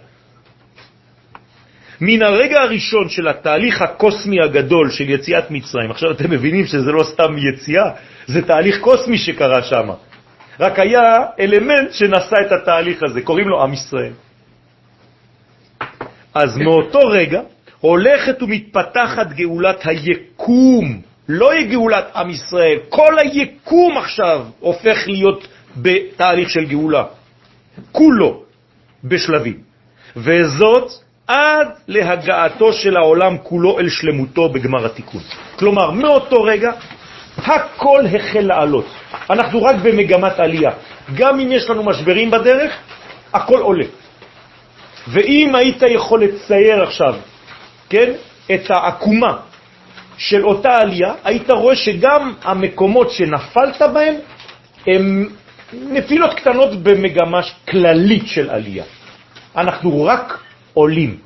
מן 2.02 2.22
הרגע 2.22 2.62
הראשון 2.62 3.10
של 3.10 3.28
התהליך 3.28 3.82
הקוסמי 3.82 4.42
הגדול 4.42 4.92
של 4.92 5.10
יציאת 5.10 5.52
מצרים, 5.52 5.92
עכשיו 5.92 6.12
אתם 6.12 6.32
מבינים 6.32 6.66
שזה 6.66 6.92
לא 6.92 7.04
סתם 7.04 7.36
יציאה, 7.38 7.92
זה 8.28 8.42
תהליך 8.42 8.80
קוסמי 8.80 9.18
שקרה 9.18 9.64
שם. 9.64 9.90
רק 10.60 10.80
היה 10.80 11.16
אלמנט 11.40 11.92
שנשא 11.92 12.36
את 12.48 12.52
התהליך 12.52 13.04
הזה, 13.04 13.22
קוראים 13.22 13.48
לו 13.48 13.64
עם 13.64 13.74
ישראל. 13.74 14.14
אז 16.34 16.58
מאותו 16.58 17.00
רגע 17.00 17.42
הולכת 17.80 18.44
ומתפתחת 18.44 19.28
גאולת 19.34 19.86
היקום, 19.86 21.02
לא 21.30 21.52
גאולת 21.70 22.06
עם 22.16 22.30
ישראל, 22.30 22.78
כל 22.90 23.20
היקום 23.20 23.98
עכשיו 23.98 24.46
הופך 24.60 25.08
להיות 25.08 25.48
בתהליך 25.78 26.50
של 26.50 26.66
גאולה, 26.66 27.04
כולו 27.92 28.44
בשלבים. 29.04 29.58
וזאת 30.16 30.92
עד 31.30 31.68
להגעתו 31.88 32.74
של 32.74 32.98
העולם 32.98 33.38
כולו 33.44 33.80
אל 33.80 33.90
שלמותו 33.90 34.50
בגמר 34.50 34.86
התיקון. 34.86 35.22
כלומר, 35.56 35.92
מאותו 35.92 36.44
רגע 36.44 36.72
הכל 37.38 38.04
החל 38.16 38.42
לעלות. 38.42 38.86
אנחנו 39.30 39.64
רק 39.64 39.76
במגמת 39.76 40.40
עלייה. 40.40 40.72
גם 41.16 41.40
אם 41.40 41.52
יש 41.52 41.70
לנו 41.70 41.84
משברים 41.84 42.32
בדרך, 42.32 42.74
הכל 43.34 43.60
עולה. 43.60 43.86
ואם 45.08 45.56
היית 45.56 45.82
יכול 45.82 46.24
לצייר 46.24 46.84
עכשיו, 46.84 47.16
כן, 47.90 48.12
את 48.54 48.72
העקומה 48.72 49.38
של 50.18 50.46
אותה 50.46 50.78
עלייה, 50.78 51.14
היית 51.24 51.50
רואה 51.50 51.76
שגם 51.76 52.34
המקומות 52.44 53.12
שנפלת 53.12 53.82
בהם 53.94 54.16
הם 54.88 55.30
נפילות 55.74 56.34
קטנות 56.34 56.84
במגמה 56.84 57.42
כללית 57.70 58.28
של 58.28 58.50
עלייה. 58.50 58.84
אנחנו 59.56 60.06
רק 60.06 60.49
עולים. 60.80 61.18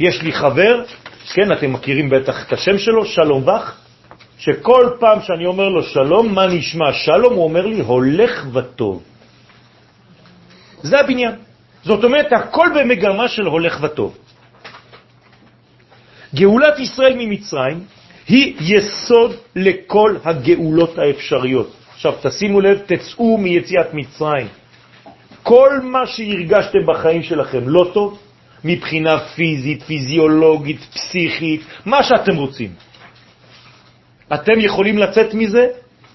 יש 0.00 0.22
לי 0.22 0.32
חבר, 0.32 0.84
כן, 1.34 1.52
אתם 1.52 1.72
מכירים 1.72 2.10
בטח 2.10 2.46
את 2.46 2.52
השם 2.52 2.78
שלו, 2.78 3.04
שלום 3.04 3.42
וך, 3.48 3.64
שכל 4.38 4.96
פעם 5.00 5.18
שאני 5.22 5.46
אומר 5.46 5.68
לו 5.68 5.82
שלום, 5.82 6.34
מה 6.34 6.46
נשמע 6.46 6.92
שלום? 6.92 7.34
הוא 7.34 7.44
אומר 7.44 7.66
לי, 7.66 7.80
הולך 7.80 8.46
וטוב. 8.52 9.02
זה 10.82 11.00
הבניין. 11.00 11.34
זאת 11.84 12.04
אומרת, 12.04 12.32
הכל 12.32 12.68
במגמה 12.74 13.28
של 13.28 13.46
הולך 13.46 13.78
וטוב. 13.82 14.16
גאולת 16.34 16.78
ישראל 16.78 17.14
ממצרים 17.18 17.84
היא 18.28 18.54
יסוד 18.60 19.32
לכל 19.56 20.16
הגאולות 20.24 20.98
האפשריות. 20.98 21.70
עכשיו 21.94 22.14
תשימו 22.22 22.60
לב, 22.60 22.78
תצאו 22.86 23.38
מיציאת 23.38 23.94
מצרים. 23.94 24.48
כל 25.42 25.80
מה 25.82 26.06
שהרגשתם 26.06 26.78
בחיים 26.86 27.22
שלכם 27.22 27.68
לא 27.68 27.90
טוב, 27.94 28.18
מבחינה 28.64 29.18
פיזית, 29.18 29.82
פיזיולוגית, 29.82 30.80
פסיכית, 30.94 31.60
מה 31.86 32.02
שאתם 32.02 32.36
רוצים. 32.36 32.70
אתם 34.34 34.60
יכולים 34.60 34.98
לצאת 34.98 35.34
מזה 35.34 35.66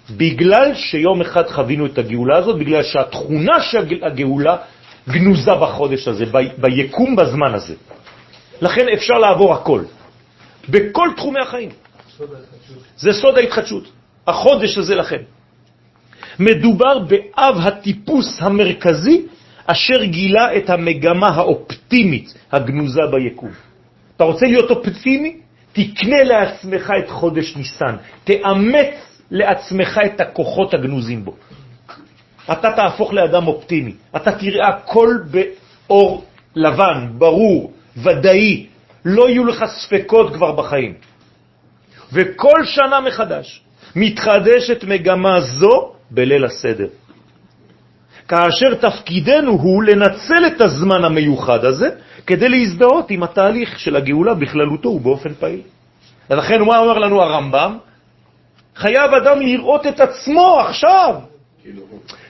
בגלל 0.09 0.75
שיום 0.75 1.21
אחד 1.21 1.47
חווינו 1.47 1.85
את 1.85 1.97
הגאולה 1.97 2.37
הזאת, 2.37 2.59
בגלל 2.59 2.83
שהתכונה 2.83 3.61
של 3.61 3.85
הגאולה 4.01 4.57
גנוזה 5.09 5.55
בחודש 5.55 6.07
הזה, 6.07 6.25
ביקום 6.57 7.15
בזמן 7.15 7.53
הזה. 7.53 7.75
לכן 8.61 8.85
אפשר 8.93 9.13
לעבור 9.13 9.53
הכל, 9.53 9.83
בכל 10.69 11.09
תחומי 11.17 11.39
החיים. 11.39 11.69
זה 12.97 13.13
סוד 13.13 13.37
ההתחדשות. 13.37 13.83
החודש 14.27 14.77
הזה 14.77 14.95
לכם. 14.95 15.21
מדובר 16.39 16.99
באב 16.99 17.55
הטיפוס 17.59 18.37
המרכזי 18.39 19.25
אשר 19.65 20.03
גילה 20.03 20.57
את 20.57 20.69
המגמה 20.69 21.27
האופטימית 21.27 22.33
הגנוזה 22.51 23.01
ביקום. 23.11 23.51
אתה 24.15 24.23
רוצה 24.23 24.45
להיות 24.45 24.71
אופטימי? 24.71 25.37
תקנה 25.73 26.23
לעצמך 26.23 26.93
את 26.99 27.09
חודש 27.09 27.55
ניסן, 27.55 27.95
תאמץ 28.23 29.21
לעצמך 29.31 29.99
את 30.05 30.21
הכוחות 30.21 30.73
הגנוזים 30.73 31.25
בו. 31.25 31.35
אתה 32.51 32.71
תהפוך 32.75 33.13
לאדם 33.13 33.47
אופטימי, 33.47 33.93
אתה 34.15 34.31
תראה 34.31 34.67
הכל 34.67 35.17
באור 35.31 36.25
לבן, 36.55 37.07
ברור, 37.17 37.73
ודאי, 37.97 38.65
לא 39.05 39.29
יהיו 39.29 39.45
לך 39.45 39.65
ספקות 39.65 40.33
כבר 40.33 40.51
בחיים. 40.51 40.93
וכל 42.13 42.65
שנה 42.65 43.01
מחדש 43.01 43.61
מתחדשת 43.95 44.83
מגמה 44.83 45.41
זו 45.41 45.93
בליל 46.11 46.45
הסדר. 46.45 46.87
כאשר 48.27 48.75
תפקידנו 48.75 49.51
הוא 49.51 49.83
לנצל 49.83 50.47
את 50.47 50.61
הזמן 50.61 51.03
המיוחד 51.03 51.65
הזה 51.65 51.89
כדי 52.27 52.49
להזדהות 52.49 53.11
עם 53.11 53.23
התהליך 53.23 53.79
של 53.79 53.95
הגאולה 53.95 54.33
בכללותו 54.33 54.89
ובאופן 54.89 55.33
פעיל. 55.33 55.61
ולכן 56.29 56.61
מה 56.61 56.77
אומר 56.79 56.99
לנו 56.99 57.21
הרמב"ם? 57.21 57.77
חייב 58.75 59.13
אדם 59.13 59.39
לראות 59.39 59.87
את 59.87 59.99
עצמו 59.99 60.59
עכשיו. 60.59 61.15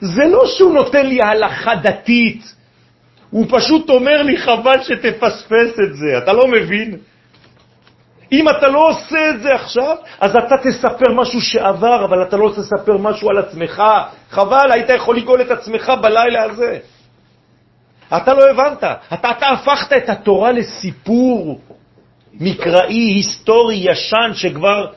זה 0.02 0.24
לא 0.26 0.46
שהוא 0.48 0.74
נותן 0.74 1.06
לי 1.06 1.22
הלכה 1.22 1.76
דתית, 1.76 2.56
הוא 3.30 3.46
פשוט 3.50 3.90
אומר 3.90 4.22
לי 4.22 4.38
חבל 4.38 4.84
שתפספס 4.84 5.80
את 5.80 5.96
זה, 5.96 6.18
אתה 6.18 6.34
לא 6.34 6.48
מבין? 6.48 6.98
אם 8.32 8.50
אתה 8.50 8.68
לא 8.68 8.90
עושה 8.90 9.30
את 9.30 9.42
זה 9.42 9.54
עכשיו, 9.56 9.96
אז 10.20 10.36
אתה 10.36 10.56
תספר 10.64 11.14
משהו 11.16 11.42
שעבר, 11.42 12.06
אבל 12.06 12.24
אתה 12.24 12.38
לא 12.38 12.52
תספר 12.56 12.98
משהו 12.98 13.30
על 13.30 13.38
עצמך. 13.38 13.84
חבל, 14.32 14.72
היית 14.72 14.90
יכול 14.90 15.18
לגאול 15.18 15.42
את 15.42 15.52
עצמך 15.52 15.92
בלילה 16.02 16.44
הזה. 16.44 16.78
אתה 18.18 18.34
לא 18.34 18.50
הבנת. 18.50 18.78
אתה, 19.14 19.32
אתה 19.32 19.48
הפכת 19.50 19.94
את 19.94 20.10
התורה 20.10 20.52
לסיפור 20.52 21.62
מקראי, 22.34 22.94
היסטורי, 22.94 23.76
ישן, 23.76 24.32
שכבר 24.34 24.88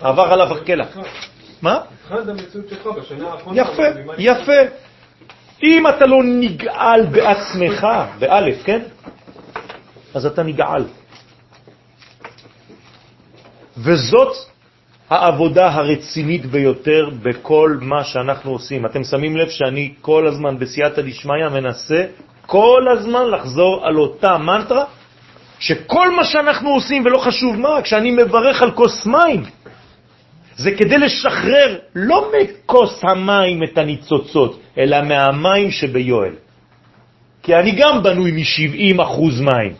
עבר 0.00 0.32
עליו 0.32 0.56
הקלח. 0.56 0.98
מה? 1.62 1.80
יפה, 3.52 3.82
יפה. 4.18 4.60
אם 5.62 5.88
אתה 5.88 6.06
לא 6.06 6.24
נגעל 6.24 7.06
בעצמך, 7.06 7.86
באלף, 8.18 8.62
כן? 8.64 8.80
אז 10.14 10.26
אתה 10.26 10.42
נגעל. 10.42 10.84
וזאת 13.82 14.36
העבודה 15.10 15.68
הרצינית 15.68 16.46
ביותר 16.46 17.10
בכל 17.22 17.78
מה 17.80 18.04
שאנחנו 18.04 18.50
עושים. 18.50 18.86
אתם 18.86 19.04
שמים 19.04 19.36
לב 19.36 19.48
שאני 19.48 19.94
כל 20.00 20.26
הזמן 20.26 20.58
בסייעתא 20.58 21.02
דשמיא 21.02 21.48
מנסה 21.52 22.04
כל 22.46 22.86
הזמן 22.92 23.30
לחזור 23.30 23.86
על 23.86 23.96
אותה 23.96 24.38
מנטרה, 24.38 24.84
שכל 25.58 26.10
מה 26.16 26.24
שאנחנו 26.24 26.70
עושים, 26.70 27.04
ולא 27.04 27.18
חשוב 27.18 27.56
מה, 27.56 27.82
כשאני 27.82 28.10
מברך 28.10 28.62
על 28.62 28.70
כוס 28.70 29.06
מים, 29.06 29.42
זה 30.56 30.70
כדי 30.70 30.98
לשחרר 30.98 31.78
לא 31.94 32.30
מכוס 32.32 33.00
המים 33.02 33.62
את 33.62 33.78
הניצוצות, 33.78 34.60
אלא 34.78 35.02
מהמים 35.02 35.70
שביואל. 35.70 36.34
כי 37.42 37.54
אני 37.54 37.70
גם 37.70 38.02
בנוי 38.02 38.32
מ-70% 38.32 39.42
מים. 39.42 39.72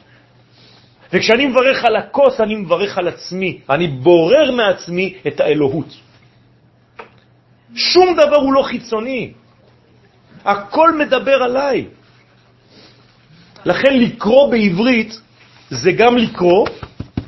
וכשאני 1.12 1.46
מברך 1.46 1.84
על 1.84 1.96
הכוס, 1.96 2.40
אני 2.40 2.56
מברך 2.56 2.98
על 2.98 3.08
עצמי. 3.08 3.58
אני 3.70 3.86
בורר 3.88 4.50
מעצמי 4.50 5.14
את 5.26 5.40
האלוהות. 5.40 5.96
שום 7.74 8.16
דבר 8.16 8.36
הוא 8.36 8.52
לא 8.52 8.62
חיצוני. 8.62 9.32
הכל 10.44 10.98
מדבר 10.98 11.42
עליי. 11.42 11.86
לכן 13.64 13.98
לקרוא 13.98 14.50
בעברית 14.50 15.20
זה 15.70 15.92
גם 15.92 16.16
לקרוא 16.16 16.66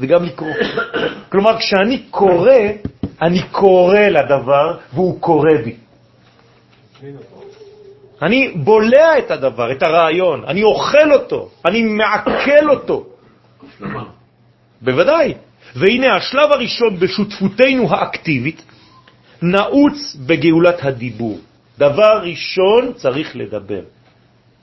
וגם 0.01 0.25
לקרוא. 0.25 0.53
כלומר, 1.29 1.59
כשאני 1.59 2.03
קורא, 2.11 2.53
אני 3.23 3.43
קורא 3.43 4.01
לדבר 4.01 4.79
והוא 4.93 5.21
קורא 5.21 5.55
בי. 5.65 5.77
אני 8.23 8.49
בולע 8.49 9.19
את 9.19 9.31
הדבר, 9.31 9.73
את 9.73 9.83
הרעיון, 9.83 10.45
אני 10.47 10.63
אוכל 10.63 11.13
אותו, 11.13 11.49
אני 11.65 11.83
מעכל 11.83 12.71
אותו. 12.71 13.12
בוודאי. 14.83 15.35
והנה 15.77 16.17
השלב 16.17 16.53
הראשון 16.53 16.97
בשותפותנו 16.99 17.91
האקטיבית 17.91 18.63
נעוץ 19.43 20.17
בגאולת 20.27 20.85
הדיבור. 20.85 21.39
דבר 21.79 22.23
ראשון 22.23 22.93
צריך 22.93 23.37
לדבר. 23.37 23.83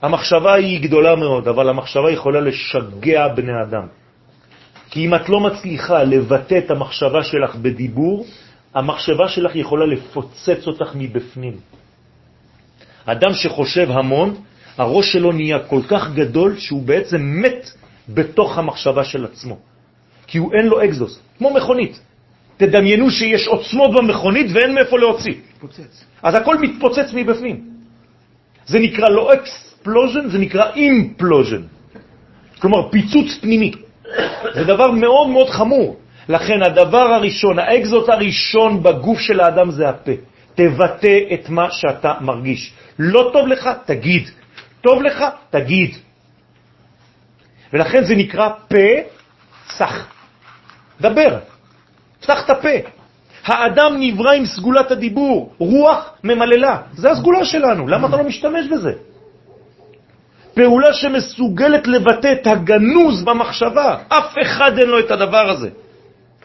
המחשבה 0.02 0.54
היא 0.54 0.82
גדולה 0.82 1.16
מאוד, 1.16 1.48
אבל 1.48 1.70
המחשבה 1.70 2.12
יכולה 2.12 2.40
לשגע 2.42 3.28
בני 3.28 3.62
אדם. 3.64 3.88
כי 4.90 5.06
אם 5.06 5.16
את 5.16 5.30
לא 5.30 5.40
מצליחה 5.40 6.04
לבטא 6.04 6.58
את 6.58 6.72
המחשבה 6.72 7.24
שלך 7.24 7.56
בדיבור, 7.56 8.26
המחשבה 8.76 9.28
שלך 9.28 9.56
יכולה 9.56 9.86
לפוצץ 9.86 10.68
אותך 10.68 10.92
מבפנים. 10.96 11.58
אדם 13.06 13.34
שחושב 13.34 13.92
המון, 13.92 14.36
הראש 14.78 15.14
שלו 15.14 15.32
נהיה 15.32 15.60
כל 15.60 15.82
כך 15.88 16.14
גדול 16.14 16.58
שהוא 16.58 16.84
בעצם 16.84 17.22
מת 17.42 17.72
בתוך 18.14 18.58
המחשבה 18.58 19.04
של 19.04 19.26
עצמו. 19.26 19.58
כי 20.28 20.38
הוא 20.38 20.54
אין 20.54 20.66
לו 20.66 20.84
אקזוס, 20.84 21.20
כמו 21.38 21.54
מכונית. 21.54 22.00
תדמיינו 22.58 23.12
שיש 23.12 23.48
עוצמות 23.48 23.92
במכונית 23.96 24.48
ואין 24.54 24.76
מאיפה 24.76 24.98
להוציא. 25.00 25.34
מתפוצץ. 25.54 26.06
אז 26.24 26.36
הכל 26.36 26.58
מתפוצץ 26.58 27.14
מבפנים. 27.14 27.70
זה 28.66 28.80
נקרא 28.80 29.10
לא 29.10 29.34
explosion, 29.34 30.30
זה 30.30 30.38
נקרא 30.38 30.72
implosion. 30.76 31.62
כלומר, 32.60 32.90
פיצוץ 32.92 33.38
פנימי. 33.42 33.72
זה 34.54 34.64
דבר 34.64 34.92
מאוד 34.92 35.30
מאוד 35.30 35.50
חמור. 35.50 35.98
לכן 36.30 36.62
הדבר 36.62 37.08
הראשון, 37.18 37.60
האקזוס 37.60 38.10
הראשון 38.10 38.84
בגוף 38.84 39.20
של 39.20 39.40
האדם 39.40 39.72
זה 39.72 39.90
הפה. 39.90 40.12
תבטא 40.56 41.20
את 41.34 41.50
מה 41.50 41.72
שאתה 41.72 42.14
מרגיש. 42.22 42.74
לא 43.00 43.30
טוב 43.34 43.48
לך, 43.48 43.70
תגיד. 43.86 44.30
טוב 44.82 45.02
לך, 45.02 45.24
תגיד. 45.50 45.92
ולכן 47.74 48.04
זה 48.04 48.16
נקרא 48.16 48.50
פה 48.68 48.88
צח. 49.78 50.08
דבר, 51.02 51.40
פתח 52.22 52.46
את 52.46 52.50
הפה. 52.50 52.78
האדם 53.46 53.96
נברא 54.00 54.32
עם 54.32 54.46
סגולת 54.46 54.92
הדיבור, 54.92 55.54
רוח 55.58 56.14
ממללה. 56.24 56.78
זה 56.94 57.12
הסגולה 57.12 57.46
שלנו, 57.46 57.88
למה 57.88 58.08
אתה 58.08 58.18
לא 58.18 58.24
משתמש 58.24 58.68
בזה? 58.68 58.92
פעולה 60.54 60.94
שמסוגלת 60.94 61.88
לבטא 61.88 62.34
את 62.42 62.48
הגנוז 62.48 63.24
במחשבה. 63.24 63.98
אף 64.08 64.36
אחד 64.42 64.80
אין 64.80 64.90
לו 64.90 65.00
את 65.00 65.12
הדבר 65.12 65.50
הזה, 65.50 65.70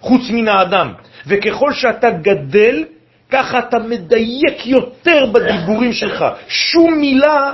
חוץ 0.00 0.30
מן 0.30 0.48
האדם. 0.48 0.92
וככל 1.26 1.72
שאתה 1.72 2.10
גדל, 2.10 2.84
ככה 3.30 3.58
אתה 3.58 3.78
מדייק 3.78 4.66
יותר 4.66 5.26
בדיבורים 5.32 5.92
שלך. 5.92 6.24
שום 6.48 6.94
מילה, 6.94 7.52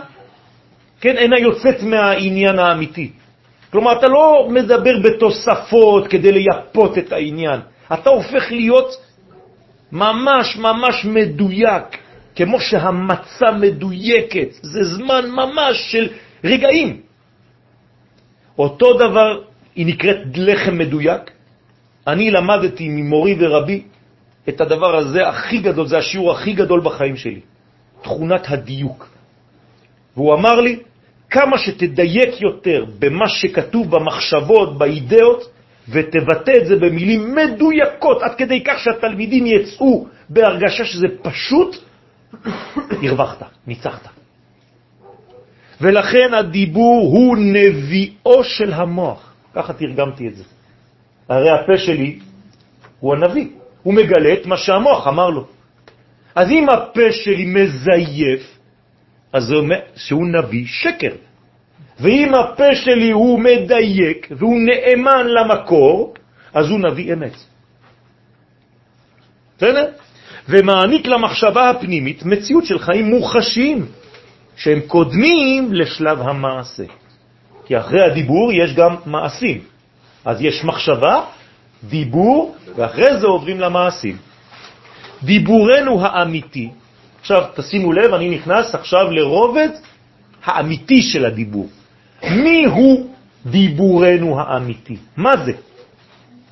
כן, 1.00 1.16
אינה 1.16 1.38
יוצאת 1.38 1.83
מהעניין 1.83 2.59
האמיתי. 2.59 3.11
כלומר, 3.70 3.92
אתה 3.92 4.09
לא 4.09 4.48
מדבר 4.50 4.98
בתוספות 5.04 6.09
כדי 6.09 6.33
לייפות 6.33 6.98
את 6.98 7.12
העניין. 7.12 7.61
אתה 7.92 8.11
הופך 8.11 8.50
להיות 8.50 8.96
ממש 9.92 10.56
ממש 10.56 11.04
מדויק, 11.04 11.85
כמו 12.37 12.61
שהמצה 12.61 13.50
מדויקת. 13.61 14.48
זה 14.62 14.85
זמן 14.85 15.30
ממש 15.30 15.76
של 15.92 16.09
רגעים. 16.44 17.00
אותו 18.59 18.98
דבר, 18.98 19.42
היא 19.74 19.87
נקראת 19.87 20.16
לחם 20.37 20.78
מדויק. 20.78 21.30
אני 22.06 22.30
למדתי 22.30 22.88
ממורי 22.88 23.37
ורבי 23.38 23.83
את 24.48 24.61
הדבר 24.61 24.96
הזה 24.96 25.28
הכי 25.28 25.59
גדול, 25.59 25.87
זה 25.87 25.98
השיעור 25.98 26.33
הכי 26.33 26.52
גדול 26.52 26.80
בחיים 26.80 27.16
שלי, 27.16 27.40
תכונת 28.02 28.44
הדיוק. 28.48 29.09
והוא 30.16 30.35
אמר 30.35 30.61
לי, 30.61 30.78
כמה 31.31 31.59
שתדייק 31.59 32.40
יותר 32.40 32.85
במה 32.99 33.29
שכתוב 33.29 33.90
במחשבות, 33.90 34.79
באידאות, 34.79 35.51
ותבטא 35.88 36.53
את 36.57 36.66
זה 36.66 36.77
במילים 36.77 37.35
מדויקות, 37.35 38.23
עד 38.23 38.35
כדי 38.35 38.64
כך 38.64 38.79
שהתלמידים 38.79 39.47
יצאו 39.47 40.07
בהרגשה 40.29 40.85
שזה 40.85 41.07
פשוט, 41.23 41.77
הרווחת, 43.03 43.43
ניצחת. 43.66 44.09
ולכן 45.81 46.35
הדיבור 46.35 47.11
הוא 47.12 47.37
נביאו 47.37 48.45
של 48.45 48.73
המוח. 48.73 49.33
ככה 49.55 49.73
תרגמתי 49.73 50.29
את 50.29 50.37
זה. 50.37 50.45
הרי 51.29 51.51
הפה 51.51 51.79
שלי 51.79 52.19
הוא 53.01 53.14
הנביא, 53.14 53.49
הוא 53.83 53.95
מגלה 53.95 54.33
את 54.33 54.47
מה 54.47 54.57
שהמוח 54.57 55.09
אמר 55.09 55.31
לו. 55.31 55.47
אז 56.35 56.51
אם 56.51 56.69
הפה 56.69 57.12
שלי 57.12 57.45
מזייף, 57.45 58.60
אז 59.33 59.45
זה 59.45 59.55
אומר 59.55 59.79
שהוא 59.97 60.27
נביא 60.27 60.66
שקר. 60.66 61.14
ואם 62.01 62.35
הפה 62.35 62.75
שלי 62.75 63.11
הוא 63.11 63.40
מדייק 63.40 64.29
והוא 64.31 64.59
נאמן 64.61 65.27
למקור, 65.27 66.14
אז 66.55 66.71
הוא 66.71 66.81
נביא 66.81 67.12
אמת. 67.12 67.37
בסדר? 69.57 69.87
ומעניק 70.49 71.07
למחשבה 71.07 71.71
הפנימית 71.71 72.25
מציאות 72.25 72.64
של 72.64 72.79
חיים 72.79 73.05
מוחשיים, 73.11 73.87
שהם 74.57 74.81
קודמים 74.87 75.73
לשלב 75.73 76.21
המעשה. 76.21 76.85
כי 77.66 77.79
אחרי 77.79 78.03
הדיבור 78.05 78.53
יש 78.53 78.75
גם 78.75 78.97
מעשים. 79.07 79.61
אז 80.25 80.37
יש 80.40 80.64
מחשבה, 80.64 81.25
דיבור, 81.85 82.55
ואחרי 82.77 83.16
זה 83.16 83.27
עוברים 83.27 83.61
למעשים. 83.61 84.16
דיבורנו 85.23 86.07
האמיתי, 86.07 86.71
עכשיו 87.20 87.44
תשימו 87.56 87.92
לב, 87.92 88.14
אני 88.14 88.30
נכנס 88.30 88.74
עכשיו 88.74 89.11
לרובד 89.11 89.68
האמיתי 90.44 91.02
של 91.02 91.24
הדיבור. 91.24 91.68
מי 92.30 92.64
הוא 92.64 93.06
דיבורנו 93.46 94.40
האמיתי? 94.40 94.96
מה 95.16 95.37
זה? 95.37 95.52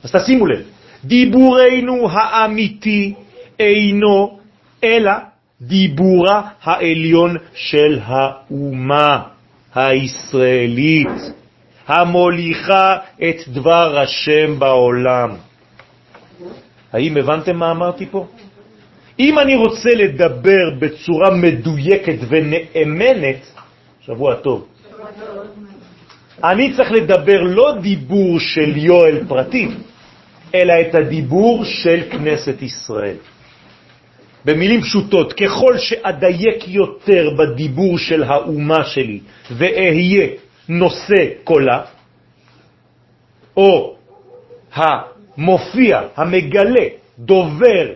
אז 0.05 0.13
תשימו 0.13 0.47
לב, 0.47 0.63
דיבורנו 1.05 2.09
האמיתי 2.11 3.15
אינו 3.61 4.39
אלא 4.85 5.13
דיבורה 5.61 6.43
העליון 6.63 7.37
של 7.55 8.01
האומה 8.05 9.23
הישראלית, 9.75 11.09
המוליכה 11.89 12.97
את 13.29 13.49
דבר 13.49 13.99
השם 13.99 14.59
בעולם. 14.59 15.31
האם 16.93 17.17
הבנתם 17.17 17.57
מה 17.57 17.71
אמרתי 17.71 18.07
פה? 18.07 18.27
אם 19.19 19.39
אני 19.39 19.57
רוצה 19.57 19.91
לדבר 19.95 20.71
בצורה 20.79 21.31
מדויקת 21.31 22.19
ונאמנת, 22.29 23.47
שבוע 24.01 24.35
טוב, 24.35 24.67
אני 26.45 26.77
צריך 26.77 26.93
לדבר 26.93 27.43
לא 27.43 27.75
דיבור 27.83 28.41
של 28.41 28.77
יואל 28.77 29.25
פרטי, 29.29 29.69
אלא 30.55 30.75
את 30.81 30.95
הדיבור 30.95 31.65
של 31.65 32.01
כנסת 32.11 32.63
ישראל. 32.63 33.17
במילים 34.45 34.81
פשוטות, 34.83 35.33
ככל 35.33 35.79
שאדייק 35.79 36.69
יותר 36.69 37.31
בדיבור 37.39 37.99
של 37.99 38.23
האומה 38.23 38.85
שלי 38.85 39.21
ואהיה 39.51 40.27
נושא 40.69 41.45
קולה, 41.45 41.83
או 43.57 43.97
המופיע, 44.75 46.01
המגלה, 46.17 46.87
דובר 47.19 47.87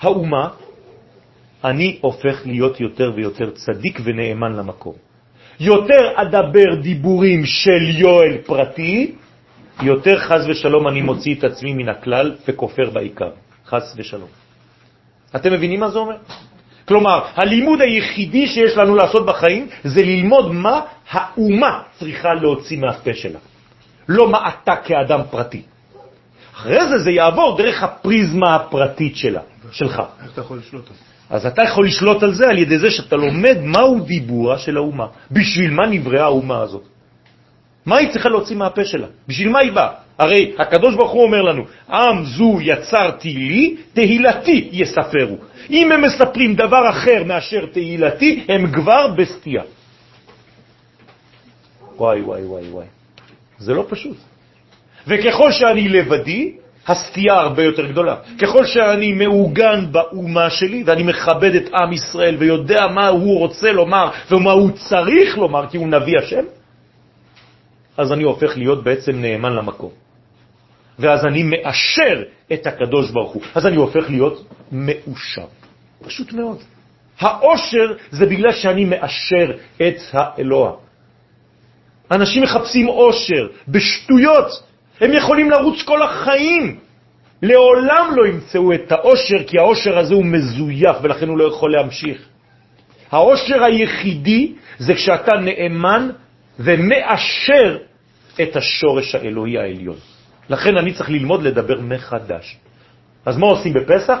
האומה, 0.00 0.48
אני 1.64 1.98
הופך 2.00 2.42
להיות 2.44 2.80
יותר 2.80 3.12
ויותר 3.14 3.50
צדיק 3.50 4.00
ונאמן 4.04 4.52
למקום. 4.52 4.94
יותר 5.60 6.12
אדבר 6.14 6.74
דיבורים 6.82 7.46
של 7.46 7.82
יואל 7.98 8.38
פרטי, 8.46 9.14
יותר 9.82 10.18
חז 10.18 10.48
ושלום 10.48 10.88
אני 10.88 11.02
מוציא 11.02 11.34
את 11.34 11.44
עצמי 11.44 11.72
מן 11.72 11.88
הכלל 11.88 12.34
וכופר 12.48 12.90
בעיקר. 12.90 13.30
חז 13.66 13.94
ושלום. 13.96 14.28
אתם 15.36 15.52
מבינים 15.52 15.80
מה 15.80 15.90
זה 15.90 15.98
אומר? 15.98 16.16
כלומר, 16.88 17.24
הלימוד 17.34 17.80
היחידי 17.80 18.46
שיש 18.46 18.76
לנו 18.76 18.94
לעשות 18.94 19.26
בחיים 19.26 19.68
זה 19.84 20.02
ללמוד 20.02 20.52
מה 20.52 20.80
האומה 21.10 21.82
צריכה 21.98 22.34
להוציא 22.34 22.78
מהפה 22.78 23.14
שלה. 23.14 23.38
לא 24.08 24.30
מה 24.30 24.48
אתה 24.48 24.76
כאדם 24.76 25.20
פרטי. 25.30 25.62
אחרי 26.54 26.88
זה 26.88 26.98
זה 26.98 27.10
יעבור 27.10 27.56
דרך 27.58 27.82
הפריזמה 27.82 28.54
הפרטית 28.54 29.16
שלה, 29.16 29.40
שלך. 29.70 30.02
איך 30.22 30.32
אתה 30.32 30.40
יכול 30.40 30.58
לשלוט 30.58 30.88
על 30.88 30.94
זה? 30.94 31.07
אז 31.30 31.46
אתה 31.46 31.62
יכול 31.62 31.86
לשלוט 31.86 32.22
על 32.22 32.34
זה 32.34 32.48
על 32.48 32.58
ידי 32.58 32.78
זה 32.78 32.90
שאתה 32.90 33.16
לומד 33.16 33.58
מהו 33.62 34.00
דיבורה 34.00 34.58
של 34.58 34.76
האומה. 34.76 35.06
בשביל 35.30 35.70
מה 35.70 35.86
נבראה 35.86 36.24
האומה 36.24 36.62
הזאת? 36.62 36.84
מה 37.86 37.96
היא 37.96 38.12
צריכה 38.12 38.28
להוציא 38.28 38.56
מהפה 38.56 38.84
שלה? 38.84 39.06
בשביל 39.28 39.48
מה 39.48 39.58
היא 39.58 39.72
באה? 39.72 39.92
הרי 40.18 40.54
הקדוש 40.58 40.94
ברוך 40.94 41.12
הוא 41.12 41.22
אומר 41.22 41.42
לנו, 41.42 41.64
עם 41.88 42.24
זו 42.24 42.58
יצרתי 42.60 43.32
לי, 43.32 43.76
תהילתי 43.92 44.68
יספרו. 44.72 45.36
אם 45.70 45.92
הם 45.92 46.02
מספרים 46.02 46.54
דבר 46.54 46.90
אחר 46.90 47.24
מאשר 47.24 47.66
תהילתי, 47.72 48.44
הם 48.48 48.72
כבר 48.72 49.08
בסטייה. 49.08 49.62
וואי, 51.96 52.20
וואי, 52.20 52.44
וואי, 52.44 52.70
וואי. 52.70 52.86
זה 53.58 53.74
לא 53.74 53.86
פשוט. 53.88 54.16
וככל 55.06 55.52
שאני 55.52 55.88
לבדי, 55.88 56.52
הסטייה 56.86 57.34
הרבה 57.34 57.62
יותר 57.62 57.86
גדולה. 57.86 58.16
ככל 58.38 58.66
שאני 58.66 59.12
מעוגן 59.12 59.92
באומה 59.92 60.50
שלי, 60.50 60.82
ואני 60.86 61.02
מכבד 61.02 61.54
את 61.54 61.74
עם 61.74 61.92
ישראל 61.92 62.36
ויודע 62.38 62.86
מה 62.86 63.08
הוא 63.08 63.38
רוצה 63.38 63.72
לומר 63.72 64.10
ומה 64.30 64.52
הוא 64.52 64.70
צריך 64.70 65.38
לומר, 65.38 65.66
כי 65.70 65.76
הוא 65.76 65.88
נביא 65.88 66.18
השם, 66.18 66.44
אז 67.96 68.12
אני 68.12 68.22
הופך 68.22 68.56
להיות 68.56 68.84
בעצם 68.84 69.12
נאמן 69.20 69.52
למקום. 69.52 69.90
ואז 70.98 71.24
אני 71.26 71.42
מאשר 71.42 72.22
את 72.52 72.66
הקדוש 72.66 73.10
ברוך 73.10 73.32
הוא. 73.32 73.42
אז 73.54 73.66
אני 73.66 73.76
הופך 73.76 74.10
להיות 74.10 74.44
מאושר. 74.72 75.46
פשוט 76.02 76.32
מאוד. 76.32 76.58
האושר 77.20 77.92
זה 78.10 78.26
בגלל 78.26 78.52
שאני 78.52 78.84
מאשר 78.84 79.46
את 79.76 79.96
האלוה. 80.12 80.72
אנשים 82.10 82.42
מחפשים 82.42 82.88
אושר 82.88 83.46
בשטויות. 83.68 84.67
הם 85.00 85.12
יכולים 85.12 85.50
לרוץ 85.50 85.82
כל 85.82 86.02
החיים. 86.02 86.78
לעולם 87.42 88.10
לא 88.16 88.26
ימצאו 88.26 88.72
את 88.72 88.92
האושר, 88.92 89.44
כי 89.46 89.58
האושר 89.58 89.98
הזה 89.98 90.14
הוא 90.14 90.24
מזויף, 90.24 90.96
ולכן 91.02 91.28
הוא 91.28 91.38
לא 91.38 91.44
יכול 91.44 91.72
להמשיך. 91.72 92.28
האושר 93.10 93.64
היחידי 93.64 94.52
זה 94.78 94.94
כשאתה 94.94 95.32
נאמן 95.36 96.10
ומאשר 96.58 97.78
את 98.42 98.56
השורש 98.56 99.14
האלוהי 99.14 99.58
העליון. 99.58 99.96
לכן 100.48 100.76
אני 100.76 100.94
צריך 100.94 101.10
ללמוד 101.10 101.42
לדבר 101.42 101.80
מחדש. 101.80 102.56
אז 103.26 103.36
מה 103.36 103.46
עושים 103.46 103.72
בפסח? 103.72 104.18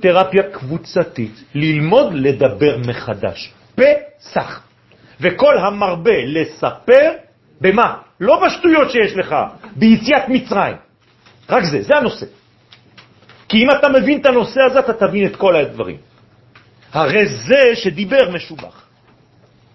תרפיה 0.00 0.42
קבוצתית, 0.42 1.44
ללמוד 1.54 2.14
לדבר 2.14 2.76
מחדש. 2.86 3.52
פסח. 3.74 4.62
וכל 5.20 5.58
המרבה 5.58 6.24
לספר, 6.26 7.10
במה? 7.60 8.09
לא 8.20 8.46
בשטויות 8.46 8.90
שיש 8.90 9.16
לך, 9.16 9.34
ביציאת 9.76 10.28
מצרים. 10.28 10.76
רק 11.48 11.64
זה, 11.64 11.82
זה 11.82 11.96
הנושא. 11.96 12.26
כי 13.48 13.56
אם 13.56 13.70
אתה 13.70 13.88
מבין 13.88 14.20
את 14.20 14.26
הנושא 14.26 14.60
הזה, 14.62 14.78
אתה 14.78 14.92
תבין 14.92 15.26
את 15.26 15.36
כל 15.36 15.56
הדברים. 15.56 15.96
הרי 16.92 17.26
זה 17.26 17.62
שדיבר 17.74 18.30
משובח. 18.30 18.86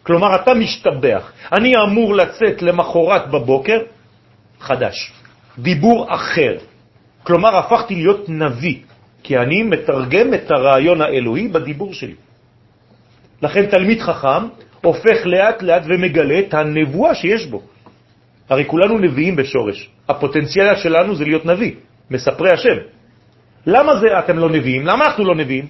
כלומר, 0.03 0.35
אתה 0.35 0.53
משתבח. 0.53 1.31
אני 1.51 1.73
אמור 1.77 2.15
לצאת 2.15 2.61
למחורת 2.61 3.31
בבוקר 3.31 3.79
חדש, 4.59 5.11
דיבור 5.59 6.15
אחר. 6.15 6.57
כלומר, 7.23 7.57
הפכתי 7.57 7.95
להיות 7.95 8.29
נביא, 8.29 8.77
כי 9.23 9.37
אני 9.37 9.63
מתרגם 9.63 10.33
את 10.33 10.51
הרעיון 10.51 11.01
האלוהי 11.01 11.47
בדיבור 11.47 11.93
שלי. 11.93 12.15
לכן 13.41 13.65
תלמיד 13.65 14.01
חכם 14.01 14.47
הופך 14.81 15.25
לאט 15.25 15.61
לאט 15.61 15.83
ומגלה 15.85 16.39
את 16.39 16.53
הנבואה 16.53 17.15
שיש 17.15 17.45
בו. 17.45 17.61
הרי 18.49 18.65
כולנו 18.65 18.97
נביאים 18.97 19.35
בשורש. 19.35 19.89
הפוטנציאל 20.09 20.75
שלנו 20.75 21.15
זה 21.15 21.23
להיות 21.25 21.45
נביא, 21.45 21.71
מספרי 22.11 22.51
השם. 22.51 22.77
למה 23.67 23.95
זה 23.99 24.07
אתם 24.19 24.37
לא 24.37 24.49
נביאים? 24.49 24.85
למה 24.85 25.05
אנחנו 25.05 25.23
לא 25.25 25.35
נביאים? 25.35 25.67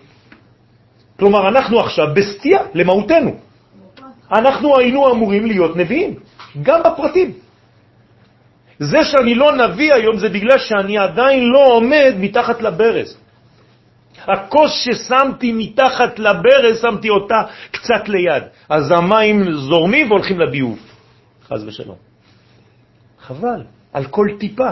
כלומר, 1.19 1.47
אנחנו 1.47 1.79
עכשיו 1.79 2.07
בסטייה 2.13 2.59
למהותנו. 2.73 3.35
אנחנו 4.31 4.77
היינו 4.77 5.11
אמורים 5.11 5.45
להיות 5.45 5.75
נביאים, 5.75 6.15
גם 6.63 6.79
בפרטים. 6.83 7.31
זה 8.79 9.03
שאני 9.03 9.35
לא 9.35 9.51
נביא 9.55 9.93
היום 9.93 10.17
זה 10.17 10.29
בגלל 10.29 10.57
שאני 10.57 10.97
עדיין 10.97 11.43
לא 11.43 11.67
עומד 11.67 12.13
מתחת 12.19 12.61
לברז. 12.61 13.17
הכוס 14.27 14.71
ששמתי 14.71 15.51
מתחת 15.53 16.19
לברז, 16.19 16.81
שמתי 16.81 17.09
אותה 17.09 17.41
קצת 17.71 18.09
ליד. 18.09 18.43
אז 18.69 18.91
המים 18.91 19.53
זורמים 19.53 20.11
והולכים 20.11 20.39
לביוב. 20.39 20.79
חז 21.47 21.63
ושלום. 21.67 22.04
חבל, 23.27 23.61
על 23.93 24.05
כל 24.05 24.27
טיפה. 24.39 24.69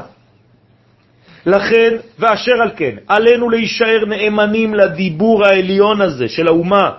לכן, 1.45 1.89
ואשר 2.19 2.61
על 2.61 2.71
כן, 2.75 2.95
עלינו 3.07 3.49
להישאר 3.49 4.05
נאמנים 4.05 4.73
לדיבור 4.73 5.45
העליון 5.45 6.01
הזה 6.01 6.27
של 6.27 6.47
האומה, 6.47 6.91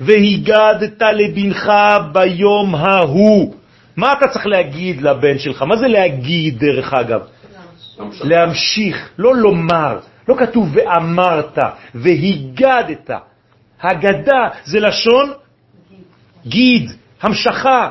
והגדת 0.00 1.02
לבנך 1.02 1.72
ביום 2.12 2.74
ההוא. 2.74 3.54
מה 3.96 4.12
אתה 4.12 4.28
צריך 4.28 4.46
להגיד 4.46 5.02
לבן 5.02 5.38
שלך? 5.38 5.62
מה 5.62 5.76
זה 5.76 5.88
להגיד, 5.88 6.58
דרך 6.58 6.94
אגב? 6.94 7.20
להמשיך, 8.24 9.10
לא 9.18 9.36
לומר. 9.36 9.98
לא 10.28 10.34
כתוב 10.38 10.68
ואמרת, 10.72 11.58
והגדת. 11.94 13.10
הגדה 13.80 14.48
זה 14.64 14.80
לשון 14.80 15.32
גיד, 16.46 16.90
המשכה, 17.22 17.90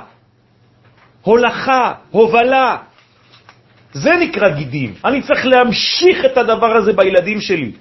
הולכה, 1.21 1.93
הובלה. 2.11 2.77
זה 3.93 4.11
נקרא 4.21 4.49
גידים. 4.49 4.93
אני 5.05 5.21
צריך 5.21 5.45
להמשיך 5.45 6.25
את 6.25 6.37
הדבר 6.37 6.77
הזה 6.77 6.93
בילדים 6.93 7.41
שלי. 7.41 7.71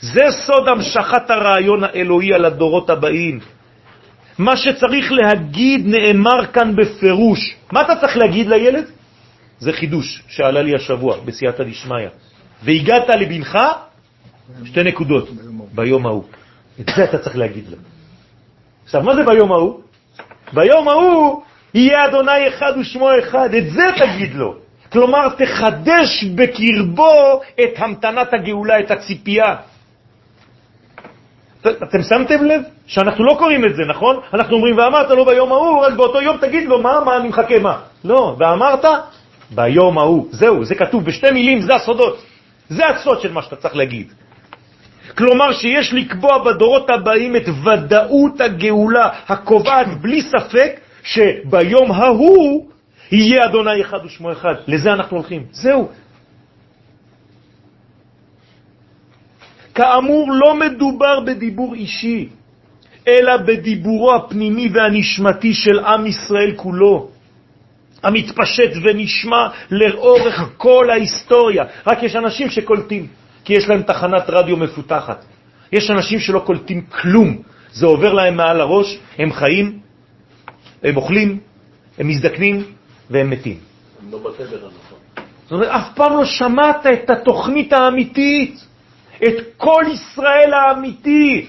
זה 0.00 0.24
סוד 0.30 0.68
המשכת 0.68 1.30
הרעיון 1.30 1.84
האלוהי 1.84 2.34
על 2.34 2.44
הדורות 2.44 2.90
הבאים. 2.90 3.40
מה 4.38 4.56
שצריך 4.56 5.12
להגיד 5.12 5.86
נאמר 5.86 6.46
כאן 6.52 6.76
בפירוש. 6.76 7.56
מה 7.72 7.80
אתה 7.80 7.96
צריך 7.96 8.16
להגיד 8.16 8.46
לילד? 8.46 8.84
זה 9.58 9.72
חידוש 9.72 10.22
שעלה 10.28 10.62
לי 10.62 10.74
השבוע 10.74 11.20
בסייעתא 11.24 11.64
דשמיא. 11.64 12.08
והגעת 12.62 13.08
לבנך, 13.08 13.58
שתי 14.64 14.82
נקודות, 14.82 15.28
ביום 15.74 16.06
ההוא. 16.06 16.24
את 16.80 16.86
זה 16.96 17.04
אתה 17.04 17.18
צריך 17.18 17.36
להגיד 17.36 17.64
לו. 17.68 17.76
עכשיו, 18.84 19.02
מה 19.02 19.14
זה 19.14 19.22
ביום 19.24 19.52
ההוא? 19.52 19.80
ביום 20.52 20.88
ההוא 20.88 21.42
יהיה 21.74 22.04
אדוני 22.04 22.48
אחד 22.48 22.72
ושמו 22.80 23.08
אחד, 23.18 23.54
את 23.54 23.70
זה 23.70 23.84
תגיד 23.98 24.34
לו. 24.34 24.54
כלומר, 24.92 25.28
תחדש 25.28 26.24
בקרבו 26.24 27.40
את 27.60 27.74
המתנת 27.76 28.34
הגאולה, 28.34 28.80
את 28.80 28.90
הציפייה. 28.90 29.56
אתם 31.60 32.02
שמתם 32.02 32.44
לב 32.44 32.62
שאנחנו 32.86 33.24
לא 33.24 33.34
קוראים 33.38 33.64
את 33.64 33.74
זה, 33.76 33.82
נכון? 33.88 34.20
אנחנו 34.34 34.56
אומרים, 34.56 34.78
ואמרת 34.78 35.10
לו 35.10 35.24
ביום 35.24 35.52
ההוא, 35.52 35.86
רק 35.86 35.92
באותו 35.92 36.20
יום 36.20 36.36
תגיד 36.36 36.68
לו, 36.68 36.82
מה, 36.82 37.00
מה, 37.04 37.16
אני 37.16 37.28
מחכה, 37.28 37.58
מה? 37.58 37.78
לא, 38.04 38.36
ואמרת 38.38 38.84
ביום 39.50 39.98
ההוא. 39.98 40.28
זהו, 40.30 40.64
זה 40.64 40.74
כתוב 40.74 41.04
בשתי 41.04 41.30
מילים, 41.30 41.60
זה 41.60 41.74
הסודות. 41.74 42.22
זה 42.68 42.86
הסוד 42.86 43.20
של 43.20 43.32
מה 43.32 43.42
שאתה 43.42 43.56
צריך 43.56 43.76
להגיד. 43.76 44.12
כלומר 45.18 45.52
שיש 45.52 45.92
לקבוע 45.92 46.38
בדורות 46.38 46.90
הבאים 46.90 47.36
את 47.36 47.48
ודאות 47.48 48.40
הגאולה 48.40 49.08
הקובעת 49.28 49.86
בלי 50.00 50.22
ספק 50.22 50.80
שביום 51.02 51.92
ההוא 51.92 52.70
יהיה 53.12 53.44
אדוני 53.44 53.80
אחד 53.80 53.98
ושמו 54.04 54.32
אחד. 54.32 54.54
לזה 54.66 54.92
אנחנו 54.92 55.16
הולכים. 55.16 55.44
זהו. 55.52 55.88
כאמור, 59.74 60.32
לא 60.32 60.54
מדובר 60.54 61.20
בדיבור 61.20 61.74
אישי, 61.74 62.28
אלא 63.08 63.36
בדיבורו 63.36 64.14
הפנימי 64.14 64.68
והנשמתי 64.74 65.54
של 65.54 65.78
עם 65.78 66.06
ישראל 66.06 66.52
כולו, 66.56 67.08
המתפשט 68.02 68.70
ונשמע 68.82 69.48
לאורך 69.70 70.40
כל 70.56 70.90
ההיסטוריה. 70.90 71.64
רק 71.86 72.02
יש 72.02 72.16
אנשים 72.16 72.50
שקולטים, 72.50 73.06
כי 73.44 73.52
יש 73.52 73.68
להם 73.68 73.82
תחנת 73.82 74.24
רדיו 74.28 74.56
מפותחת. 74.56 75.24
יש 75.72 75.90
אנשים 75.90 76.18
שלא 76.20 76.38
קולטים 76.38 76.80
כלום, 76.86 77.36
זה 77.72 77.86
עובר 77.86 78.12
להם 78.12 78.36
מעל 78.36 78.60
הראש, 78.60 78.98
הם 79.18 79.32
חיים, 79.32 79.78
הם 80.82 80.96
אוכלים, 80.96 81.38
הם 81.98 82.08
מזדקנים 82.08 82.64
והם 83.10 83.30
מתים. 83.30 83.58
הם 84.02 84.12
לא 84.12 84.18
הנכון. 84.64 84.98
זאת 85.42 85.52
אומרת, 85.52 85.68
אף 85.68 85.94
פעם 85.94 86.12
לא 86.12 86.24
שמעת 86.24 86.86
את 86.86 87.10
התוכנית 87.10 87.72
האמיתית. 87.72 88.66
את 89.24 89.34
כל 89.56 89.84
ישראל 89.92 90.52
האמיתי 90.54 91.46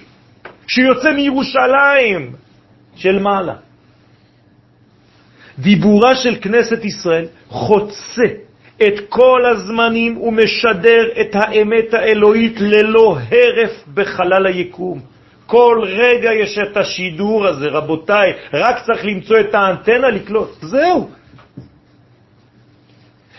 שיוצא 0.67 1.11
מירושלים 1.11 2.31
של 2.95 3.19
מעלה. 3.19 3.55
דיבורה 5.59 6.15
של 6.15 6.35
כנסת 6.41 6.85
ישראל 6.85 7.25
חוצה 7.47 8.27
את 8.77 8.93
כל 9.09 9.41
הזמנים 9.51 10.17
ומשדר 10.21 11.03
את 11.21 11.35
האמת 11.35 11.93
האלוהית 11.93 12.55
ללא 12.59 13.17
הרף 13.31 13.83
בחלל 13.93 14.47
היקום. 14.47 14.99
כל 15.51 15.83
רגע 15.83 16.33
יש 16.33 16.57
את 16.57 16.77
השידור 16.77 17.47
הזה, 17.47 17.67
רבותיי, 17.67 18.33
רק 18.53 18.75
צריך 18.85 19.05
למצוא 19.05 19.39
את 19.39 19.55
האנטנה 19.55 20.09
לקלוט. 20.09 20.49
זהו. 20.61 21.09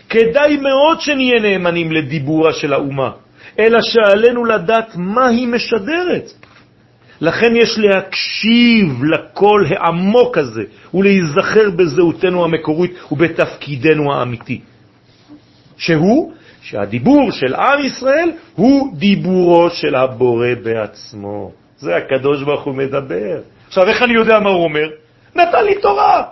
כדאי 0.08 0.56
מאוד 0.56 1.00
שנהיה 1.00 1.40
נאמנים 1.40 1.92
לדיבורה 1.92 2.52
של 2.52 2.72
האומה. 2.72 3.10
אלא 3.58 3.78
שעלינו 3.82 4.44
לדעת 4.44 4.92
מה 4.96 5.26
היא 5.26 5.48
משדרת. 5.48 6.32
לכן 7.20 7.56
יש 7.56 7.78
להקשיב 7.78 9.04
לקול 9.04 9.66
העמוק 9.70 10.38
הזה 10.38 10.62
ולהיזכר 10.94 11.70
בזהותנו 11.70 12.44
המקורית 12.44 12.92
ובתפקידנו 13.12 14.12
האמיתי, 14.14 14.60
שהוא 15.76 16.32
שהדיבור 16.62 17.30
של 17.30 17.54
עם 17.54 17.84
ישראל 17.84 18.30
הוא 18.54 18.96
דיבורו 18.96 19.70
של 19.70 19.94
הבורא 19.94 20.48
בעצמו. 20.62 21.61
זה 21.82 21.96
הקדוש 21.96 22.42
ברוך 22.42 22.64
הוא 22.64 22.74
מדבר. 22.74 23.42
עכשיו, 23.66 23.88
איך 23.88 24.02
אני 24.02 24.14
יודע 24.14 24.38
מה 24.40 24.50
הוא 24.50 24.64
אומר? 24.64 24.88
נתן 25.34 25.64
לי 25.64 25.80
תורה. 25.80 26.22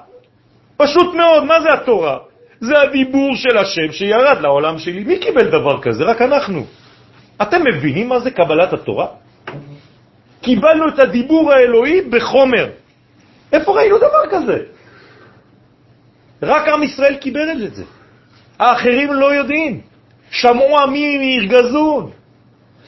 פשוט 0.77 1.15
מאוד, 1.15 1.45
מה 1.45 1.61
זה 1.61 1.69
התורה? 1.73 2.19
זה 2.61 2.81
הדיבור 2.81 3.37
של 3.37 3.59
השם 3.59 3.93
שירד 3.93 4.39
לעולם 4.41 4.79
שלי. 4.79 5.05
מי 5.05 5.19
קיבל 5.19 5.51
דבר 5.51 5.83
כזה? 5.83 6.05
רק 6.05 6.23
אנחנו. 6.23 6.67
אתם 7.43 7.61
מבינים 7.65 8.09
מה 8.09 8.21
זה 8.21 8.31
קבלת 8.31 8.73
התורה? 8.73 9.07
קיבלנו 10.43 10.89
את 10.89 10.99
הדיבור 10.99 11.53
האלוהי 11.53 12.01
בחומר. 12.01 12.67
איפה 13.53 13.71
ראינו 13.73 13.99
דבר 13.99 14.25
כזה? 14.31 14.59
רק 16.43 16.69
עם 16.69 16.83
ישראל 16.83 17.17
קיבל 17.17 17.67
את 17.67 17.75
זה. 17.75 17.85
האחרים 18.59 19.13
לא 19.13 19.35
יודעים. 19.35 19.81
שמעו 20.31 20.79
עמי 20.79 21.19
מירגזון, 21.19 22.11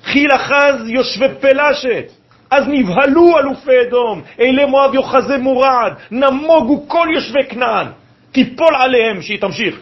חיל 0.05 0.31
אחז 0.33 0.75
יושבי 0.87 1.29
פלשת, 1.41 2.22
אז 2.53 2.65
נבהלו 2.69 3.39
אלופי 3.39 3.81
אדום, 3.89 4.23
אלי 4.41 4.65
מואב 4.65 4.95
יוחזי 4.95 5.37
מורד, 5.37 5.93
נמוגו 6.11 6.89
כל 6.89 7.09
יושבי 7.15 7.45
כנען, 7.49 7.87
תיפול 8.33 8.75
עליהם, 8.75 9.23
שהיא 9.23 9.41
תמשיך. 9.41 9.81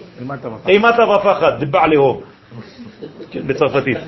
אימתה 0.68 1.04
ופחד, 1.08 1.64
דבעליהם, 1.64 2.02
כן, 3.30 3.46
בצרפתית. 3.46 3.98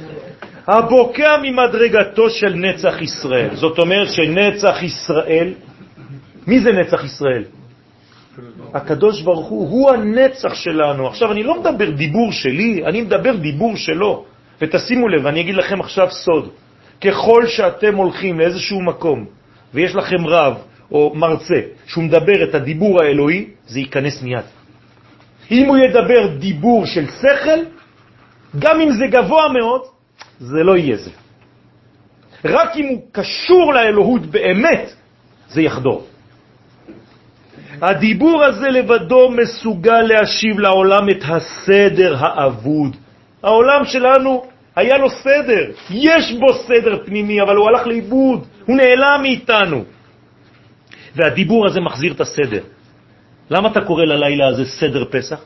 הבוקע 0.67 1.37
ממדרגתו 1.43 2.31
של 2.31 2.55
נצח 2.55 3.03
ישראל. 3.03 3.55
זאת 3.55 3.79
אומרת 3.79 4.09
שנצח 4.09 4.83
ישראל, 4.83 5.53
מי 6.47 6.61
זה 6.61 6.73
נצח 6.73 7.05
ישראל? 7.05 7.45
הקדוש 8.75 9.23
ברוך 9.23 9.47
הוא, 9.47 9.69
הוא 9.69 9.91
הנצח 9.91 10.55
שלנו. 10.55 11.07
עכשיו, 11.07 11.33
אני 11.33 11.43
לא 11.43 11.61
מדבר 11.61 11.91
דיבור 11.91 12.33
שלי, 12.33 12.83
אני 12.87 13.03
מדבר 13.03 13.37
דיבור 13.37 13.77
שלו. 13.77 14.25
ותשימו 14.61 15.09
לב, 15.09 15.27
אני 15.27 15.41
אגיד 15.41 15.55
לכם 15.55 15.81
עכשיו 15.81 16.11
סוד. 16.11 16.49
ככל 17.05 17.47
שאתם 17.47 17.95
הולכים 17.97 18.41
לאיזשהו 18.41 18.83
מקום 18.83 19.27
ויש 19.75 19.95
לכם 19.95 20.27
רב 20.27 20.55
או 20.93 21.13
מרצה 21.15 21.61
שהוא 21.87 22.05
מדבר 22.05 22.45
את 22.45 22.55
הדיבור 22.55 23.03
האלוהי, 23.03 23.47
זה 23.67 23.81
ייכנס 23.81 24.23
מיד. 24.23 24.45
אם 25.51 25.69
הוא 25.69 25.77
ידבר 25.77 26.37
דיבור 26.39 26.87
של 26.87 27.07
שכל, 27.07 27.61
גם 28.59 28.81
אם 28.81 28.91
זה 28.93 29.07
גבוה 29.11 29.53
מאוד, 29.53 29.83
זה 30.39 30.63
לא 30.63 30.77
יהיה 30.77 30.97
זה. 30.97 31.11
רק 32.45 32.77
אם 32.77 32.87
הוא 32.89 33.03
קשור 33.13 33.75
לאלוהות 33.75 34.27
באמת, 34.27 34.93
זה 35.49 35.63
יחדור. 35.63 36.07
הדיבור 37.83 38.45
הזה 38.45 38.69
לבדו 38.69 39.31
מסוגל 39.31 40.01
להשיב 40.03 40.59
לעולם 40.59 41.11
את 41.11 41.23
הסדר 41.29 42.17
האבוד. 42.19 42.97
העולם 43.43 43.85
שלנו 43.85 44.45
היה 44.77 44.99
לו 44.99 45.11
סדר, 45.11 45.71
יש 45.91 46.33
בו 46.33 46.47
סדר 46.67 47.05
פנימי, 47.07 47.43
אבל 47.43 47.57
הוא 47.57 47.69
הלך 47.69 47.87
לאיבוד, 47.87 48.47
הוא 48.67 48.77
נעלם 48.77 49.23
מאיתנו. 49.23 49.85
והדיבור 51.17 51.67
הזה 51.67 51.81
מחזיר 51.81 52.13
את 52.13 52.21
הסדר. 52.21 52.63
למה 53.51 53.69
אתה 53.69 53.81
קורא 53.81 54.05
ללילה 54.05 54.49
הזה 54.49 54.65
סדר 54.65 55.05
פסח? 55.11 55.41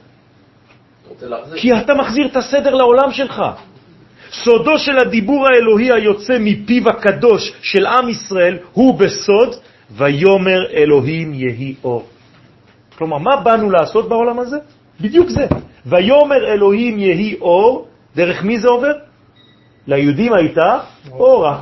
כי 1.56 1.72
אתה 1.72 1.94
מחזיר 1.94 2.26
את 2.26 2.36
הסדר 2.36 2.74
לעולם 2.74 3.12
שלך. 3.12 3.42
סודו 4.32 4.78
של 4.78 4.98
הדיבור 4.98 5.46
האלוהי 5.46 5.92
היוצא 5.92 6.36
מפיו 6.40 6.88
הקדוש 6.88 7.52
של 7.62 7.86
עם 7.86 8.08
ישראל 8.08 8.58
הוא 8.72 8.98
בסוד, 8.98 9.54
ויומר 9.90 10.70
אלוהים 10.72 11.34
יהי 11.34 11.74
אור. 11.84 12.06
כלומר, 12.98 13.18
מה 13.18 13.36
באנו 13.36 13.70
לעשות 13.70 14.08
בעולם 14.08 14.38
הזה? 14.38 14.56
בדיוק 15.00 15.28
זה. 15.28 15.46
ויומר 15.86 16.46
אלוהים 16.46 16.98
יהי 16.98 17.36
אור, 17.40 17.88
דרך 18.16 18.42
מי 18.42 18.58
זה 18.58 18.68
עובר? 18.68 18.92
ליהודים 19.86 20.32
הייתה 20.32 20.78
אורה. 21.12 21.60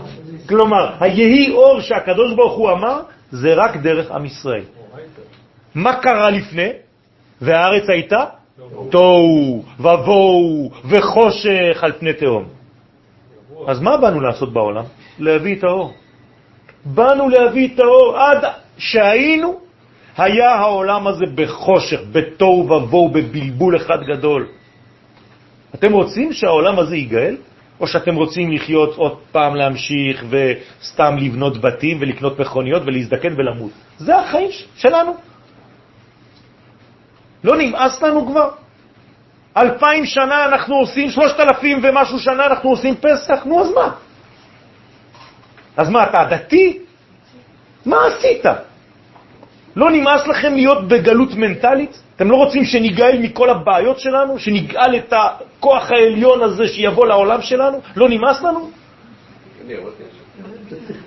כלומר, 0.49 0.91
היהי 1.01 1.51
אור 1.51 1.81
שהקדוש 1.81 2.35
ברוך 2.35 2.57
הוא 2.57 2.71
אמר, 2.71 3.01
זה 3.31 3.55
רק 3.55 3.77
דרך 3.77 4.11
עם 4.11 4.25
ישראל. 4.25 4.65
מה 5.75 5.97
קרה 5.97 6.31
לפני? 6.31 6.69
והארץ 7.41 7.89
הייתה 7.89 8.25
תוהו 8.91 9.65
ובוהו 9.81 10.71
וחושך 10.85 11.79
על 11.83 11.93
פני 11.93 12.13
תהום. 12.13 12.45
אז 13.67 13.81
מה 13.81 13.97
באנו 13.97 14.21
לעשות 14.21 14.53
בעולם? 14.53 14.85
להביא 15.19 15.57
את 15.57 15.65
האור. 15.65 15.93
באנו 16.85 17.29
להביא 17.29 17.69
את 17.75 17.81
האור. 17.81 18.17
עד 18.19 18.45
שהיינו, 18.79 19.61
היה 20.17 20.51
העולם 20.51 21.07
הזה 21.07 21.25
בחושך, 21.35 22.01
בתוהו 22.13 22.71
ובוהו, 22.71 23.09
בבלבול 23.09 23.77
אחד 23.77 23.99
גדול. 24.07 24.47
אתם 25.75 25.93
רוצים 25.93 26.33
שהעולם 26.33 26.79
הזה 26.79 26.97
ייגאל? 26.97 27.37
או 27.81 27.87
שאתם 27.87 28.15
רוצים 28.15 28.53
לחיות 28.53 28.97
עוד 28.97 29.19
פעם 29.33 29.55
להמשיך 29.55 30.25
וסתם 30.31 31.17
לבנות 31.19 31.61
בתים 31.61 31.99
ולקנות 32.01 32.39
מכוניות 32.39 32.83
ולהזדקן 32.87 33.35
ולמות? 33.37 33.71
זה 33.99 34.19
החיים 34.19 34.51
שלנו. 34.77 35.15
לא 37.45 37.57
נמאס 37.57 38.03
לנו 38.03 38.27
כבר? 38.27 38.51
אלפיים 39.57 40.07
שנה 40.07 40.45
אנחנו 40.45 40.77
עושים, 40.77 41.11
שלושת 41.11 41.41
אלפים 41.41 41.81
ומשהו 41.83 42.19
שנה 42.19 42.47
אנחנו 42.47 42.71
עושים 42.71 42.95
פסח, 42.97 43.45
נו 43.45 43.61
אז 43.61 43.71
מה? 43.71 43.95
אז 45.77 45.89
מה, 45.89 46.05
אתה 46.05 46.25
דתי? 46.31 46.79
מה 47.87 47.97
עשית? 48.07 48.45
לא 49.77 49.91
נמאס 49.91 50.27
לכם 50.27 50.55
להיות 50.55 50.89
בגלות 50.89 51.35
מנטלית? 51.35 52.01
אתם 52.17 52.31
לא 52.31 52.37
רוצים 52.37 52.65
שניגאל 52.65 53.19
מכל 53.19 53.51
הבעיות 53.51 53.99
שלנו? 54.01 54.39
שנגאל 54.39 54.97
את 54.97 55.13
הכוח 55.13 55.91
העליון 55.91 56.43
הזה 56.43 56.69
שיבוא 56.69 57.07
לעולם 57.07 57.43
שלנו? 57.43 57.81
לא 57.97 58.09
נמאס 58.09 58.43
לנו? 58.43 58.71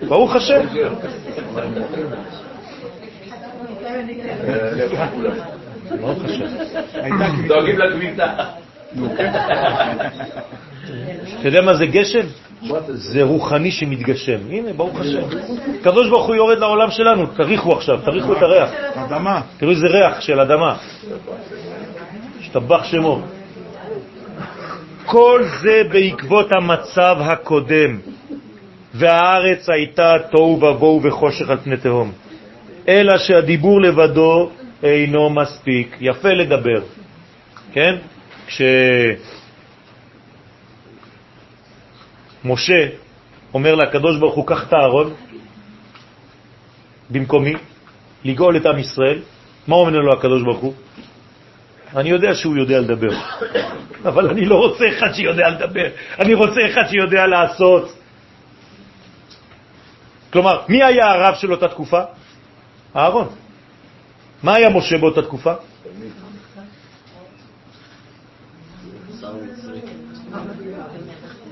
ברוך 0.08 0.36
השם. 0.36 0.62
ברוך 6.00 6.26
השם. 6.26 6.46
דואגים 7.48 7.78
לגביתה. 7.80 8.26
אתה 11.40 11.48
יודע 11.48 11.62
מה 11.62 11.74
זה 11.74 11.86
גשם? 11.86 12.28
זה 12.88 13.24
רוחני 13.24 13.72
שמתגשם. 13.72 14.38
הנה, 14.50 14.74
ברוך 14.74 15.00
השם. 15.00 15.22
הקדוש 15.80 16.10
ברוך 16.10 16.28
הוא 16.28 16.36
יורד 16.36 16.58
לעולם 16.60 16.92
שלנו, 16.92 17.26
תריחו 17.26 17.74
עכשיו, 17.74 18.00
תריחו 18.06 18.34
את 18.34 18.42
הריח. 18.42 18.70
אדמה. 18.96 19.42
תראו 19.58 19.72
איזה 19.72 19.88
ריח 19.88 20.22
של 20.22 20.40
אדמה. 20.40 20.78
השתבח 22.40 22.84
שמו. 22.84 23.22
כל 25.06 25.44
זה 25.62 25.82
בעקבות 25.92 26.48
המצב 26.52 27.16
הקודם, 27.20 28.00
והארץ 28.94 29.70
הייתה 29.70 30.14
תוהו 30.32 30.60
ובוהו 30.62 31.04
וחושך 31.04 31.50
על 31.50 31.58
פני 31.58 31.78
תהום. 31.78 32.12
אלא 32.88 33.18
שהדיבור 33.18 33.82
לבדו 33.82 34.50
אינו 34.84 35.30
מספיק. 35.30 35.98
יפה 36.02 36.30
לדבר, 36.30 36.82
כן? 37.74 37.96
כשמשה 42.48 42.88
אומר 43.54 43.76
לקדוש 43.76 44.20
ברוך 44.20 44.36
הוא, 44.36 44.48
קח 44.48 44.68
את 44.68 44.74
הארון 44.74 45.14
במקומי, 47.10 47.54
לגאול 48.24 48.58
את 48.58 48.66
עם 48.66 48.80
ישראל, 48.80 49.22
מה 49.68 49.76
אומר 49.76 50.00
לו 50.00 50.14
הקדוש 50.14 50.44
ברוך 50.44 50.60
הוא? 50.60 50.74
אני 51.96 52.10
יודע 52.10 52.36
שהוא 52.36 52.58
יודע 52.58 52.80
לדבר, 52.80 53.14
אבל 54.10 54.30
אני 54.30 54.46
לא 54.46 54.56
רוצה 54.56 54.86
אחד 54.98 55.14
שיודע 55.14 55.50
לדבר, 55.50 55.88
אני 56.20 56.34
רוצה 56.34 56.60
אחד 56.72 56.88
שיודע 56.90 57.28
לעשות. 57.28 57.94
כלומר, 60.34 60.62
מי 60.70 60.84
היה 60.84 61.12
הרב 61.12 61.36
של 61.36 61.52
אותה 61.52 61.68
תקופה? 61.68 62.02
אהרון. 62.96 63.28
מה 64.44 64.56
היה 64.56 64.70
משה 64.70 64.98
באותה 64.98 65.22
תקופה? 65.22 65.54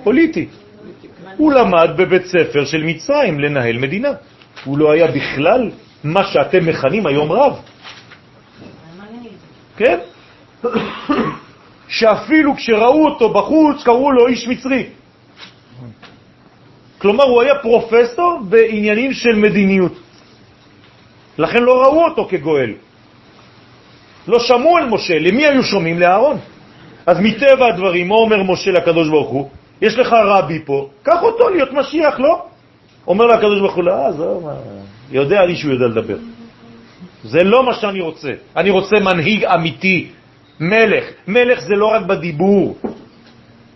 פוליטי. 0.04 0.48
הוא 1.38 1.54
למד 1.54 1.90
בבית 1.98 2.26
ספר 2.26 2.66
של 2.66 2.84
מצרים 2.84 3.40
לנהל 3.40 3.78
מדינה. 3.78 4.10
הוא 4.66 4.78
לא 4.78 4.92
היה 4.92 5.08
בכלל 5.08 5.72
מה 6.04 6.24
שאתם 6.24 6.66
מכנים 6.66 7.08
היום 7.08 7.32
רב. 7.32 7.60
כן? 9.78 10.00
שאפילו 11.88 12.56
כשראו 12.56 13.06
אותו 13.06 13.34
בחוץ 13.34 13.84
קראו 13.84 14.12
לו 14.12 14.28
איש 14.28 14.48
מצרי. 14.48 14.84
כלומר, 16.98 17.24
הוא 17.24 17.42
היה 17.42 17.56
פרופסור 17.56 18.40
בעניינים 18.50 19.14
של 19.14 19.36
מדיניות. 19.36 19.94
לכן 21.38 21.64
לא 21.64 21.82
ראו 21.82 22.06
אותו 22.06 22.26
כגואל. 22.26 22.74
לא 24.28 24.40
שמעו 24.40 24.78
על 24.78 24.86
משה. 24.90 25.20
למי 25.20 25.46
היו 25.46 25.64
שומעים? 25.64 26.00
לאהרון. 26.00 26.38
אז 27.06 27.18
מטבע 27.20 27.68
הדברים, 27.68 28.08
מה 28.08 28.16
אומר 28.16 28.44
משה 28.44 28.72
לקדוש 28.72 29.10
ברוך 29.10 29.30
הוא? 29.30 29.50
יש 29.82 29.98
לך 29.98 30.14
רבי 30.14 30.60
פה, 30.66 30.90
קח 31.04 31.24
אותו 31.24 31.50
להיות 31.50 31.72
משיח, 31.72 32.20
לא? 32.20 32.46
אומר 33.08 33.26
לקדוש 33.26 33.60
ברוך 33.60 33.76
הוא, 33.76 33.84
לא, 33.84 34.08
עזוב, 34.08 34.50
יודע 35.12 35.46
לי 35.46 35.56
שהוא 35.56 35.72
יודע 35.72 35.86
לדבר. 35.86 36.18
זה 37.24 37.44
לא 37.44 37.66
מה 37.66 37.74
שאני 37.74 38.02
רוצה. 38.02 38.32
אני 38.56 38.70
רוצה 38.70 39.00
מנהיג 39.00 39.46
אמיתי, 39.46 40.10
מלך. 40.60 41.06
מלך 41.28 41.60
זה 41.60 41.76
לא 41.76 41.86
רק 41.86 42.02
בדיבור. 42.02 42.78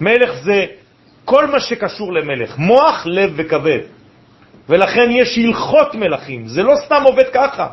מלך 0.02 0.32
זה 0.44 0.66
כל 1.26 1.48
מה 1.48 1.60
שקשור 1.60 2.14
למלך, 2.14 2.58
מוח, 2.58 3.06
לב 3.06 3.34
וכבד. 3.36 3.80
ולכן 4.70 5.12
יש 5.12 5.38
הלכות 5.38 5.96
מלכים, 5.96 6.48
זה 6.48 6.64
לא 6.64 6.76
סתם 6.86 7.04
עובד 7.06 7.30
ככה. 7.34 7.68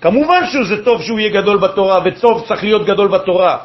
כמובן 0.00 0.46
שזה 0.46 0.84
טוב 0.84 1.02
שהוא 1.02 1.18
יהיה 1.18 1.42
גדול 1.42 1.58
בתורה, 1.58 1.98
וטוב 2.04 2.44
צריך 2.48 2.64
להיות 2.64 2.86
גדול 2.86 3.08
בתורה, 3.08 3.58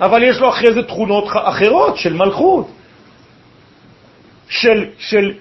אבל 0.00 0.22
יש 0.22 0.38
לו 0.38 0.48
אחרי 0.48 0.74
זה 0.74 0.82
תכונות 0.82 1.24
אחרות 1.34 1.96
של 1.96 2.14
מלכות, 2.14 2.70
של, 4.48 4.86
של 4.98 5.32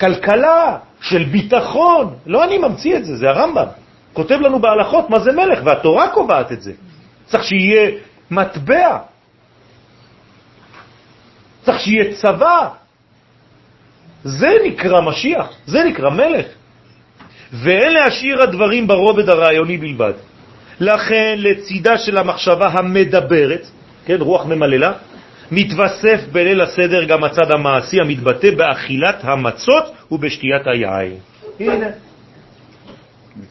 כלכלה, 0.00 0.78
של 1.00 1.24
ביטחון. 1.24 2.14
לא 2.26 2.44
אני 2.44 2.58
ממציא 2.58 2.96
את 2.96 3.04
זה, 3.04 3.16
זה 3.16 3.28
הרמב"ם. 3.28 3.66
כותב 4.12 4.38
לנו 4.40 4.58
בהלכות 4.58 5.10
מה 5.10 5.18
זה 5.20 5.32
מלך, 5.32 5.58
והתורה 5.64 6.08
קובעת 6.08 6.52
את 6.52 6.62
זה. 6.62 6.72
צריך 7.26 7.44
שיהיה 7.44 7.90
מטבע, 8.30 8.98
צריך 11.62 11.80
שיהיה 11.80 12.14
צבא. 12.14 12.68
זה 14.24 14.48
נקרא 14.64 15.00
משיח, 15.00 15.46
זה 15.66 15.84
נקרא 15.84 16.10
מלך. 16.10 16.46
ואין 17.52 17.92
להשאיר 17.92 18.42
הדברים 18.42 18.86
ברובד 18.86 19.28
הרעיוני 19.28 19.76
בלבד. 19.76 20.12
לכן 20.80 21.34
לצידה 21.38 21.98
של 21.98 22.18
המחשבה 22.18 22.68
המדברת, 22.68 23.66
כן, 24.04 24.20
רוח 24.20 24.46
ממללה, 24.46 24.92
מתווסף 25.52 26.20
בליל 26.32 26.60
הסדר 26.60 27.04
גם 27.04 27.24
הצד 27.24 27.50
המעשי 27.50 28.00
המתבטא 28.00 28.50
באכילת 28.50 29.16
המצות 29.22 29.84
ובשתיית 30.10 30.62
היין. 30.66 31.18
הנה. 31.60 31.86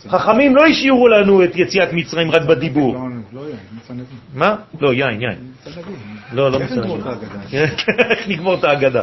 חכמים 0.08 0.56
לא 0.56 0.66
השאירו 0.66 1.08
לנו 1.08 1.44
את 1.44 1.56
יציאת 1.56 1.94
מצרים 1.94 2.32
רק 2.32 2.42
בדיבור. 2.42 2.94
לא, 2.94 3.42
לא 3.42 3.48
מצנבים. 3.78 4.06
מה? 4.34 4.56
לא, 4.82 4.94
יין, 4.94 5.22
יין. 5.22 5.38
מצנבים. 5.62 5.96
לא, 6.34 6.52
לא 6.52 6.60
מצנבים. 6.60 7.02
איך 8.10 8.28
נגמור 8.28 8.54
את 8.54 8.64
ההגדה? 8.64 9.02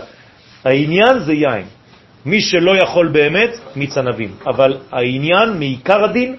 העניין 0.64 1.18
זה 1.18 1.33
יין. 1.33 1.64
מי 2.27 2.41
שלא 2.41 2.77
יכול 2.83 3.09
באמת, 3.09 3.51
מיץ 3.77 3.99
ענבים. 3.99 4.31
אבל 4.47 4.77
העניין, 4.93 5.59
מעיקר 5.59 6.05
הדין, 6.05 6.37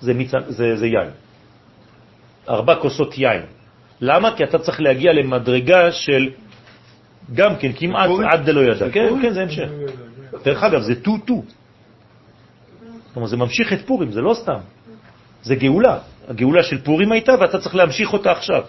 זה, 0.00 0.14
מיץ, 0.14 0.30
זה, 0.48 0.76
זה 0.76 0.86
יין. 0.86 1.10
ארבע 2.48 2.74
כוסות 2.74 3.18
יין. 3.18 3.42
למה? 4.00 4.36
כי 4.36 4.44
אתה 4.44 4.58
צריך 4.58 4.80
להגיע 4.80 5.12
למדרגה 5.12 5.92
של 5.92 6.28
גם 7.34 7.56
כן, 7.56 7.72
כמעט? 7.76 8.10
עד 8.32 8.44
דלא 8.46 8.60
ידע. 8.60 8.90
כן, 8.90 9.08
פורים? 9.08 9.22
כן, 9.22 9.32
זה 9.32 9.42
המשך. 9.42 9.68
דרך 10.44 10.62
אגב, 10.62 10.80
זה 10.80 10.94
טו-טו. 11.02 11.42
זאת 13.06 13.16
אומרת, 13.16 13.30
זה 13.30 13.36
ממשיך 13.36 13.72
את 13.72 13.86
פורים, 13.86 14.10
זה 14.12 14.20
לא 14.20 14.34
סתם. 14.34 14.58
זה 15.42 15.54
גאולה. 15.54 15.98
הגאולה 16.28 16.62
של 16.62 16.78
פורים 16.78 17.12
הייתה, 17.12 17.32
ואתה 17.40 17.58
צריך 17.58 17.74
להמשיך 17.74 18.12
אותה 18.12 18.30
עכשיו. 18.32 18.62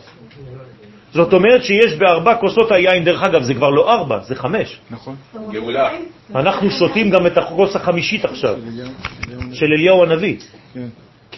זאת 1.14 1.34
אומרת 1.34 1.64
שיש 1.64 1.94
בארבע 1.94 2.36
כוסות 2.36 2.72
היין, 2.72 3.04
דרך 3.04 3.24
אגב, 3.24 3.42
זה 3.44 3.54
כבר 3.54 3.70
לא 3.70 3.94
ארבע, 3.94 4.20
זה 4.20 4.36
חמש. 4.36 4.80
נכון. 4.92 5.16
גאולה. 5.52 5.90
אנחנו 6.36 6.72
שותים 6.72 7.10
גם 7.10 7.28
את 7.28 7.38
הכוס 7.38 7.76
החמישית 7.76 8.26
עכשיו, 8.26 8.56
של 8.56 8.68
אליהו- 8.68 8.92
אליהו- 9.28 9.56
של 9.56 9.66
אליהו 9.78 10.04
הנביא. 10.04 10.38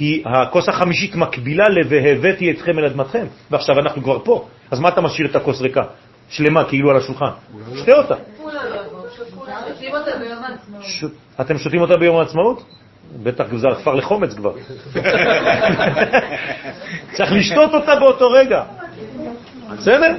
כי 0.02 0.24
הכוס 0.26 0.70
החמישית 0.70 1.16
מקבילה 1.16 1.70
ל"והבאתי 1.70 2.52
אתכם 2.52 2.80
אל 2.80 2.86
אדמתכם", 2.86 3.26
ועכשיו 3.52 3.80
אנחנו 3.80 4.04
כבר 4.04 4.20
פה. 4.20 4.47
אז 4.72 4.80
מה 4.80 4.89
אתה 4.89 5.02
משאיר 5.02 5.28
את 5.28 5.36
הכוס 5.36 5.62
ריקה? 5.62 5.82
שלמה, 6.30 6.64
כאילו 6.64 6.91
על 6.91 6.97
השולחן. 6.97 7.30
שתה 7.76 7.91
אותה. 7.91 8.16
אתם 11.41 11.58
שותים 11.58 11.82
אותה 11.82 11.97
ביום 11.97 12.18
העצמאות? 12.18 12.64
בטח 13.24 13.45
זה 13.56 13.68
עפר 13.68 13.93
לחומץ 13.93 14.34
כבר. 14.34 14.52
צריך 17.16 17.32
לשתות 17.32 17.74
אותה 17.74 17.95
באותו 17.95 18.30
רגע. 18.30 18.64
בסדר? 19.78 20.16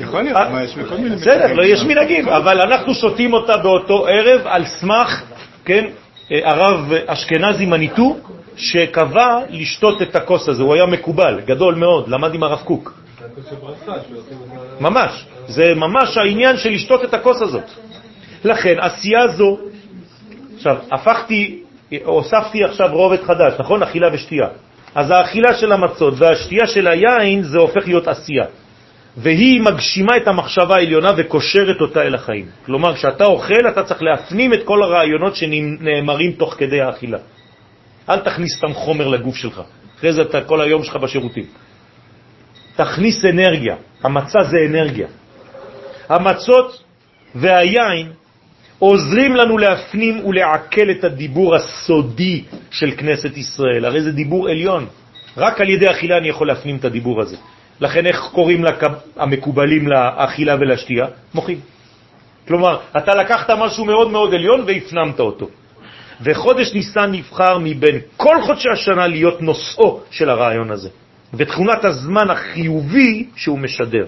יכול 0.00 0.22
להיות, 0.22 0.38
מה, 0.52 0.62
יש 0.62 0.78
כל 0.88 0.96
מיני... 0.96 1.16
בסדר, 1.16 1.52
לא 1.52 1.64
יש 1.64 1.82
מנהגים, 1.82 2.28
אבל 2.28 2.60
אנחנו 2.60 2.94
שותים 2.94 3.32
אותה 3.32 3.56
באותו 3.56 4.06
ערב 4.06 4.40
על 4.44 4.64
סמך, 4.66 5.22
כן, 5.64 5.84
אה, 6.32 6.50
הרב 6.50 6.92
אשכנזי 7.06 7.66
מניטו, 7.66 8.16
שקבע 8.56 9.38
לשתות 9.50 10.02
את 10.02 10.16
הכוס 10.16 10.48
הזה, 10.48 10.62
הוא 10.62 10.74
היה 10.74 10.86
מקובל, 10.86 11.40
גדול 11.46 11.74
מאוד, 11.74 12.08
למד 12.08 12.34
עם 12.34 12.42
הרב 12.42 12.58
קוק. 12.64 13.00
ממש, 14.80 15.26
זה 15.46 15.74
ממש 15.74 16.16
העניין 16.16 16.56
של 16.56 16.70
לשתות 16.70 17.04
את 17.04 17.14
הכוס 17.14 17.42
הזאת. 17.42 17.64
לכן 18.44 18.74
עשייה 18.80 19.28
זו 19.28 19.58
עכשיו, 20.56 20.76
הפכתי, 20.92 21.62
הוספתי 22.04 22.64
עכשיו 22.64 22.88
רובד 22.92 23.22
חדש, 23.22 23.52
נכון? 23.58 23.82
אכילה 23.82 24.08
ושתייה. 24.12 24.48
אז 24.94 25.10
האכילה 25.10 25.54
של 25.54 25.72
המצות 25.72 26.14
והשתייה 26.16 26.66
של 26.66 26.88
היין 26.88 27.42
זה 27.42 27.58
הופך 27.58 27.86
להיות 27.86 28.08
עשייה. 28.08 28.44
והיא 29.16 29.60
מגשימה 29.60 30.16
את 30.16 30.28
המחשבה 30.28 30.74
העליונה 30.74 31.10
וקושרת 31.16 31.80
אותה 31.80 32.02
אל 32.02 32.14
החיים. 32.14 32.46
כלומר, 32.66 32.94
כשאתה 32.94 33.24
אוכל, 33.24 33.68
אתה 33.68 33.82
צריך 33.82 34.02
להפנים 34.02 34.54
את 34.54 34.64
כל 34.64 34.82
הרעיונות 34.82 35.36
שנאמרים 35.36 36.32
תוך 36.32 36.54
כדי 36.58 36.80
האכילה. 36.80 37.18
אל 38.10 38.20
תכניס 38.20 38.56
סתם 38.56 38.74
חומר 38.74 39.08
לגוף 39.08 39.36
שלך, 39.36 39.60
אחרי 39.98 40.12
זה 40.12 40.22
אתה 40.22 40.40
כל 40.40 40.60
היום 40.60 40.84
שלך 40.84 40.96
בשירותים. 40.96 41.44
תכניס 42.76 43.24
אנרגיה, 43.24 43.76
המצה 44.02 44.42
זה 44.42 44.56
אנרגיה. 44.66 45.06
המצות 46.08 46.82
והיין 47.34 48.12
עוזרים 48.78 49.36
לנו 49.36 49.58
להפנים 49.58 50.24
ולעכל 50.26 50.90
את 50.90 51.04
הדיבור 51.04 51.54
הסודי 51.54 52.44
של 52.70 52.90
כנסת 52.96 53.36
ישראל. 53.36 53.84
הרי 53.84 54.00
זה 54.02 54.12
דיבור 54.12 54.48
עליון. 54.48 54.86
רק 55.36 55.60
על 55.60 55.68
ידי 55.68 55.90
אכילה 55.90 56.18
אני 56.18 56.28
יכול 56.28 56.46
להפנים 56.46 56.76
את 56.76 56.84
הדיבור 56.84 57.20
הזה. 57.20 57.36
לכן 57.80 58.06
איך 58.06 58.20
קוראים 58.32 58.64
לק... 58.64 58.82
המקובלים 59.16 59.88
לאכילה 59.88 60.54
ולשתייה? 60.60 61.06
מוחים. 61.34 61.60
כלומר, 62.48 62.78
אתה 62.96 63.14
לקחת 63.14 63.50
משהו 63.50 63.84
מאוד 63.84 64.10
מאוד 64.10 64.34
עליון 64.34 64.60
והפנמת 64.66 65.20
אותו. 65.20 65.48
וחודש 66.22 66.74
ניסן 66.74 67.12
נבחר 67.12 67.58
מבין 67.58 67.98
כל 68.16 68.36
חודשי 68.42 68.68
השנה 68.72 69.06
להיות 69.06 69.42
נושאו 69.42 70.00
של 70.10 70.30
הרעיון 70.30 70.70
הזה, 70.70 70.88
ותכונת 71.34 71.84
הזמן 71.84 72.30
החיובי 72.30 73.26
שהוא 73.36 73.58
משדר. 73.58 74.06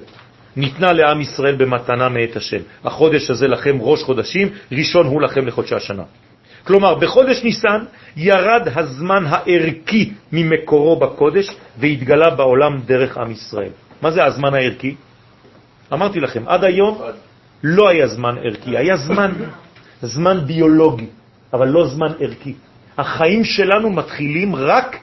ניתנה 0.57 0.93
לעם 0.93 1.21
ישראל 1.21 1.55
במתנה 1.55 2.09
מאת 2.09 2.37
השם. 2.37 2.61
החודש 2.85 3.31
הזה 3.31 3.49
לכם 3.49 3.79
ראש 3.81 4.03
חודשים, 4.03 4.49
ראשון 4.73 5.07
הוא 5.07 5.23
לכם 5.23 5.47
לחודשי 5.47 5.75
השנה. 5.75 6.03
כלומר, 6.65 6.95
בחודש 6.95 7.43
ניסן 7.43 7.85
ירד 8.17 8.69
הזמן 8.75 9.25
הערכי 9.27 10.13
ממקורו 10.33 10.97
בקודש 10.97 11.49
והתגלה 11.79 12.31
בעולם 12.31 12.81
דרך 12.87 13.19
עם 13.19 13.31
ישראל. 13.31 13.71
מה 14.03 14.11
זה 14.11 14.25
הזמן 14.25 14.55
הערכי? 14.55 14.95
אמרתי 15.93 16.21
לכם, 16.21 16.43
עד 16.47 16.65
היום 16.65 17.01
לא 17.63 17.89
היה 17.89 18.07
זמן 18.07 18.35
ערכי, 18.45 18.77
היה 18.77 18.97
זמן, 18.97 19.33
זמן 20.03 20.47
ביולוגי, 20.47 21.07
אבל 21.53 21.69
לא 21.69 21.87
זמן 21.87 22.13
ערכי. 22.21 22.55
החיים 22.99 23.45
שלנו 23.45 23.91
מתחילים 23.91 24.57
רק 24.57 24.97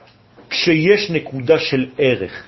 כשיש 0.49 1.11
נקודה 1.11 1.59
של 1.59 1.85
ערך. 1.97 2.43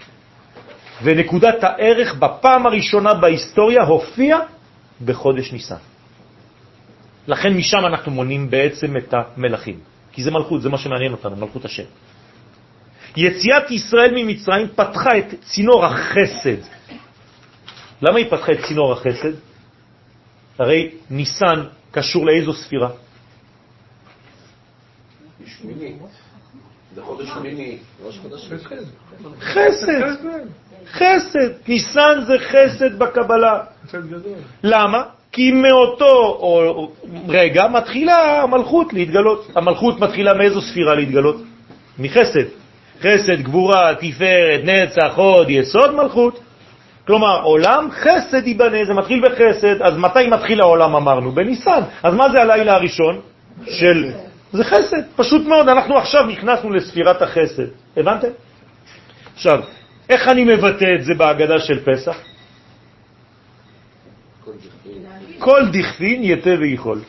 ונקודת 1.03 1.63
הערך 1.63 2.15
בפעם 2.15 2.65
הראשונה 2.65 3.13
בהיסטוריה 3.13 3.83
הופיעה 3.83 4.39
בחודש 5.05 5.51
ניסן. 5.51 5.81
לכן 7.27 7.53
משם 7.53 7.85
אנחנו 7.85 8.11
מונים 8.11 8.49
בעצם 8.49 8.97
את 8.97 9.13
המלכים, 9.13 9.79
כי 10.11 10.23
זה 10.23 10.31
מלכות, 10.31 10.61
זה 10.61 10.69
מה 10.69 10.77
שמעניין 10.77 11.11
אותנו, 11.11 11.35
מלכות 11.35 11.65
השם. 11.65 11.83
יציאת 13.17 13.71
ישראל 13.71 14.11
ממצרים 14.15 14.67
פתחה 14.75 15.17
את 15.17 15.25
צינור 15.41 15.85
החסד. 15.85 16.61
למה 18.01 18.17
היא 18.17 18.25
פתחה 18.29 18.51
את 18.51 18.59
צינור 18.67 18.93
החסד? 18.93 19.33
הרי 20.59 20.89
ניסן 21.09 21.63
קשור 21.91 22.25
לאיזו 22.25 22.53
ספירה? 22.53 22.89
חסד. 29.41 30.01
חסד. 30.91 31.49
ניסן 31.67 32.19
זה 32.27 32.33
חסד 32.39 32.99
בקבלה. 32.99 33.59
למה? 34.63 35.03
כי 35.31 35.51
מאותו 35.51 36.37
רגע 37.27 37.67
מתחילה 37.67 38.41
המלכות 38.41 38.93
להתגלות. 38.93 39.47
המלכות 39.55 39.99
מתחילה 39.99 40.33
מאיזו 40.33 40.61
ספירה 40.61 40.95
להתגלות? 40.95 41.35
מחסד. 41.99 42.45
חסד, 42.99 43.41
גבורה, 43.41 43.95
תפארת, 43.95 44.61
נצח, 44.63 45.13
הוד, 45.15 45.49
יסוד 45.49 45.95
מלכות. 45.95 46.39
כלומר, 47.07 47.41
עולם 47.43 47.89
חסד 47.91 48.47
ייבנה, 48.47 48.85
זה 48.85 48.93
מתחיל 48.93 49.29
בחסד, 49.29 49.81
אז 49.81 49.97
מתי 49.97 50.27
מתחיל 50.27 50.61
העולם 50.61 50.95
אמרנו? 50.95 51.31
בניסן. 51.31 51.81
אז 52.03 52.13
מה 52.13 52.29
זה 52.29 52.41
הלילה 52.41 52.73
הראשון 52.75 53.19
של... 53.65 54.11
זה 54.53 54.63
חסד, 54.63 55.01
פשוט 55.15 55.47
מאוד, 55.47 55.69
אנחנו 55.69 55.97
עכשיו 55.97 56.25
נכנסנו 56.25 56.69
לספירת 56.69 57.21
החסד, 57.21 57.63
הבנתם? 57.97 58.27
עכשיו, 59.33 59.59
איך 60.09 60.27
אני 60.27 60.43
מבטא 60.43 60.85
את 60.95 61.03
זה 61.03 61.13
בהגדה 61.13 61.59
של 61.59 61.79
פסח? 61.79 62.17
כל 65.39 65.61
דכפין 65.71 66.23
יתה 66.23 66.49
ויכול. 66.59 66.99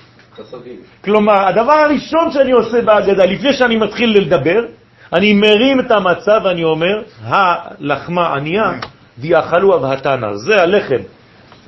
כלומר, 1.05 1.49
הדבר 1.49 1.73
הראשון 1.73 2.31
שאני 2.31 2.53
עושה 2.53 2.83
בהגדה, 2.83 3.25
לפני 3.25 3.53
שאני 3.53 3.77
מתחיל 3.77 4.19
לדבר, 4.19 4.65
אני 5.13 5.33
מרים 5.33 5.81
את 5.81 5.91
המצב 5.91 6.41
ואני 6.45 6.65
אומר, 6.65 7.03
הלחמה 7.23 8.35
ענייה, 8.35 8.73
ויאכלו 9.19 9.77
אבהתנה, 9.77 10.37
זה 10.37 10.63
הלחם. 10.63 11.03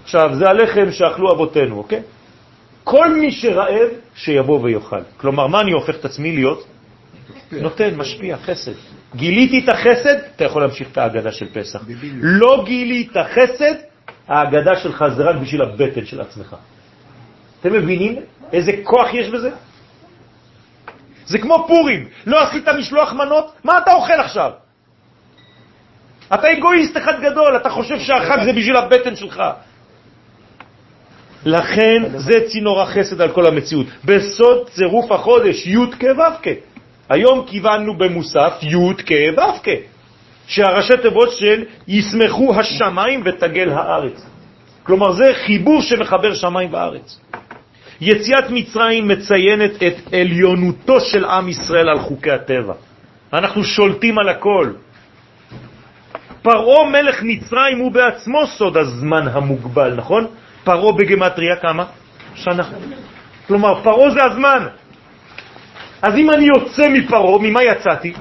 עכשיו, 0.05 0.31
זה 0.35 0.49
הלחם 0.49 0.93
שאכלו 0.93 1.33
אבותינו, 1.33 1.79
אוקיי? 1.79 2.03
כל 2.85 3.15
מי 3.15 3.33
שרעב, 3.33 3.89
שיבוא 4.15 4.61
ויאכל. 4.63 5.01
כלומר, 5.17 5.47
מה 5.47 5.61
אני 5.61 5.73
הופך 5.73 5.95
את 5.95 6.05
עצמי 6.05 6.33
להיות? 6.33 6.67
נותן, 7.53 7.95
משפיע, 7.97 8.37
חסד. 8.37 8.73
גיליתי 9.17 9.65
את 9.65 9.69
החסד, 9.69 10.17
אתה 10.37 10.45
יכול 10.45 10.63
להמשיך 10.63 10.89
את 10.93 10.99
ההגדה 10.99 11.33
של 11.33 11.47
פסח. 11.53 11.81
לא 12.21 12.63
גילי 12.67 13.09
את 13.11 13.17
החסד, 13.17 13.75
ההגדה 14.29 14.77
שלך 14.77 15.05
זה 15.17 15.23
רק 15.23 15.37
בשביל 15.37 15.63
הבטן 15.63 16.05
של 16.05 16.21
עצמך. 16.21 16.57
אתם 17.61 17.73
מבינים 17.73 18.17
איזה 18.53 18.73
כוח 18.83 19.15
יש 19.15 19.29
בזה? 19.29 19.51
זה 21.27 21.39
כמו 21.39 21.65
פורים, 21.69 22.09
לא 22.27 22.43
עשית 22.43 22.69
משלוח 22.69 23.13
מנות, 23.13 23.53
מה 23.65 23.79
אתה 23.79 23.95
אוכל 23.95 24.13
עכשיו? 24.13 24.51
אתה 26.35 26.53
אגואיסט 26.53 26.97
אחד 26.97 27.21
גדול, 27.21 27.57
אתה 27.57 27.71
חושב 27.71 27.99
שהחג 27.99 28.45
זה 28.45 28.53
בשביל 28.53 28.77
הבטן 28.77 29.17
שלך. 29.17 29.43
לכן 31.45 32.03
זה 32.17 32.41
צינור 32.47 32.83
החסד 32.83 33.21
על 33.21 33.33
כל 33.33 33.47
המציאות. 33.47 33.87
בסוד 34.05 34.69
צירוף 34.71 35.13
החודש, 35.13 35.67
י' 35.67 35.77
כו' 36.01 36.51
היום 37.09 37.45
כיוונו 37.47 37.99
במוסף 37.99 38.53
י' 38.63 39.05
כו' 39.07 39.71
שהראשי 40.47 40.97
תיבות 41.03 41.33
של 41.33 41.65
ישמחו 41.89 42.55
השמיים 42.55 43.23
ותגל 43.25 43.71
הארץ. 43.71 44.27
כלומר, 44.83 45.13
זה 45.13 45.33
חיבור 45.47 45.83
שמחבר 45.83 46.35
שמיים 46.35 46.73
וארץ. 46.73 47.21
יציאת 48.01 48.51
מצרים 48.51 49.09
מציינת 49.09 49.83
את 49.83 49.97
עליונותו 50.13 51.01
של 51.01 51.25
עם 51.25 51.49
ישראל 51.49 51.89
על 51.89 51.99
חוקי 51.99 52.31
הטבע. 52.31 52.75
אנחנו 53.33 53.65
שולטים 53.65 54.19
על 54.19 54.29
הכל. 54.29 54.73
פרעה 56.43 56.91
מלך 56.91 57.23
מצרים 57.23 57.79
הוא 57.79 57.93
בעצמו 57.93 58.47
סוד 58.47 58.77
הזמן 58.77 59.29
המוגבל, 59.29 59.95
נכון? 59.95 60.27
פרעה 60.65 60.93
בגמטריה 60.93 61.57
כמה? 61.57 61.85
שנה. 62.35 62.69
כלומר, 63.47 63.83
פרעה 63.83 64.11
זה 64.11 64.25
הזמן. 64.25 64.67
אז 66.03 66.15
אם 66.17 66.31
אני 66.31 66.45
יוצא 66.45 66.89
מפרעה, 66.89 67.39
ממה 67.39 67.63
יצאתי? 67.63 68.13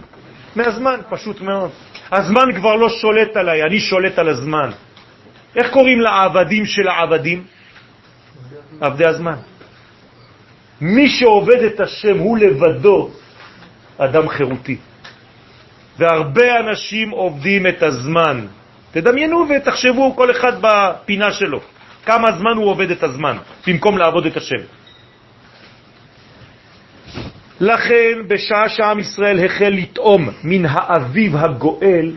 מהזמן, 0.55 0.99
פשוט 1.09 1.41
מאוד. 1.41 1.71
הזמן 2.11 2.47
כבר 2.55 2.75
לא 2.75 2.89
שולט 2.89 3.37
עליי, 3.37 3.63
אני 3.63 3.79
שולט 3.79 4.19
על 4.19 4.29
הזמן. 4.29 4.69
איך 5.55 5.69
קוראים 5.71 6.01
לעבדים 6.01 6.65
של 6.65 6.87
העבדים? 6.87 7.43
עבדי 8.81 9.05
הזמן. 9.05 9.35
מי 10.81 11.09
שעובד 11.09 11.63
את 11.63 11.79
השם 11.79 12.17
הוא 12.17 12.37
לבדו 12.37 13.09
אדם 13.97 14.29
חירותי. 14.29 14.77
והרבה 15.97 16.59
אנשים 16.59 17.09
עובדים 17.09 17.67
את 17.67 17.83
הזמן. 17.83 18.45
תדמיינו 18.91 19.45
ותחשבו 19.49 20.15
כל 20.15 20.31
אחד 20.31 20.53
בפינה 20.61 21.31
שלו, 21.31 21.59
כמה 22.06 22.32
זמן 22.32 22.56
הוא 22.58 22.66
עובד 22.66 22.91
את 22.91 23.04
הזמן, 23.04 23.38
במקום 23.68 23.97
לעבוד 23.97 24.26
את 24.26 24.38
השם. 24.38 24.64
לכן, 27.60 28.28
בשעה 28.28 28.70
שעם 28.70 28.99
ישראל 28.99 29.45
החל 29.45 29.70
לטעום 29.70 30.30
מן 30.43 30.66
האביב 30.66 31.36
הגואל, 31.36 32.12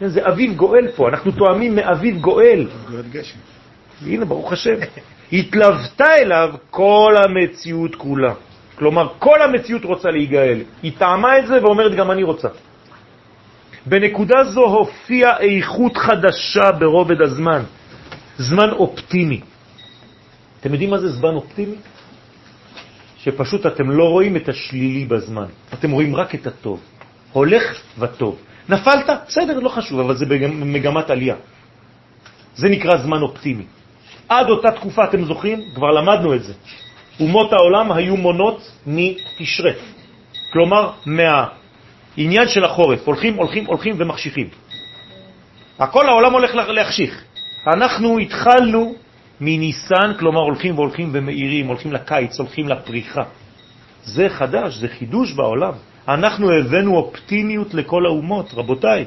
זה 0.00 0.28
אביב 0.28 0.54
גואל 0.54 0.88
פה, 0.96 1.08
אנחנו 1.08 1.32
תואמים 1.32 1.76
מאביב 1.76 2.20
גואל. 2.20 2.66
הנה, 4.06 4.24
ברוך 4.24 4.52
השם. 4.52 4.74
התלוותה 5.32 6.14
אליו 6.14 6.54
כל 6.70 7.14
המציאות 7.24 7.94
כולה. 7.94 8.34
כלומר, 8.74 9.08
כל 9.18 9.42
המציאות 9.42 9.84
רוצה 9.84 10.10
להיגאל. 10.10 10.62
היא 10.82 10.92
טעמה 10.98 11.38
את 11.38 11.46
זה 11.46 11.62
ואומרת, 11.62 11.94
גם 11.94 12.10
אני 12.10 12.22
רוצה. 12.22 12.48
בנקודה 13.86 14.44
זו 14.44 14.64
הופיעה 14.64 15.40
איכות 15.40 15.96
חדשה 15.96 16.72
ברובד 16.78 17.20
הזמן, 17.22 17.62
זמן 18.38 18.70
אופטימי. 18.70 19.40
אתם 20.60 20.72
יודעים 20.72 20.90
מה 20.90 20.98
זה 20.98 21.08
זמן 21.08 21.34
אופטימי? 21.34 21.76
שפשוט 23.18 23.66
אתם 23.66 23.90
לא 23.90 24.04
רואים 24.04 24.36
את 24.36 24.48
השלילי 24.48 25.04
בזמן, 25.04 25.46
אתם 25.74 25.90
רואים 25.90 26.16
רק 26.16 26.34
את 26.34 26.46
הטוב. 26.46 26.80
הולך 27.32 27.62
וטוב. 27.98 28.38
נפלת? 28.68 29.10
בסדר, 29.28 29.58
לא 29.58 29.68
חשוב, 29.68 30.00
אבל 30.00 30.16
זה 30.16 30.26
במגמת 30.26 31.10
עלייה. 31.10 31.36
זה 32.54 32.68
נקרא 32.68 32.96
זמן 32.96 33.22
אופטימי. 33.22 33.64
עד 34.28 34.50
אותה 34.50 34.70
תקופה, 34.70 35.04
אתם 35.04 35.24
זוכרים? 35.24 35.60
כבר 35.74 35.90
למדנו 35.90 36.34
את 36.34 36.42
זה. 36.44 36.52
אומות 37.20 37.52
העולם 37.52 37.92
היו 37.92 38.16
מונות 38.16 38.70
מתשרה, 38.86 39.72
כלומר 40.52 40.90
מהעניין 41.06 42.48
של 42.48 42.64
החורף, 42.64 43.06
הולכים, 43.06 43.34
הולכים, 43.34 43.66
הולכים 43.66 43.94
ומחשיכים. 43.98 44.48
הכל 45.78 46.08
העולם 46.08 46.32
הולך 46.32 46.54
להחשיך. 46.54 47.24
אנחנו 47.66 48.18
התחלנו 48.18 48.94
מניסן, 49.40 50.12
כלומר 50.18 50.40
הולכים 50.40 50.74
והולכים 50.74 51.10
ומאירים, 51.12 51.66
הולכים 51.66 51.92
לקיץ, 51.92 52.38
הולכים 52.38 52.68
לפריחה. 52.68 53.22
זה 54.04 54.28
חדש, 54.28 54.74
זה 54.74 54.88
חידוש 54.88 55.32
בעולם. 55.32 55.72
אנחנו 56.08 56.52
הבאנו 56.52 56.96
אופטימיות 56.96 57.74
לכל 57.74 58.06
האומות, 58.06 58.54
רבותיי. 58.54 59.04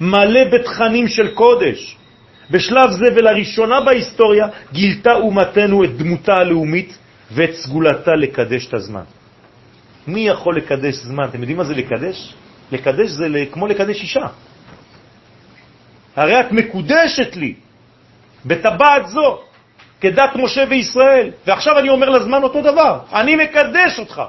מלא 0.00 0.40
בתכנים 0.52 1.08
של 1.08 1.34
קודש. 1.34 1.96
בשלב 2.50 2.90
זה 2.90 3.06
ולראשונה 3.16 3.80
בהיסטוריה 3.80 4.46
גילתה 4.72 5.12
אומתנו 5.14 5.84
את 5.84 5.96
דמותה 5.96 6.34
הלאומית 6.34 6.98
ואת 7.32 7.54
סגולתה 7.54 8.14
לקדש 8.14 8.66
את 8.66 8.74
הזמן. 8.74 9.04
מי 10.06 10.28
יכול 10.28 10.56
לקדש 10.56 10.94
זמן? 10.94 11.24
אתם 11.24 11.38
יודעים 11.38 11.58
מה 11.58 11.64
זה 11.64 11.74
לקדש? 11.74 12.34
לקדש 12.72 13.10
זה 13.10 13.26
כמו 13.50 13.66
לקדש 13.66 14.00
אישה. 14.00 14.26
הרי 16.16 16.40
את 16.40 16.52
מקודשת 16.52 17.36
לי 17.36 17.54
בטבעת 18.46 19.06
זו, 19.08 19.38
כדת 20.00 20.30
משה 20.36 20.64
וישראל, 20.70 21.30
ועכשיו 21.46 21.78
אני 21.78 21.88
אומר 21.88 22.08
לזמן 22.10 22.42
אותו 22.42 22.62
דבר, 22.62 22.98
אני 23.12 23.36
מקדש 23.36 23.98
אותך. 23.98 24.22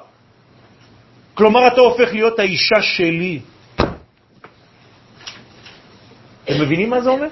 כלומר, 1.33 1.67
אתה 1.67 1.81
הופך 1.81 2.13
להיות 2.13 2.39
האישה 2.39 2.81
שלי. 2.81 3.39
אתם 6.45 6.61
מבינים 6.61 6.89
מה 6.89 7.01
זה 7.01 7.09
אומר? 7.09 7.27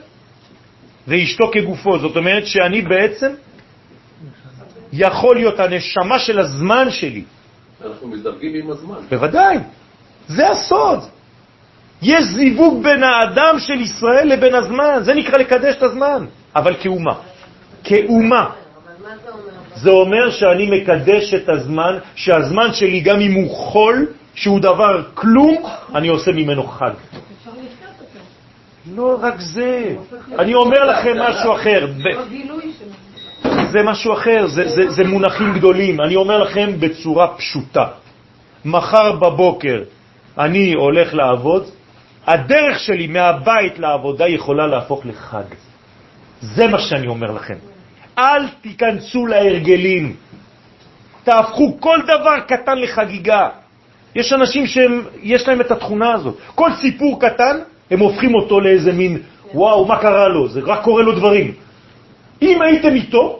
ואשתו 1.08 1.52
כגופו, 1.54 1.99
זאת 1.99 2.16
אומרת 2.16 2.47
שאני 2.47 2.82
בעצם 2.82 3.32
יכול 4.93 5.36
להיות 5.36 5.60
הנשמה 5.60 6.20
של 6.20 6.39
הזמן 6.39 6.91
שלי. 6.91 7.24
אנחנו 7.86 8.08
מזדרגים 8.08 8.56
עם 8.56 8.72
הזמן. 8.72 8.95
בוודאי, 9.10 9.58
זה 10.28 10.49
הסוד. 10.49 10.99
יש 12.02 12.24
זיווג 12.24 12.84
בין 12.84 13.04
האדם 13.04 13.56
של 13.60 13.82
ישראל 13.82 14.28
לבין 14.28 14.56
הזמן, 14.56 14.99
זה 15.02 15.14
נקרא 15.14 15.38
לקדש 15.38 15.76
את 15.78 15.84
הזמן, 15.84 16.26
אבל 16.56 16.76
כאומה. 16.82 17.14
כאומה. 17.84 18.49
זה 19.76 19.89
אומר 19.89 20.30
שאני 20.30 20.82
מקדש 20.82 21.34
את 21.34 21.49
הזמן, 21.49 21.97
שהזמן 22.16 22.74
שלי, 22.74 22.99
גם 22.99 23.20
אם 23.20 23.34
הוא 23.34 23.49
חול, 23.56 24.08
שהוא 24.36 24.60
דבר 24.60 25.04
כלום, 25.14 25.64
אני 25.95 26.08
עושה 26.08 26.32
ממנו 26.32 26.64
חג. 26.64 26.91
לא 28.95 29.18
רק 29.22 29.39
זה, 29.39 29.95
אני 30.39 30.54
אומר 30.54 30.86
לכם 30.86 31.18
משהו 31.20 31.54
אחר. 31.56 31.88
זה 33.72 33.84
משהו 33.84 34.14
אחר, 34.14 34.47
זה, 34.47 34.68
זה, 34.68 34.89
זה 34.89 35.04
מונחים 35.04 35.54
גדולים. 35.54 36.02
אני 36.02 36.16
אומר 36.16 36.38
לכם 36.38 36.70
בצורה 36.80 37.28
פשוטה. 37.28 37.86
מחר 38.66 39.12
בבוקר 39.12 39.84
אני 40.38 40.74
הולך 40.74 41.14
לעבוד, 41.14 41.66
הדרך 42.28 42.80
שלי 42.80 43.07
מהבית 43.07 43.80
לעבודה 43.80 44.28
יכולה 44.28 44.67
להפוך 44.67 45.05
לחג. 45.05 45.43
זה 46.41 46.67
מה 46.67 46.80
שאני 46.80 47.07
אומר 47.07 47.32
לכם. 47.32 47.55
אל 48.17 48.47
תיכנסו 48.61 49.26
להרגלים. 49.26 50.15
תהפכו 51.24 51.78
כל 51.80 51.97
דבר 52.03 52.39
קטן 52.47 52.78
לחגיגה. 52.78 53.49
יש 54.15 54.34
אנשים 54.34 54.67
שיש 54.67 55.47
להם 55.47 55.61
את 55.61 55.72
התכונה 55.72 56.13
הזאת. 56.13 56.38
כל 56.55 56.74
סיפור 56.74 57.19
קטן, 57.22 57.57
הם 57.91 57.99
הופכים 57.99 58.36
אותו 58.36 58.59
לאיזה 58.59 58.91
מין, 58.91 59.17
וואו, 59.53 59.86
מה 59.86 59.99
קרה 60.01 60.28
לו? 60.28 60.47
זה 60.47 60.59
רק 60.65 60.84
קורה 60.84 61.03
לו 61.03 61.11
דברים. 61.15 61.53
אם 62.41 62.61
הייתם 62.61 62.93
איתו, 62.95 63.39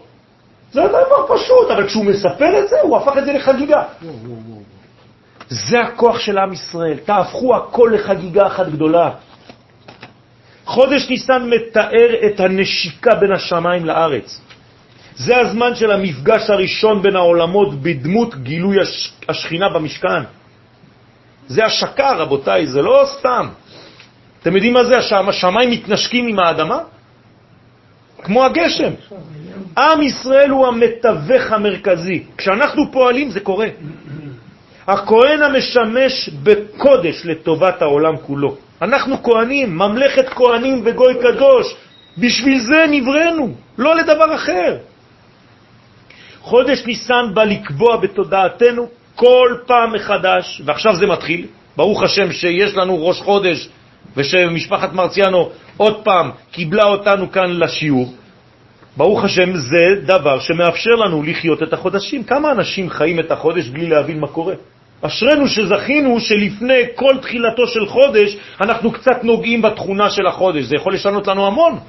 זה 0.72 0.82
דבר 0.88 1.36
פשוט, 1.36 1.72
אבל 1.72 1.88
כשהוא 1.88 2.06
מספר 2.06 2.60
את 2.60 2.70
זה, 2.70 2.76
הוא 2.82 2.98
הפך 2.98 3.18
את 3.18 3.26
זה 3.26 3.34
לחגיגה. 3.34 3.84
זה 5.52 5.82
הכוח 5.82 6.20
של 6.20 6.38
עם 6.38 6.54
ישראל. 6.54 6.98
תהפכו 7.06 7.56
הכל 7.56 7.92
לחגיגה 7.94 8.48
אחת 8.48 8.68
גדולה. 8.68 9.12
חודש 10.66 11.10
ניסן 11.10 11.50
מתאר 11.50 12.10
את 12.26 12.40
הנשיקה 12.40 13.16
בין 13.16 13.32
השמיים 13.32 13.86
לארץ. 13.86 14.42
זה 15.16 15.38
הזמן 15.38 15.76
של 15.76 15.92
המפגש 15.92 16.50
הראשון 16.50 17.02
בין 17.02 17.16
העולמות 17.16 17.82
בדמות 17.82 18.36
גילוי 18.36 18.78
השכינה 19.30 19.70
במשכן. 19.70 20.24
זה 21.48 21.66
השקה, 21.66 22.12
רבותיי, 22.16 22.68
זה 22.68 22.82
לא 22.82 23.04
סתם. 23.06 23.48
אתם 24.42 24.56
יודעים 24.56 24.74
מה 24.74 24.84
זה? 24.84 24.98
השמיים 25.28 25.72
מתנשקים 25.72 26.28
עם 26.28 26.40
האדמה? 26.40 26.80
כמו 28.24 28.46
הגשם. 28.46 28.94
עם 29.78 30.02
ישראל 30.02 30.50
הוא 30.50 30.68
המתווך 30.68 31.52
המרכזי. 31.52 32.24
כשאנחנו 32.38 32.92
פועלים 32.92 33.32
זה 33.32 33.40
קורה. 33.40 33.68
הכהן 34.92 35.42
המשמש 35.42 36.30
בקודש 36.44 37.26
לטובת 37.26 37.82
העולם 37.82 38.18
כולו. 38.18 38.56
אנחנו 38.82 39.24
כהנים, 39.24 39.78
ממלכת 39.78 40.30
כהנים 40.30 40.82
וגוי 40.86 41.14
קדוש. 41.22 41.76
בשביל 42.18 42.60
זה 42.60 42.86
נבראנו, 42.90 43.54
לא 43.78 43.96
לדבר 43.96 44.36
אחר. 44.36 44.78
חודש 46.42 46.86
ניסן 46.86 47.26
בא 47.34 47.44
לקבוע 47.44 47.98
בתודעתנו 47.98 48.88
כל 49.16 49.56
פעם 49.66 49.94
מחדש, 49.94 50.62
ועכשיו 50.66 50.96
זה 50.96 51.08
מתחיל, 51.08 51.48
ברוך 51.78 52.04
השם 52.04 52.32
שיש 52.32 52.76
לנו 52.76 53.08
ראש 53.08 53.22
חודש 53.22 53.70
ושמשפחת 54.18 54.94
מרציאנו 54.94 55.50
עוד 55.78 56.04
פעם 56.04 56.32
קיבלה 56.52 56.84
אותנו 56.84 57.32
כאן 57.32 57.60
לשיעור, 57.60 58.14
ברוך 58.98 59.24
השם 59.24 59.56
זה 59.56 60.06
דבר 60.06 60.40
שמאפשר 60.40 60.92
לנו 60.92 61.24
לחיות 61.24 61.64
את 61.64 61.74
החודשים. 61.74 62.24
כמה 62.24 62.52
אנשים 62.52 62.90
חיים 62.90 63.20
את 63.20 63.32
החודש 63.32 63.68
בלי 63.68 63.90
להבין 63.90 64.20
מה 64.20 64.28
קורה? 64.28 64.54
אשרנו 65.02 65.48
שזכינו 65.48 66.20
שלפני 66.20 66.82
כל 66.96 67.18
תחילתו 67.22 67.68
של 67.68 67.86
חודש 67.86 68.38
אנחנו 68.62 68.92
קצת 68.92 69.24
נוגעים 69.24 69.62
בתכונה 69.62 70.10
של 70.10 70.28
החודש. 70.28 70.64
זה 70.64 70.76
יכול 70.76 70.94
לשנות 70.94 71.28
לנו 71.28 71.48
המון. 71.48 71.80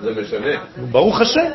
זה 0.00 0.10
משנה. 0.20 0.52
ברוך 0.90 1.20
השם. 1.20 1.50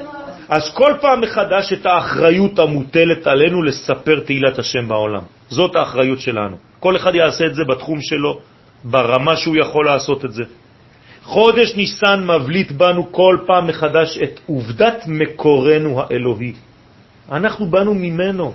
אז 0.49 0.73
כל 0.73 0.93
פעם 1.01 1.21
מחדש 1.21 1.73
את 1.73 1.85
האחריות 1.85 2.59
המוטלת 2.59 3.27
עלינו 3.27 3.63
לספר 3.63 4.19
תהילת 4.19 4.59
השם 4.59 4.87
בעולם. 4.87 5.21
זאת 5.49 5.75
האחריות 5.75 6.19
שלנו. 6.19 6.57
כל 6.79 6.95
אחד 6.95 7.15
יעשה 7.15 7.45
את 7.45 7.55
זה 7.55 7.63
בתחום 7.63 8.01
שלו, 8.01 8.39
ברמה 8.83 9.35
שהוא 9.35 9.55
יכול 9.55 9.85
לעשות 9.85 10.25
את 10.25 10.33
זה. 10.33 10.43
חודש 11.23 11.75
ניסן 11.75 12.27
מבליט 12.27 12.71
בנו 12.71 13.11
כל 13.11 13.37
פעם 13.45 13.67
מחדש 13.67 14.17
את 14.23 14.39
עובדת 14.45 15.03
מקורנו 15.07 16.01
האלוהי. 16.01 16.53
אנחנו 17.31 17.65
באנו 17.65 17.93
ממנו. 17.93 18.53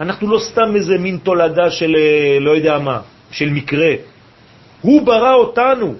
אנחנו 0.00 0.28
לא 0.28 0.38
סתם 0.38 0.76
איזה 0.76 0.98
מין 0.98 1.18
תולדה 1.22 1.70
של 1.70 1.96
אה, 1.96 2.38
לא 2.40 2.50
יודע 2.50 2.78
מה, 2.78 3.00
של 3.30 3.50
מקרה. 3.50 3.94
הוא 4.80 5.02
ברא 5.02 5.34
אותנו, 5.34 5.94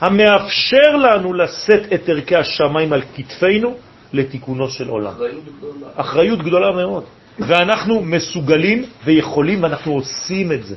המאפשר 0.00 0.96
לנו 0.96 1.32
לשאת 1.32 1.92
את 1.94 2.08
ערכי 2.08 2.36
השמיים 2.36 2.92
על 2.92 3.02
כתפינו 3.16 3.74
לתיקונו 4.12 4.68
של 4.68 4.88
עולם. 4.88 5.12
אחריות 5.12 5.44
גדולה. 5.44 5.86
אחריות 5.96 6.38
גדולה 6.38 6.70
מאוד. 6.70 7.04
ואנחנו 7.38 8.00
מסוגלים 8.00 8.84
ויכולים 9.04 9.62
ואנחנו 9.62 9.92
עושים 9.92 10.52
את 10.52 10.64
זה. 10.64 10.74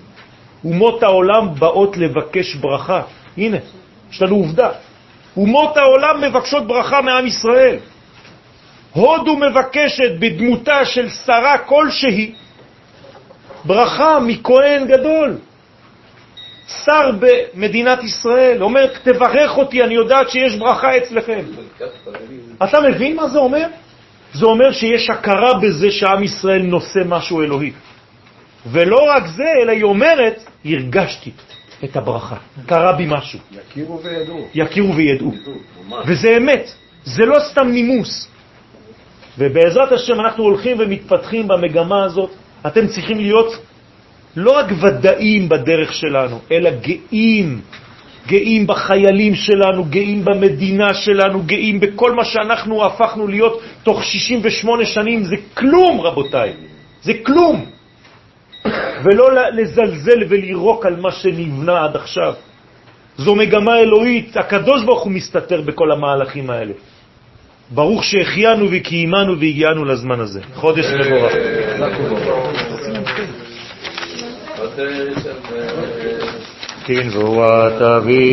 אומות 0.65 1.03
העולם 1.03 1.55
באות 1.59 1.97
לבקש 1.97 2.55
ברכה. 2.55 3.01
הנה, 3.37 3.57
יש 4.11 4.21
לנו 4.21 4.35
עובדה. 4.35 4.69
אומות 5.37 5.77
העולם 5.77 6.21
מבקשות 6.21 6.67
ברכה 6.67 7.01
מעם 7.01 7.27
ישראל. 7.27 7.77
הודו 8.97 9.37
מבקשת 9.37 10.11
בדמותה 10.19 10.85
של 10.85 11.09
שרה 11.09 11.57
כלשהי 11.57 12.33
ברכה 13.65 14.19
מכהן 14.19 14.87
גדול. 14.87 15.37
שר 16.85 17.11
במדינת 17.19 18.03
ישראל, 18.03 18.63
אומר, 18.63 18.85
תברך 19.03 19.57
אותי, 19.57 19.83
אני 19.83 19.93
יודעת 19.93 20.29
שיש 20.29 20.55
ברכה 20.55 20.97
אצלכם. 20.97 21.39
אתה 22.63 22.81
מבין 22.81 23.15
מה 23.15 23.27
זה 23.27 23.39
אומר? 23.39 23.67
זה 24.33 24.45
אומר 24.45 24.71
שיש 24.71 25.09
הכרה 25.09 25.53
בזה 25.53 25.91
שעם 25.91 26.23
ישראל 26.23 26.61
נושא 26.61 26.99
משהו 27.05 27.41
אלוהי. 27.41 27.71
ולא 28.71 28.99
רק 29.09 29.23
זה, 29.27 29.51
אלא 29.61 29.71
היא 29.71 29.83
אומרת, 29.83 30.43
הרגשתי 30.65 31.31
את 31.83 31.95
הברכה, 31.95 32.35
קרה 32.65 32.93
בי 32.93 33.05
משהו. 33.09 33.39
יכירו 33.51 34.01
וידעו. 34.03 34.47
יכירו 34.53 34.95
וידעו. 34.95 35.31
וזה 36.05 36.37
אמת, 36.37 36.71
זה 37.03 37.25
לא 37.25 37.39
סתם 37.39 37.67
נימוס. 37.67 38.27
ובעזרת 39.37 39.91
השם 39.91 40.19
אנחנו 40.19 40.43
הולכים 40.43 40.77
ומתפתחים 40.79 41.47
במגמה 41.47 42.03
הזאת. 42.03 42.31
אתם 42.67 42.87
צריכים 42.87 43.17
להיות 43.17 43.53
לא 44.35 44.51
רק 44.51 44.65
ודאים 44.81 45.49
בדרך 45.49 45.93
שלנו, 45.93 46.39
אלא 46.51 46.69
גאים, 46.69 47.61
גאים 48.27 48.67
בחיילים 48.67 49.35
שלנו, 49.35 49.83
גאים 49.83 50.25
במדינה 50.25 50.93
שלנו, 50.93 51.41
גאים 51.45 51.79
בכל 51.79 52.11
מה 52.11 52.25
שאנחנו 52.25 52.85
הפכנו 52.85 53.27
להיות 53.27 53.61
תוך 53.83 54.03
68 54.03 54.85
שנים. 54.85 55.23
זה 55.23 55.35
כלום, 55.53 56.01
רבותיי, 56.01 56.53
זה 57.01 57.13
כלום. 57.25 57.65
ולא 59.03 59.27
לזלזל 59.53 60.19
ולירוק 60.29 60.85
על 60.85 60.95
מה 60.95 61.11
שנבנה 61.11 61.83
עד 61.83 61.95
עכשיו. 61.95 62.33
זו 63.17 63.35
מגמה 63.35 63.79
אלוהית, 63.79 64.37
הקדוש 64.37 64.83
ברוך 64.83 65.03
הוא 65.03 65.11
מסתתר 65.11 65.61
בכל 65.61 65.91
המהלכים 65.91 66.49
האלה. 66.49 66.73
ברוך 67.71 68.03
שהחיינו 68.03 68.67
וקיימנו 68.71 69.39
והגיענו 69.39 69.85
לזמן 69.85 70.19
הזה. 70.19 70.41
חודש 70.53 70.85
מבורך. 70.85 71.33
כן, 76.85 77.07
והוא 77.11 77.45
תביא 77.79 78.25